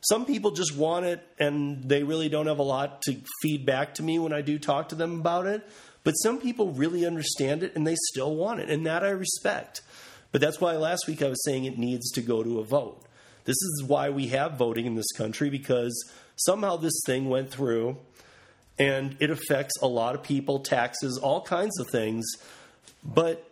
Some 0.00 0.26
people 0.26 0.52
just 0.52 0.76
want 0.76 1.06
it 1.06 1.26
and 1.38 1.88
they 1.88 2.02
really 2.02 2.28
don't 2.28 2.46
have 2.46 2.58
a 2.58 2.64
lot 2.64 3.02
to 3.02 3.16
feed 3.42 3.66
back 3.66 3.94
to 3.94 4.02
me 4.02 4.18
when 4.18 4.32
I 4.32 4.42
do 4.42 4.58
talk 4.58 4.90
to 4.90 4.94
them 4.94 5.20
about 5.20 5.46
it. 5.46 5.66
But 6.04 6.12
some 6.12 6.38
people 6.38 6.70
really 6.70 7.06
understand 7.06 7.62
it 7.62 7.74
and 7.74 7.86
they 7.86 7.96
still 8.12 8.34
want 8.34 8.60
it. 8.60 8.68
And 8.68 8.86
that 8.86 9.02
I 9.02 9.10
respect. 9.10 9.80
But 10.34 10.40
that's 10.40 10.60
why 10.60 10.72
last 10.72 11.06
week 11.06 11.22
I 11.22 11.28
was 11.28 11.40
saying 11.44 11.64
it 11.64 11.78
needs 11.78 12.10
to 12.10 12.20
go 12.20 12.42
to 12.42 12.58
a 12.58 12.64
vote. 12.64 13.00
This 13.44 13.54
is 13.54 13.84
why 13.86 14.10
we 14.10 14.26
have 14.30 14.58
voting 14.58 14.84
in 14.84 14.96
this 14.96 15.12
country 15.12 15.48
because 15.48 16.10
somehow 16.34 16.74
this 16.74 17.00
thing 17.06 17.28
went 17.28 17.52
through 17.52 17.98
and 18.76 19.16
it 19.20 19.30
affects 19.30 19.80
a 19.80 19.86
lot 19.86 20.16
of 20.16 20.24
people, 20.24 20.58
taxes, 20.58 21.20
all 21.22 21.42
kinds 21.42 21.78
of 21.78 21.86
things. 21.88 22.26
But 23.04 23.48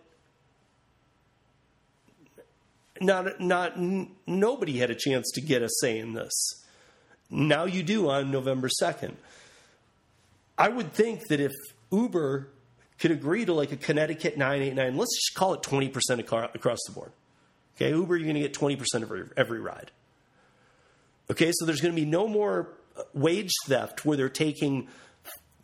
not 3.01 3.39
not 3.41 3.79
nobody 4.27 4.79
had 4.79 4.91
a 4.91 4.97
chance 4.97 5.31
to 5.35 5.41
get 5.41 5.63
a 5.63 5.69
say 5.83 6.01
in 6.01 6.15
this. 6.15 6.33
Now 7.31 7.65
you 7.65 7.85
do 7.85 8.11
on 8.11 8.33
November 8.33 8.69
2nd. 8.83 9.15
I 10.59 10.69
would 10.69 10.93
think 10.93 11.29
that 11.29 11.39
if 11.39 11.53
Uber 11.93 12.49
could 12.99 13.11
agree 13.11 13.45
to 13.45 13.53
like 13.53 13.73
a 13.73 13.77
Connecticut 13.77 14.37
989, 14.37 14.97
let's 14.97 15.15
just 15.17 15.35
call 15.35 15.55
it 15.55 15.63
20% 15.63 16.19
across 16.19 16.79
the 16.87 16.93
board. 16.93 17.13
Okay, 17.77 17.91
Uber, 17.91 18.17
you're 18.17 18.25
going 18.25 18.41
to 18.41 18.41
get 18.41 18.55
20% 18.55 18.81
of 19.03 19.33
every, 19.37 19.61
ride. 19.61 19.91
Okay, 21.31 21.51
so 21.53 21.65
there's 21.65 21.81
going 21.81 21.95
to 21.95 22.01
be 22.01 22.07
no 22.07 22.29
more 22.29 22.69
uh, 22.97 23.03
wage 23.15 23.53
theft 23.67 24.05
where 24.05 24.17
they're 24.17 24.29
taking, 24.29 24.89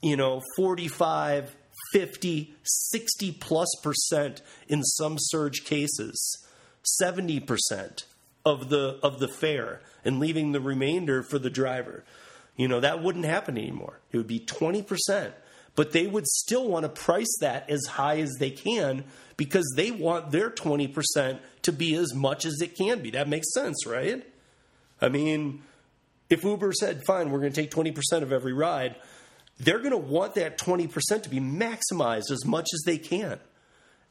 you 0.03 0.17
know, 0.17 0.43
45, 0.57 1.55
50, 1.93 2.55
60 2.63 3.33
plus 3.33 3.69
percent 3.83 4.43
in 4.69 4.83
some 4.83 5.17
surge 5.19 5.65
cases 5.65 6.45
70% 7.03 8.05
of 8.45 8.69
the 8.69 8.99
of 9.03 9.19
the 9.19 9.29
fare 9.29 9.81
and 10.05 10.19
leaving 10.19 10.53
the 10.53 10.61
remainder 10.61 11.23
for 11.23 11.39
the 11.39 11.51
driver. 11.51 12.05
You 12.57 12.69
know, 12.69 12.81
that 12.81 13.03
wouldn't 13.03 13.25
happen 13.25 13.57
anymore. 13.57 14.01
It 14.11 14.17
would 14.17 14.27
be 14.27 14.41
20%. 14.41 15.33
But 15.79 15.93
they 15.93 16.09
would 16.09 16.27
still 16.27 16.67
want 16.67 16.83
to 16.83 16.89
price 16.89 17.39
that 17.41 17.71
as 17.71 17.87
high 17.87 18.19
as 18.19 18.35
they 18.41 18.51
can 18.51 19.05
because 19.37 19.73
they 19.77 19.93
want 19.93 20.33
their 20.33 20.51
20% 20.51 21.39
to 21.63 21.73
be 21.73 21.95
as 21.95 22.13
much 22.13 22.45
as 22.45 22.61
it 22.61 22.77
can 22.77 23.01
be. 23.01 23.13
That 23.13 23.29
makes 23.29 23.55
sense, 23.55 23.87
right? 23.87 24.27
I 25.01 25.09
mean, 25.09 25.63
if 26.29 26.43
Uber 26.43 26.73
said, 26.73 27.05
fine, 27.07 27.31
we're 27.31 27.39
going 27.39 27.53
to 27.53 27.63
take 27.63 27.71
20% 27.71 28.23
of 28.23 28.33
every 28.33 28.53
ride, 28.53 28.97
they're 29.61 29.79
going 29.79 29.93
to 29.93 29.97
want 29.97 30.35
that 30.35 30.59
20% 30.59 30.91
to 31.23 31.31
be 31.31 31.39
maximized 31.39 32.33
as 32.33 32.45
much 32.45 32.67
as 32.75 32.83
they 32.85 32.99
can 32.99 33.39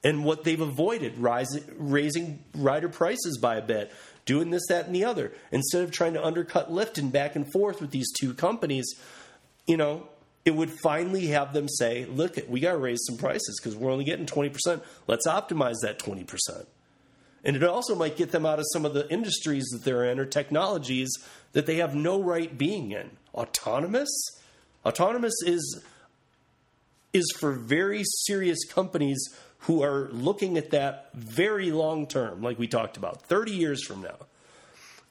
and 0.05 0.23
what 0.23 0.45
they've 0.45 0.61
avoided 0.61 1.17
rising, 1.17 1.65
raising 1.75 2.45
rider 2.55 2.87
prices 2.87 3.37
by 3.41 3.57
a 3.57 3.61
bit, 3.61 3.91
doing 4.25 4.51
this, 4.51 4.67
that, 4.69 4.85
and 4.85 4.95
the 4.95 5.03
other. 5.03 5.33
Instead 5.51 5.83
of 5.83 5.91
trying 5.91 6.13
to 6.13 6.23
undercut 6.23 6.71
Lyft 6.71 6.97
and 6.97 7.11
back 7.11 7.35
and 7.35 7.51
forth 7.51 7.81
with 7.81 7.91
these 7.91 8.09
two 8.17 8.33
companies, 8.33 8.85
you 9.65 9.75
know, 9.75 10.07
it 10.47 10.55
would 10.55 10.71
finally 10.71 11.27
have 11.27 11.51
them 11.51 11.67
say, 11.67 12.05
look, 12.05 12.37
we 12.47 12.61
got 12.61 12.71
to 12.71 12.77
raise 12.77 13.03
some 13.05 13.17
prices 13.17 13.59
because 13.59 13.75
we're 13.75 13.91
only 13.91 14.05
getting 14.05 14.25
20%. 14.25 14.81
Let's 15.05 15.27
optimize 15.27 15.75
that 15.81 15.99
20%. 15.99 16.65
And 17.43 17.57
it 17.57 17.63
also 17.65 17.95
might 17.95 18.15
get 18.15 18.31
them 18.31 18.45
out 18.45 18.57
of 18.57 18.65
some 18.71 18.85
of 18.85 18.93
the 18.93 19.11
industries 19.11 19.65
that 19.73 19.83
they're 19.83 20.05
in 20.05 20.19
or 20.19 20.25
technologies 20.25 21.13
that 21.51 21.65
they 21.65 21.75
have 21.75 21.95
no 21.95 22.21
right 22.21 22.57
being 22.57 22.91
in. 22.91 23.11
Autonomous? 23.35 24.09
Autonomous 24.85 25.35
is 25.45 25.83
is 27.11 27.29
for 27.37 27.51
very 27.51 28.03
serious 28.05 28.63
companies 28.71 29.19
who 29.59 29.83
are 29.83 30.07
looking 30.13 30.57
at 30.57 30.69
that 30.69 31.09
very 31.13 31.71
long 31.71 32.07
term, 32.07 32.41
like 32.41 32.57
we 32.57 32.67
talked 32.67 32.95
about, 32.95 33.23
30 33.23 33.51
years 33.51 33.83
from 33.83 34.01
now. 34.01 34.17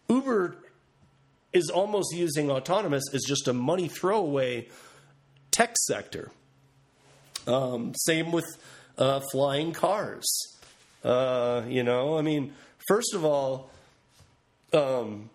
Uber 0.08 0.56
is 1.52 1.68
almost 1.68 2.14
using 2.14 2.50
autonomous 2.50 3.04
as 3.12 3.22
just 3.24 3.48
a 3.48 3.52
money 3.52 3.88
throwaway 3.88 4.68
tech 5.56 5.74
sector. 5.78 6.30
Um, 7.46 7.94
same 7.94 8.30
with 8.30 8.44
uh, 8.98 9.20
flying 9.32 9.72
cars. 9.72 10.26
Uh, 11.02 11.62
you 11.66 11.82
know, 11.82 12.18
I 12.18 12.22
mean, 12.22 12.52
first 12.88 13.14
of 13.14 13.24
all, 13.24 13.70
um, 14.74 15.30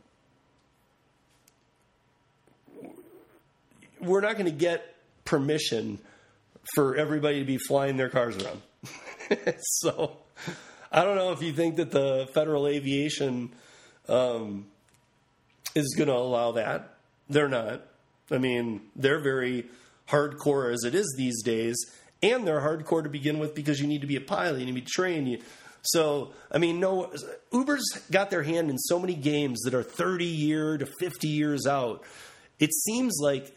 we're 3.99 4.21
not 4.21 4.33
going 4.33 4.45
to 4.45 4.51
get 4.51 4.95
permission 5.25 5.97
for 6.75 6.95
everybody 6.95 7.39
to 7.39 7.45
be 7.45 7.57
flying 7.57 7.97
their 7.97 8.09
cars 8.09 8.37
around. 8.37 8.61
so 9.59 10.17
I 10.91 11.03
don't 11.03 11.15
know 11.15 11.31
if 11.31 11.41
you 11.41 11.51
think 11.51 11.77
that 11.77 11.89
the 11.89 12.29
Federal 12.33 12.67
Aviation 12.67 13.49
um, 14.07 14.67
is 15.73 15.95
going 15.97 16.09
to 16.09 16.15
allow 16.15 16.51
that. 16.53 16.95
They're 17.27 17.49
not. 17.49 17.81
I 18.29 18.37
mean, 18.37 18.81
they're 18.95 19.19
very 19.19 19.65
hardcore 20.11 20.73
as 20.73 20.83
it 20.83 20.93
is 20.93 21.13
these 21.17 21.41
days, 21.41 21.77
and 22.21 22.47
they're 22.47 22.61
hardcore 22.61 23.03
to 23.03 23.09
begin 23.09 23.39
with 23.39 23.55
because 23.55 23.79
you 23.79 23.87
need 23.87 24.01
to 24.01 24.07
be 24.07 24.15
a 24.15 24.21
pilot, 24.21 24.59
you 24.59 24.65
need 24.65 24.75
to 24.75 24.81
be 24.81 24.87
trained. 24.87 25.27
You, 25.27 25.39
so, 25.81 26.33
I 26.51 26.57
mean, 26.59 26.79
no, 26.79 27.11
Uber's 27.51 27.89
got 28.11 28.29
their 28.29 28.43
hand 28.43 28.69
in 28.69 28.77
so 28.77 28.99
many 28.99 29.15
games 29.15 29.61
that 29.61 29.73
are 29.73 29.83
30 29.83 30.25
year 30.25 30.77
to 30.77 30.85
50 30.85 31.27
years 31.27 31.65
out. 31.65 32.03
It 32.59 32.71
seems 32.73 33.17
like 33.19 33.55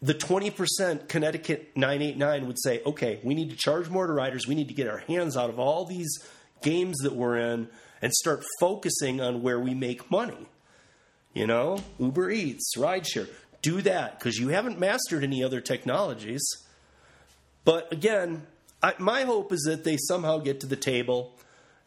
the 0.00 0.14
20% 0.14 1.08
Connecticut 1.08 1.72
989 1.74 2.46
would 2.46 2.60
say, 2.60 2.82
okay, 2.86 3.18
we 3.24 3.34
need 3.34 3.50
to 3.50 3.56
charge 3.56 3.88
more 3.88 4.06
to 4.06 4.12
riders. 4.12 4.46
We 4.46 4.54
need 4.54 4.68
to 4.68 4.74
get 4.74 4.86
our 4.86 4.98
hands 4.98 5.36
out 5.36 5.50
of 5.50 5.58
all 5.58 5.84
these 5.84 6.18
games 6.62 6.98
that 6.98 7.14
we're 7.14 7.36
in 7.36 7.68
and 8.00 8.12
start 8.12 8.44
focusing 8.60 9.20
on 9.20 9.42
where 9.42 9.58
we 9.58 9.74
make 9.74 10.10
money. 10.10 10.46
You 11.34 11.46
know, 11.46 11.80
Uber 11.98 12.30
Eats, 12.30 12.76
rideshare, 12.76 13.28
do 13.66 13.82
that 13.82 14.18
because 14.18 14.38
you 14.38 14.48
haven't 14.48 14.78
mastered 14.78 15.24
any 15.24 15.42
other 15.42 15.60
technologies. 15.60 16.42
But 17.64 17.92
again, 17.92 18.46
I, 18.82 18.94
my 18.98 19.22
hope 19.22 19.52
is 19.52 19.62
that 19.62 19.82
they 19.82 19.96
somehow 19.96 20.38
get 20.38 20.60
to 20.60 20.66
the 20.66 20.76
table 20.76 21.36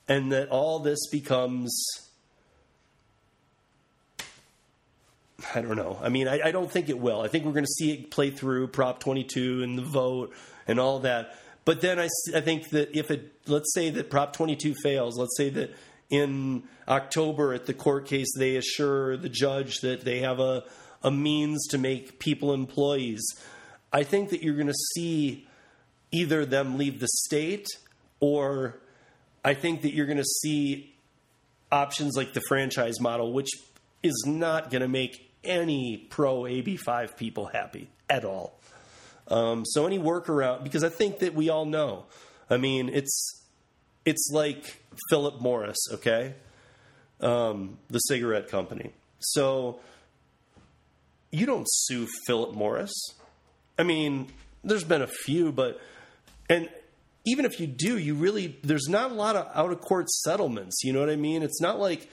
and 0.07 0.31
that 0.33 0.49
all 0.49 0.79
this 0.79 1.07
becomes 1.09 1.71
I 5.55 5.61
don't 5.61 5.77
know. 5.77 5.97
I 6.01 6.09
mean, 6.09 6.27
I, 6.27 6.41
I 6.49 6.51
don't 6.51 6.69
think 6.69 6.89
it 6.89 6.99
will. 6.99 7.21
I 7.21 7.29
think 7.29 7.45
we're 7.45 7.53
going 7.53 7.63
to 7.63 7.71
see 7.71 7.93
it 7.93 8.11
play 8.11 8.29
through 8.29 8.67
Prop 8.67 8.99
22 8.99 9.63
and 9.63 9.77
the 9.77 9.83
vote 9.83 10.33
and 10.67 10.81
all 10.81 10.99
that. 10.99 11.37
But 11.63 11.79
then 11.79 11.97
I, 11.97 12.09
I 12.35 12.41
think 12.41 12.69
that 12.71 12.97
if 12.97 13.09
it, 13.09 13.31
let's 13.47 13.73
say 13.73 13.89
that 13.91 14.09
Prop 14.09 14.33
22 14.33 14.75
fails, 14.83 15.17
let's 15.17 15.37
say 15.37 15.49
that 15.51 15.73
in 16.09 16.63
October 16.89 17.53
at 17.53 17.67
the 17.67 17.73
court 17.73 18.05
case 18.05 18.27
they 18.37 18.57
assure 18.57 19.15
the 19.15 19.29
judge 19.29 19.77
that 19.81 20.03
they 20.03 20.19
have 20.19 20.39
a, 20.41 20.65
a 21.03 21.11
means 21.11 21.67
to 21.67 21.77
make 21.77 22.19
people 22.19 22.53
employees, 22.53 23.21
I 23.91 24.03
think 24.03 24.29
that 24.29 24.43
you're 24.43 24.55
going 24.55 24.67
to 24.67 24.73
see 24.95 25.47
either 26.11 26.45
them 26.45 26.77
leave 26.77 26.99
the 26.99 27.07
state 27.07 27.67
or 28.19 28.79
I 29.43 29.53
think 29.53 29.81
that 29.83 29.93
you're 29.93 30.05
going 30.05 30.17
to 30.17 30.23
see 30.23 30.95
options 31.71 32.15
like 32.15 32.33
the 32.33 32.41
franchise 32.47 32.99
model, 32.99 33.31
which 33.31 33.49
is 34.03 34.23
not 34.27 34.69
going 34.69 34.81
to 34.81 34.87
make 34.87 35.31
any 35.43 35.97
pro 36.09 36.41
AB5 36.41 37.15
people 37.15 37.47
happy 37.47 37.89
at 38.09 38.25
all. 38.25 38.59
Um, 39.27 39.63
so 39.65 39.85
any 39.85 39.99
workaround, 39.99 40.63
because 40.63 40.83
I 40.83 40.89
think 40.89 41.19
that 41.19 41.35
we 41.35 41.49
all 41.49 41.65
know. 41.65 42.05
I 42.49 42.57
mean, 42.57 42.89
it's 42.89 43.43
it's 44.05 44.29
like 44.33 44.81
Philip 45.09 45.39
Morris, 45.39 45.77
okay, 45.93 46.33
um, 47.21 47.77
the 47.89 47.99
cigarette 47.99 48.49
company. 48.49 48.91
So 49.19 49.79
you 51.31 51.45
don't 51.45 51.67
sue 51.69 52.07
Philip 52.25 52.55
Morris. 52.55 52.93
I 53.77 53.83
mean, 53.83 54.27
there's 54.63 54.83
been 54.83 55.01
a 55.01 55.07
few, 55.07 55.51
but 55.51 55.79
and 56.49 56.69
even 57.25 57.45
if 57.45 57.59
you 57.59 57.67
do, 57.67 57.97
you 57.97 58.15
really 58.15 58.57
there's 58.63 58.87
not 58.87 59.11
a 59.11 59.13
lot 59.13 59.35
of 59.35 59.49
out 59.55 59.71
of 59.71 59.81
court 59.81 60.09
settlements. 60.09 60.83
You 60.83 60.93
know 60.93 60.99
what 60.99 61.09
I 61.09 61.15
mean? 61.15 61.43
It's 61.43 61.61
not 61.61 61.79
like 61.79 62.09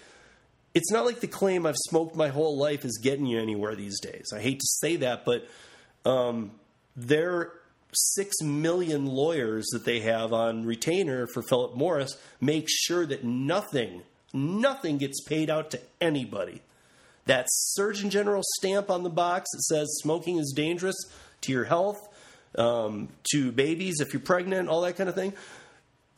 it's 0.74 0.92
not 0.92 1.06
like 1.06 1.20
the 1.20 1.26
claim 1.26 1.64
I've 1.64 1.76
smoked 1.88 2.16
my 2.16 2.28
whole 2.28 2.58
life 2.58 2.84
is 2.84 3.00
getting 3.02 3.26
you 3.26 3.40
anywhere 3.40 3.74
these 3.74 3.98
days. 4.00 4.26
I 4.34 4.40
hate 4.40 4.60
to 4.60 4.66
say 4.66 4.96
that, 4.96 5.24
but 5.24 5.48
um, 6.04 6.52
their 6.94 7.52
six 7.94 8.42
million 8.42 9.06
lawyers 9.06 9.66
that 9.72 9.84
they 9.84 10.00
have 10.00 10.32
on 10.32 10.66
retainer 10.66 11.26
for 11.26 11.42
Philip 11.42 11.74
Morris 11.74 12.18
make 12.40 12.66
sure 12.68 13.06
that 13.06 13.24
nothing, 13.24 14.02
nothing 14.34 14.98
gets 14.98 15.22
paid 15.22 15.48
out 15.48 15.70
to 15.70 15.80
anybody. 16.00 16.60
That 17.26 17.46
Surgeon 17.48 18.10
General 18.10 18.42
stamp 18.58 18.90
on 18.90 19.02
the 19.02 19.10
box 19.10 19.50
that 19.52 19.62
says 19.62 19.88
smoking 20.02 20.38
is 20.38 20.52
dangerous 20.56 20.96
to 21.42 21.52
your 21.52 21.64
health, 21.64 22.08
um, 22.56 23.08
to 23.32 23.52
babies 23.52 24.00
if 24.00 24.12
you're 24.12 24.22
pregnant, 24.22 24.68
all 24.68 24.80
that 24.82 24.96
kind 24.96 25.08
of 25.08 25.14
thing. 25.14 25.34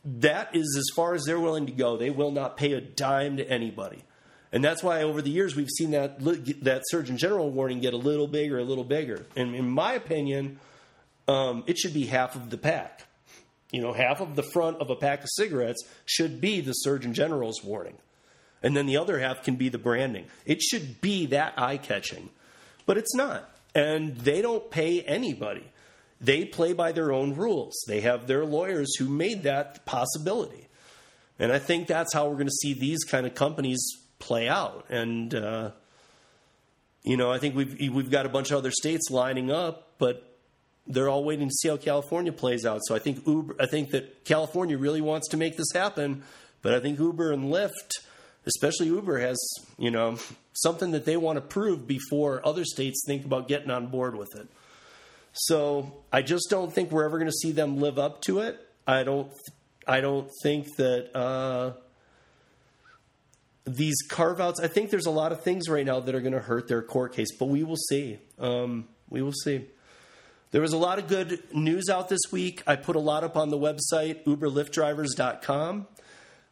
that 0.05 0.55
is 0.55 0.75
as 0.77 0.85
far 0.95 1.13
as 1.13 1.23
they're 1.25 1.39
willing 1.39 1.65
to 1.65 1.71
go. 1.71 1.97
They 1.97 2.09
will 2.09 2.31
not 2.31 2.57
pay 2.57 2.73
a 2.73 2.81
dime 2.81 3.37
to 3.37 3.49
anybody. 3.49 4.03
And 4.51 4.63
that's 4.63 4.81
why 4.81 5.03
over 5.03 5.21
the 5.21 5.29
years 5.29 5.55
we've 5.55 5.69
seen 5.69 5.91
that 5.91 6.19
that 6.63 6.81
Surgeon 6.85 7.17
General 7.17 7.51
warning 7.51 7.79
get 7.79 7.93
a 7.93 7.97
little 7.97 8.27
bigger, 8.27 8.57
a 8.57 8.63
little 8.63 8.83
bigger. 8.83 9.25
And 9.35 9.53
in 9.53 9.69
my 9.69 9.93
opinion, 9.93 10.59
um, 11.27 11.63
it 11.67 11.77
should 11.77 11.93
be 11.93 12.05
half 12.05 12.35
of 12.35 12.49
the 12.49 12.57
pack. 12.57 13.05
You 13.71 13.81
know, 13.81 13.93
half 13.93 14.19
of 14.19 14.35
the 14.35 14.41
front 14.41 14.77
of 14.77 14.89
a 14.89 14.95
pack 14.95 15.21
of 15.21 15.29
cigarettes 15.33 15.83
should 16.05 16.41
be 16.41 16.61
the 16.61 16.73
Surgeon 16.73 17.13
General's 17.13 17.63
warning. 17.63 17.97
And 18.61 18.75
then 18.75 18.85
the 18.85 18.97
other 18.97 19.19
half 19.19 19.43
can 19.43 19.55
be 19.55 19.69
the 19.69 19.77
branding. 19.77 20.25
It 20.45 20.61
should 20.61 21.01
be 21.01 21.27
that 21.27 21.53
eye 21.57 21.77
catching. 21.77 22.29
But 22.85 22.97
it's 22.97 23.15
not. 23.15 23.49
And 23.73 24.17
they 24.17 24.41
don't 24.41 24.69
pay 24.69 25.01
anybody. 25.01 25.63
They 26.19 26.43
play 26.45 26.73
by 26.73 26.91
their 26.91 27.11
own 27.11 27.35
rules. 27.35 27.75
They 27.87 28.01
have 28.01 28.27
their 28.27 28.45
lawyers 28.45 28.95
who 28.97 29.07
made 29.07 29.43
that 29.43 29.85
possibility. 29.85 30.67
And 31.37 31.51
I 31.53 31.59
think 31.59 31.87
that's 31.87 32.13
how 32.13 32.27
we're 32.27 32.35
going 32.35 32.47
to 32.47 32.51
see 32.51 32.73
these 32.73 33.05
kind 33.05 33.25
of 33.25 33.33
companies 33.33 33.79
play 34.19 34.49
out. 34.49 34.85
And, 34.89 35.33
uh, 35.33 35.71
you 37.03 37.15
know, 37.15 37.31
I 37.31 37.37
think 37.37 37.55
we've, 37.55 37.93
we've 37.93 38.11
got 38.11 38.25
a 38.25 38.29
bunch 38.29 38.51
of 38.51 38.57
other 38.57 38.71
states 38.71 39.09
lining 39.09 39.49
up, 39.49 39.93
but 39.97 40.37
they're 40.85 41.07
all 41.07 41.23
waiting 41.23 41.47
to 41.47 41.53
see 41.53 41.69
how 41.69 41.77
California 41.77 42.33
plays 42.33 42.65
out. 42.65 42.81
So 42.83 42.95
I 42.95 42.99
think 42.99 43.25
Uber, 43.25 43.55
I 43.59 43.67
think 43.67 43.91
that 43.91 44.25
California 44.25 44.77
really 44.77 45.01
wants 45.01 45.29
to 45.29 45.37
make 45.37 45.55
this 45.55 45.71
happen, 45.73 46.23
but 46.61 46.73
I 46.73 46.79
think 46.81 46.99
Uber 46.99 47.31
and 47.31 47.45
Lyft, 47.45 47.91
especially 48.55 48.87
Uber, 48.87 49.19
has 49.19 49.37
you 49.77 49.91
know 49.91 50.17
something 50.53 50.91
that 50.91 51.05
they 51.05 51.17
want 51.17 51.37
to 51.37 51.41
prove 51.41 51.87
before 51.87 52.45
other 52.45 52.65
states 52.65 53.03
think 53.05 53.25
about 53.25 53.47
getting 53.47 53.71
on 53.71 53.87
board 53.87 54.15
with 54.15 54.35
it. 54.35 54.47
So 55.33 56.03
I 56.11 56.21
just 56.21 56.47
don't 56.49 56.73
think 56.73 56.91
we're 56.91 57.05
ever 57.05 57.17
going 57.17 57.29
to 57.29 57.37
see 57.37 57.51
them 57.51 57.79
live 57.79 57.99
up 57.99 58.21
to 58.23 58.39
it. 58.39 58.59
I 58.85 59.03
don't. 59.03 59.31
I 59.87 60.01
don't 60.01 60.29
think 60.43 60.75
that. 60.77 61.15
Uh, 61.15 61.73
these 63.65 64.01
carve 64.07 64.41
outs, 64.41 64.59
I 64.59 64.67
think 64.67 64.89
there's 64.89 65.05
a 65.05 65.11
lot 65.11 65.31
of 65.31 65.43
things 65.43 65.69
right 65.69 65.85
now 65.85 65.99
that 65.99 66.15
are 66.15 66.21
going 66.21 66.33
to 66.33 66.39
hurt 66.39 66.67
their 66.67 66.81
court 66.81 67.13
case, 67.13 67.31
but 67.37 67.49
we 67.49 67.63
will 67.63 67.75
see. 67.75 68.17
Um, 68.39 68.87
we 69.09 69.21
will 69.21 69.33
see. 69.33 69.65
There 70.51 70.61
was 70.61 70.73
a 70.73 70.77
lot 70.77 70.97
of 70.97 71.07
good 71.07 71.43
news 71.53 71.89
out 71.89 72.09
this 72.09 72.21
week. 72.31 72.63
I 72.65 72.75
put 72.75 72.95
a 72.95 72.99
lot 72.99 73.23
up 73.23 73.37
on 73.37 73.49
the 73.49 73.57
website, 73.57 74.23
uberlyftdrivers.com. 74.23 75.87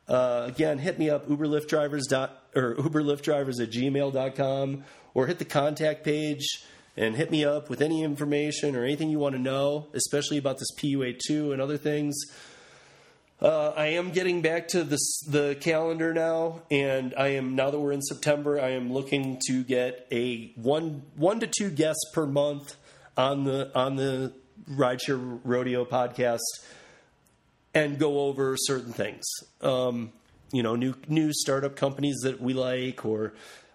Uh, 0.08 0.46
again, 0.48 0.78
hit 0.78 0.98
me 0.98 1.10
up, 1.10 1.28
uberlyftdrivers 1.28 2.04
dot, 2.10 2.44
or 2.56 2.76
uberlyftdrivers 2.76 3.62
at 3.62 3.72
gmail.com, 3.72 4.84
or 5.14 5.28
hit 5.28 5.40
the 5.40 5.46
contact 5.46 6.04
page 6.04 6.64
and 6.96 7.16
hit 7.16 7.30
me 7.30 7.46
up 7.46 7.70
with 7.70 7.82
any 7.82 8.04
information 8.04 8.76
or 8.76 8.84
anything 8.84 9.10
you 9.10 9.20
want 9.20 9.36
to 9.36 9.42
know, 9.42 9.88
especially 9.94 10.38
about 10.38 10.58
this 10.58 10.70
PUA2 10.80 11.54
and 11.54 11.62
other 11.62 11.78
things. 11.78 12.16
Uh, 13.40 13.70
I 13.70 13.88
am 13.88 14.10
getting 14.12 14.42
back 14.42 14.70
to 14.70 14.84
this, 14.84 15.20
the 15.28 15.56
calendar 15.62 16.12
now, 16.12 16.64
and 16.72 17.14
I 17.16 17.28
am 17.30 17.56
now 17.56 17.70
that 17.70 17.80
we're 17.80 17.92
in 17.92 18.02
September. 18.02 18.60
I 18.60 18.70
am 18.70 18.92
looking 18.92 19.40
to 19.48 19.64
get 19.64 20.08
a 20.12 20.52
one 20.56 21.04
one 21.16 21.40
to 21.42 21.48
two 21.48 21.70
guests 21.70 22.04
per 22.14 22.26
month 22.26 22.76
on 23.16 23.44
the 23.44 23.72
on 23.76 23.96
the 23.96 24.34
Rideshare 24.68 25.40
Rodeo 25.44 25.86
podcast 25.86 26.40
and 27.78 28.00
go 28.00 28.22
over 28.22 28.58
certain 28.58 28.92
things. 28.92 29.24
Um, 29.62 30.12
you 30.52 30.64
know, 30.64 30.76
new 30.76 30.96
new 31.08 31.32
startup 31.32 31.76
companies 31.76 32.18
that 32.24 32.42
we 32.42 32.54
like 32.54 33.06
or 33.06 33.34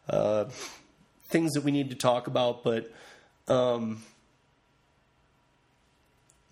uh, 0.09 0.47
things 1.29 1.53
that 1.53 1.63
we 1.63 1.71
need 1.71 1.91
to 1.91 1.97
talk 1.97 2.27
about, 2.27 2.65
but 2.65 2.93
um, 3.47 4.03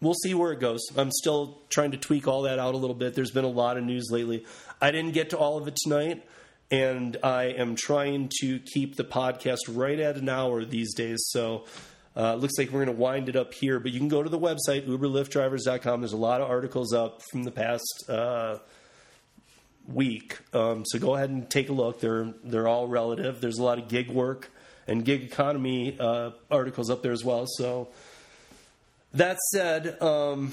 we'll 0.01 0.14
see 0.14 0.32
where 0.32 0.53
it 0.53 0.61
goes. 0.61 0.80
I'm 0.96 1.11
still 1.11 1.59
trying 1.70 1.90
to 1.90 1.96
tweak 1.96 2.28
all 2.28 2.42
that 2.42 2.61
out 2.61 2.74
a 2.74 2.76
little 2.76 2.94
bit. 2.94 3.14
There's 3.14 3.32
been 3.32 3.44
a 3.44 3.48
lot 3.48 3.76
of 3.76 3.82
news 3.82 4.11
lately. 4.12 4.44
I 4.80 4.92
didn't 4.92 5.12
get 5.12 5.30
to 5.30 5.38
all 5.38 5.59
of 5.59 5.66
it 5.66 5.74
tonight, 5.82 6.22
and 6.70 7.16
I 7.24 7.44
am 7.46 7.74
trying 7.74 8.30
to 8.42 8.61
keep 8.61 8.94
the 8.94 9.05
podcast 9.05 9.62
right 9.68 9.98
at 9.98 10.16
an 10.16 10.28
hour 10.28 10.64
these 10.64 10.94
days. 10.94 11.18
So 11.30 11.64
uh, 12.17 12.35
looks 12.35 12.55
like 12.59 12.71
we're 12.71 12.85
going 12.85 12.97
to 12.97 13.01
wind 13.01 13.29
it 13.29 13.37
up 13.37 13.55
here, 13.55 13.79
but 13.79 13.93
you 13.93 13.99
can 13.99 14.09
go 14.09 14.23
to 14.23 14.29
the 14.29 14.39
website, 14.39 14.87
uberlyftdrivers.com. 14.87 16.01
There's 16.01 16.13
a 16.13 16.17
lot 16.17 16.41
of 16.41 16.51
articles 16.51 16.93
up 16.93 17.23
from 17.31 17.45
the 17.45 17.53
past 17.53 18.05
uh, 18.09 18.59
week. 19.87 20.39
Um, 20.53 20.85
so 20.85 20.99
go 20.99 21.15
ahead 21.15 21.31
and 21.31 21.49
take 21.49 21.69
a 21.69 21.73
look. 21.73 22.01
They're, 22.01 22.33
they're 22.43 22.69
all 22.69 22.89
relative. 22.89 23.41
There's 23.41 23.59
a 23.59 23.63
lot 23.63 23.79
of 23.79 23.89
gig 23.89 24.09
work 24.09 24.51
and 24.89 25.05
gig 25.05 25.23
economy 25.23 25.97
uh, 26.01 26.31
articles 26.51 26.91
up 26.91 27.03
there 27.03 27.13
as 27.13 27.25
well. 27.25 27.47
So 27.47 27.89
that 29.15 29.39
said, 29.53 30.03
um, 30.03 30.53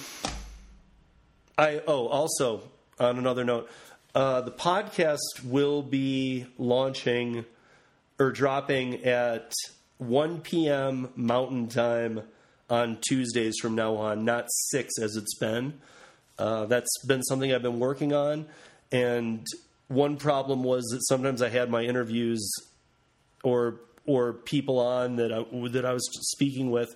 I, 1.57 1.81
oh, 1.87 2.07
also 2.07 2.61
on 2.99 3.17
another 3.17 3.43
note, 3.43 3.69
uh, 4.13 4.41
the 4.41 4.51
podcast 4.51 5.43
will 5.43 5.81
be 5.81 6.45
launching 6.57 7.45
or 8.19 8.31
dropping 8.31 9.03
at 9.05 9.53
1 9.97 10.41
p.m. 10.41 11.09
Mountain 11.15 11.67
Time 11.69 12.21
on 12.69 12.97
Tuesdays 13.07 13.55
from 13.61 13.75
now 13.75 13.95
on, 13.95 14.25
not 14.25 14.45
6 14.49 14.99
as 14.99 15.15
it's 15.15 15.37
been. 15.37 15.79
Uh, 16.37 16.65
that's 16.65 16.89
been 17.05 17.23
something 17.23 17.51
I've 17.51 17.63
been 17.63 17.79
working 17.79 18.13
on. 18.13 18.45
And 18.91 19.45
one 19.87 20.17
problem 20.17 20.63
was 20.63 20.83
that 20.91 21.05
sometimes 21.07 21.41
I 21.41 21.49
had 21.49 21.69
my 21.69 21.83
interviews 21.83 22.49
or 23.43 23.81
or 24.05 24.33
people 24.33 24.79
on 24.79 25.17
that 25.17 25.33
I, 25.33 25.43
that 25.69 25.85
I 25.85 25.93
was 25.93 26.07
speaking 26.31 26.71
with 26.71 26.95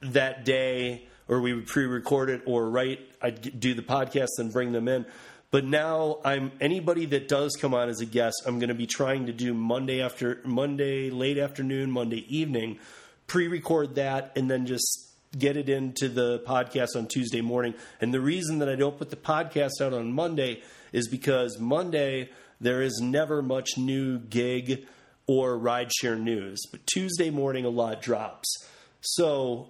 that 0.00 0.44
day, 0.44 1.06
or 1.28 1.40
we 1.40 1.54
would 1.54 1.66
pre-record 1.66 2.30
it, 2.30 2.42
or 2.46 2.68
write. 2.68 3.00
I'd 3.22 3.60
do 3.60 3.74
the 3.74 3.82
podcast 3.82 4.38
and 4.38 4.52
bring 4.52 4.72
them 4.72 4.88
in. 4.88 5.06
But 5.50 5.64
now 5.64 6.18
I'm 6.24 6.52
anybody 6.60 7.06
that 7.06 7.26
does 7.28 7.56
come 7.60 7.74
on 7.74 7.88
as 7.88 8.00
a 8.00 8.06
guest, 8.06 8.42
I'm 8.46 8.58
going 8.58 8.68
to 8.68 8.74
be 8.74 8.86
trying 8.86 9.26
to 9.26 9.32
do 9.32 9.52
Monday 9.52 10.00
after 10.00 10.40
Monday 10.44 11.10
late 11.10 11.38
afternoon, 11.38 11.90
Monday 11.90 12.24
evening, 12.28 12.78
pre-record 13.26 13.96
that 13.96 14.32
and 14.36 14.50
then 14.50 14.66
just 14.66 15.08
get 15.36 15.56
it 15.56 15.68
into 15.68 16.08
the 16.08 16.40
podcast 16.40 16.96
on 16.96 17.06
Tuesday 17.06 17.40
morning. 17.40 17.74
And 18.00 18.12
the 18.12 18.20
reason 18.20 18.58
that 18.58 18.68
I 18.68 18.74
don't 18.74 18.96
put 18.96 19.10
the 19.10 19.16
podcast 19.16 19.80
out 19.80 19.92
on 19.92 20.12
Monday 20.12 20.62
is 20.92 21.08
because 21.08 21.58
Monday 21.58 22.30
there 22.60 22.82
is 22.82 23.00
never 23.00 23.42
much 23.42 23.76
new 23.76 24.18
gig 24.18 24.86
or 25.26 25.56
rideshare 25.56 26.20
news, 26.20 26.60
but 26.70 26.84
Tuesday 26.86 27.30
morning 27.30 27.64
a 27.64 27.68
lot 27.68 28.02
drops. 28.02 28.66
So 29.00 29.68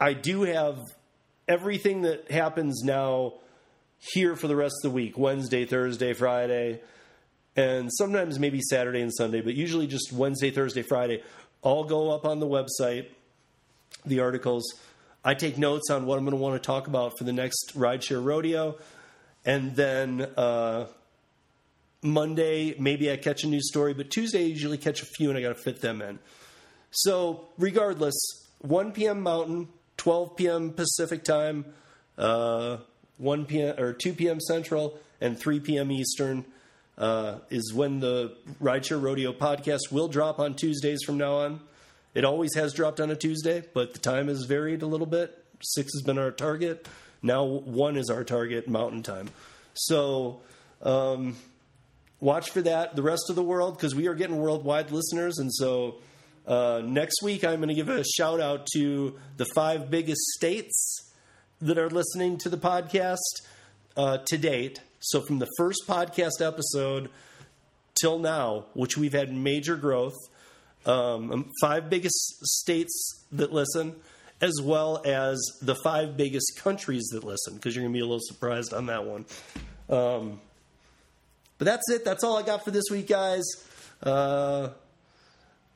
I 0.00 0.12
do 0.12 0.42
have 0.42 0.78
everything 1.48 2.02
that 2.02 2.30
happens 2.30 2.82
now 2.84 3.34
here 3.98 4.36
for 4.36 4.48
the 4.48 4.56
rest 4.56 4.74
of 4.82 4.90
the 4.90 4.94
week 4.94 5.18
Wednesday, 5.18 5.64
Thursday, 5.64 6.12
Friday, 6.12 6.80
and 7.56 7.90
sometimes 7.92 8.38
maybe 8.38 8.60
Saturday 8.60 9.00
and 9.00 9.12
Sunday, 9.12 9.40
but 9.40 9.54
usually 9.54 9.86
just 9.86 10.12
Wednesday, 10.12 10.50
Thursday, 10.50 10.82
Friday. 10.82 11.22
All 11.60 11.84
go 11.84 12.12
up 12.12 12.24
on 12.24 12.38
the 12.38 12.46
website, 12.46 13.06
the 14.06 14.20
articles. 14.20 14.64
I 15.24 15.34
take 15.34 15.58
notes 15.58 15.90
on 15.90 16.06
what 16.06 16.18
I'm 16.18 16.24
going 16.24 16.36
to 16.36 16.42
want 16.42 16.60
to 16.62 16.64
talk 16.64 16.86
about 16.86 17.18
for 17.18 17.24
the 17.24 17.32
next 17.32 17.72
rideshare 17.74 18.24
rodeo. 18.24 18.76
And 19.44 19.74
then 19.74 20.22
uh, 20.36 20.86
Monday, 22.02 22.76
maybe 22.78 23.10
I 23.10 23.16
catch 23.16 23.42
a 23.42 23.48
news 23.48 23.68
story, 23.68 23.92
but 23.92 24.10
Tuesday, 24.10 24.44
I 24.44 24.46
usually 24.46 24.78
catch 24.78 25.02
a 25.02 25.06
few 25.06 25.28
and 25.28 25.36
I 25.36 25.42
got 25.42 25.48
to 25.48 25.62
fit 25.62 25.80
them 25.80 26.00
in. 26.00 26.20
So, 26.92 27.48
regardless, 27.58 28.14
1 28.60 28.92
p.m. 28.92 29.20
Mountain, 29.22 29.68
12 29.96 30.36
p.m. 30.36 30.72
Pacific 30.72 31.24
time. 31.24 31.64
Uh, 32.16 32.78
1 33.18 33.44
p.m. 33.46 33.78
or 33.78 33.92
2 33.92 34.14
p.m. 34.14 34.40
Central 34.40 34.98
and 35.20 35.38
3 35.38 35.60
p.m. 35.60 35.90
Eastern 35.90 36.44
uh, 36.96 37.38
is 37.50 37.72
when 37.72 38.00
the 38.00 38.36
Rideshare 38.60 39.00
Rodeo 39.00 39.32
podcast 39.32 39.92
will 39.92 40.08
drop 40.08 40.38
on 40.38 40.54
Tuesdays 40.54 41.02
from 41.04 41.18
now 41.18 41.34
on. 41.34 41.60
It 42.14 42.24
always 42.24 42.54
has 42.54 42.72
dropped 42.72 43.00
on 43.00 43.10
a 43.10 43.16
Tuesday, 43.16 43.62
but 43.74 43.92
the 43.92 43.98
time 43.98 44.28
has 44.28 44.44
varied 44.44 44.82
a 44.82 44.86
little 44.86 45.06
bit. 45.06 45.44
Six 45.60 45.92
has 45.94 46.02
been 46.02 46.18
our 46.18 46.30
target. 46.30 46.88
Now 47.22 47.44
one 47.44 47.96
is 47.96 48.10
our 48.10 48.24
target, 48.24 48.68
Mountain 48.68 49.02
Time. 49.02 49.30
So 49.74 50.40
um, 50.82 51.36
watch 52.20 52.50
for 52.50 52.62
that. 52.62 52.96
The 52.96 53.02
rest 53.02 53.30
of 53.30 53.36
the 53.36 53.42
world, 53.42 53.76
because 53.76 53.94
we 53.94 54.06
are 54.08 54.14
getting 54.14 54.36
worldwide 54.36 54.90
listeners, 54.90 55.38
and 55.38 55.52
so. 55.52 55.96
Uh, 56.46 56.80
next 56.82 57.22
week, 57.22 57.44
I'm 57.44 57.56
going 57.56 57.68
to 57.68 57.74
give 57.74 57.90
a 57.90 58.02
shout 58.02 58.40
out 58.40 58.66
to 58.72 59.18
the 59.36 59.44
five 59.54 59.90
biggest 59.90 60.22
states 60.38 61.07
that 61.60 61.78
are 61.78 61.90
listening 61.90 62.38
to 62.38 62.48
the 62.48 62.56
podcast 62.56 63.16
uh, 63.96 64.18
to 64.18 64.38
date. 64.38 64.80
So 65.00 65.20
from 65.20 65.38
the 65.38 65.48
first 65.56 65.82
podcast 65.86 66.40
episode 66.40 67.10
till 68.00 68.18
now, 68.18 68.66
which 68.74 68.96
we've 68.96 69.12
had 69.12 69.32
major 69.32 69.76
growth, 69.76 70.16
um, 70.86 71.32
um, 71.32 71.50
five 71.60 71.90
biggest 71.90 72.46
states 72.46 73.24
that 73.32 73.52
listen, 73.52 73.96
as 74.40 74.60
well 74.62 75.02
as 75.04 75.40
the 75.60 75.74
five 75.82 76.16
biggest 76.16 76.58
countries 76.58 77.08
that 77.12 77.24
listen, 77.24 77.54
because 77.54 77.74
you're 77.74 77.82
going 77.82 77.92
to 77.92 77.96
be 77.96 78.00
a 78.00 78.06
little 78.06 78.20
surprised 78.20 78.72
on 78.72 78.86
that 78.86 79.04
one. 79.04 79.26
Um, 79.90 80.40
but 81.58 81.64
that's 81.64 81.90
it. 81.90 82.04
That's 82.04 82.22
all 82.22 82.36
I 82.36 82.42
got 82.42 82.64
for 82.64 82.70
this 82.70 82.84
week, 82.90 83.08
guys. 83.08 83.44
Uh, 84.02 84.68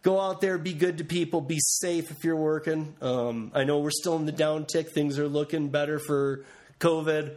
go 0.03 0.21
out 0.21 0.41
there, 0.41 0.59
be 0.59 0.75
good 0.75 0.99
to 0.99 1.05
people, 1.05 1.41
be 1.41 1.59
safe 1.61 2.11
if 2.11 2.25
you're 2.25 2.37
working. 2.37 2.95
Um, 3.01 3.51
I 3.55 3.65
know 3.65 3.79
we're 3.79 3.91
still 3.91 4.17
in 4.17 4.27
the 4.27 4.33
downtick; 4.33 4.91
things 4.91 5.19
are 5.19 5.29
looking 5.29 5.69
better 5.69 5.99
for 5.99 6.45
COVID, 6.81 7.37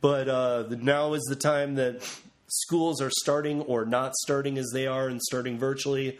but 0.00 0.28
uh, 0.28 0.64
now 0.70 1.14
is 1.14 1.22
the 1.28 1.36
time 1.36 1.76
that 1.76 2.02
schools 2.48 3.00
are 3.00 3.10
starting 3.10 3.60
or 3.62 3.84
not 3.84 4.14
starting 4.16 4.58
as 4.58 4.70
they 4.72 4.86
are 4.86 5.08
and 5.08 5.20
starting 5.22 5.58
virtually. 5.58 6.18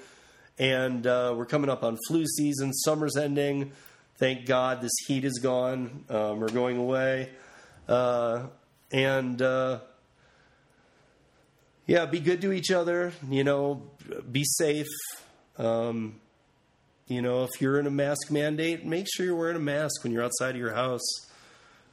And 0.59 1.07
uh, 1.07 1.35
we're 1.37 1.47
coming 1.47 1.71
up 1.71 1.83
on 1.83 1.99
flu 2.09 2.27
season. 2.27 2.73
Summer's 2.73 3.17
ending. 3.17 3.73
Thank 4.19 4.47
God 4.47 4.81
this 4.81 4.93
heat 5.07 5.25
is 5.25 5.41
gone. 5.43 6.05
Um, 6.09 6.41
we're 6.41 6.49
going 6.49 6.77
away. 6.77 7.31
Uh, 7.89 8.45
and 8.93 9.41
uh, 9.41 9.81
yeah, 11.87 12.07
be 12.07 12.21
good 12.21 12.41
to 12.43 12.53
each 12.53 12.71
other. 12.71 13.13
You 13.29 13.45
know, 13.45 13.83
be 14.31 14.45
safe. 14.45 14.87
Um, 15.63 16.17
you 17.07 17.23
know, 17.23 17.45
if 17.45 17.61
you're 17.61 17.79
in 17.79 17.87
a 17.87 17.91
mask 17.91 18.31
mandate, 18.31 18.85
make 18.85 19.07
sure 19.13 19.25
you're 19.25 19.37
wearing 19.37 19.57
a 19.57 19.61
mask 19.61 20.03
when 20.03 20.13
you're 20.13 20.25
outside 20.25 20.51
of 20.51 20.57
your 20.57 20.75
house. 20.75 21.03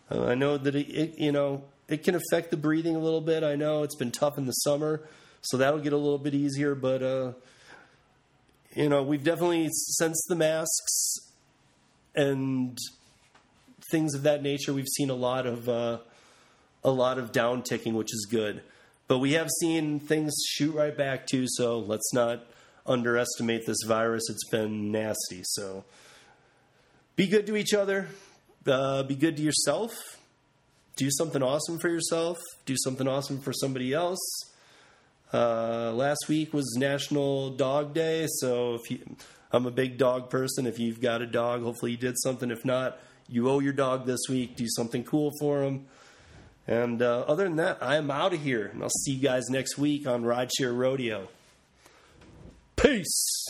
Uh, 0.09 0.25
I 0.25 0.35
know 0.35 0.57
that 0.57 0.75
it, 0.75 0.89
it, 0.89 1.19
you 1.19 1.31
know, 1.31 1.63
it 1.87 2.03
can 2.03 2.15
affect 2.15 2.51
the 2.51 2.57
breathing 2.57 2.95
a 2.95 2.99
little 2.99 3.21
bit. 3.21 3.43
I 3.43 3.55
know 3.55 3.83
it's 3.83 3.95
been 3.95 4.11
tough 4.11 4.37
in 4.37 4.45
the 4.45 4.53
summer, 4.53 5.01
so 5.41 5.57
that'll 5.57 5.81
get 5.81 5.93
a 5.93 5.97
little 5.97 6.17
bit 6.17 6.33
easier. 6.33 6.73
But 6.73 7.03
uh, 7.03 7.33
you 8.75 8.89
know, 8.89 9.03
we've 9.03 9.23
definitely 9.23 9.67
since 9.71 10.19
the 10.29 10.35
masks 10.35 11.15
and 12.15 12.77
things 13.91 14.15
of 14.15 14.23
that 14.23 14.41
nature, 14.41 14.73
we've 14.73 14.87
seen 14.87 15.09
a 15.09 15.15
lot 15.15 15.45
of 15.45 15.69
uh, 15.69 15.99
a 16.83 16.91
lot 16.91 17.19
of 17.19 17.31
down 17.31 17.61
ticking, 17.61 17.93
which 17.93 18.13
is 18.13 18.27
good. 18.29 18.63
But 19.07 19.19
we 19.19 19.33
have 19.33 19.47
seen 19.59 19.99
things 19.99 20.33
shoot 20.47 20.73
right 20.73 20.95
back 20.95 21.27
too. 21.27 21.45
So 21.47 21.79
let's 21.79 22.13
not 22.13 22.45
underestimate 22.89 23.65
this 23.65 23.83
virus. 23.85 24.29
It's 24.29 24.49
been 24.49 24.91
nasty. 24.91 25.41
So 25.43 25.85
be 27.15 27.27
good 27.27 27.47
to 27.47 27.55
each 27.55 27.73
other. 27.73 28.09
Uh, 28.67 29.03
be 29.03 29.15
good 29.15 29.37
to 29.37 29.41
yourself 29.41 29.93
do 30.99 31.09
something 31.09 31.41
awesome 31.41 31.79
for 31.79 31.87
yourself, 31.87 32.37
do 32.65 32.75
something 32.77 33.07
awesome 33.07 33.39
for 33.39 33.53
somebody 33.53 33.93
else. 33.93 34.19
Uh, 35.33 35.93
last 35.93 36.27
week 36.27 36.53
was 36.53 36.75
National 36.77 37.51
Dog 37.51 37.93
Day, 37.93 38.27
so 38.27 38.73
if 38.73 38.91
you, 38.91 38.99
I'm 39.53 39.65
a 39.65 39.71
big 39.71 39.97
dog 39.97 40.29
person. 40.29 40.67
If 40.67 40.77
you've 40.77 40.99
got 40.99 41.21
a 41.21 41.25
dog, 41.25 41.63
hopefully 41.63 41.91
you 41.91 41.97
did 41.97 42.15
something. 42.19 42.51
If 42.51 42.65
not, 42.65 42.99
you 43.29 43.49
owe 43.49 43.59
your 43.59 43.71
dog 43.71 44.07
this 44.07 44.19
week. 44.27 44.57
Do 44.57 44.65
something 44.67 45.05
cool 45.05 45.31
for 45.39 45.63
him. 45.63 45.85
And 46.67 47.01
uh, 47.01 47.23
other 47.29 47.45
than 47.45 47.55
that, 47.55 47.77
I'm 47.81 48.11
out 48.11 48.33
of 48.33 48.41
here, 48.41 48.65
and 48.65 48.83
I'll 48.83 48.89
see 48.89 49.13
you 49.13 49.21
guys 49.21 49.49
next 49.49 49.77
week 49.77 50.05
on 50.05 50.23
Rideshare 50.23 50.77
Rodeo. 50.77 51.29
Peace. 52.81 53.45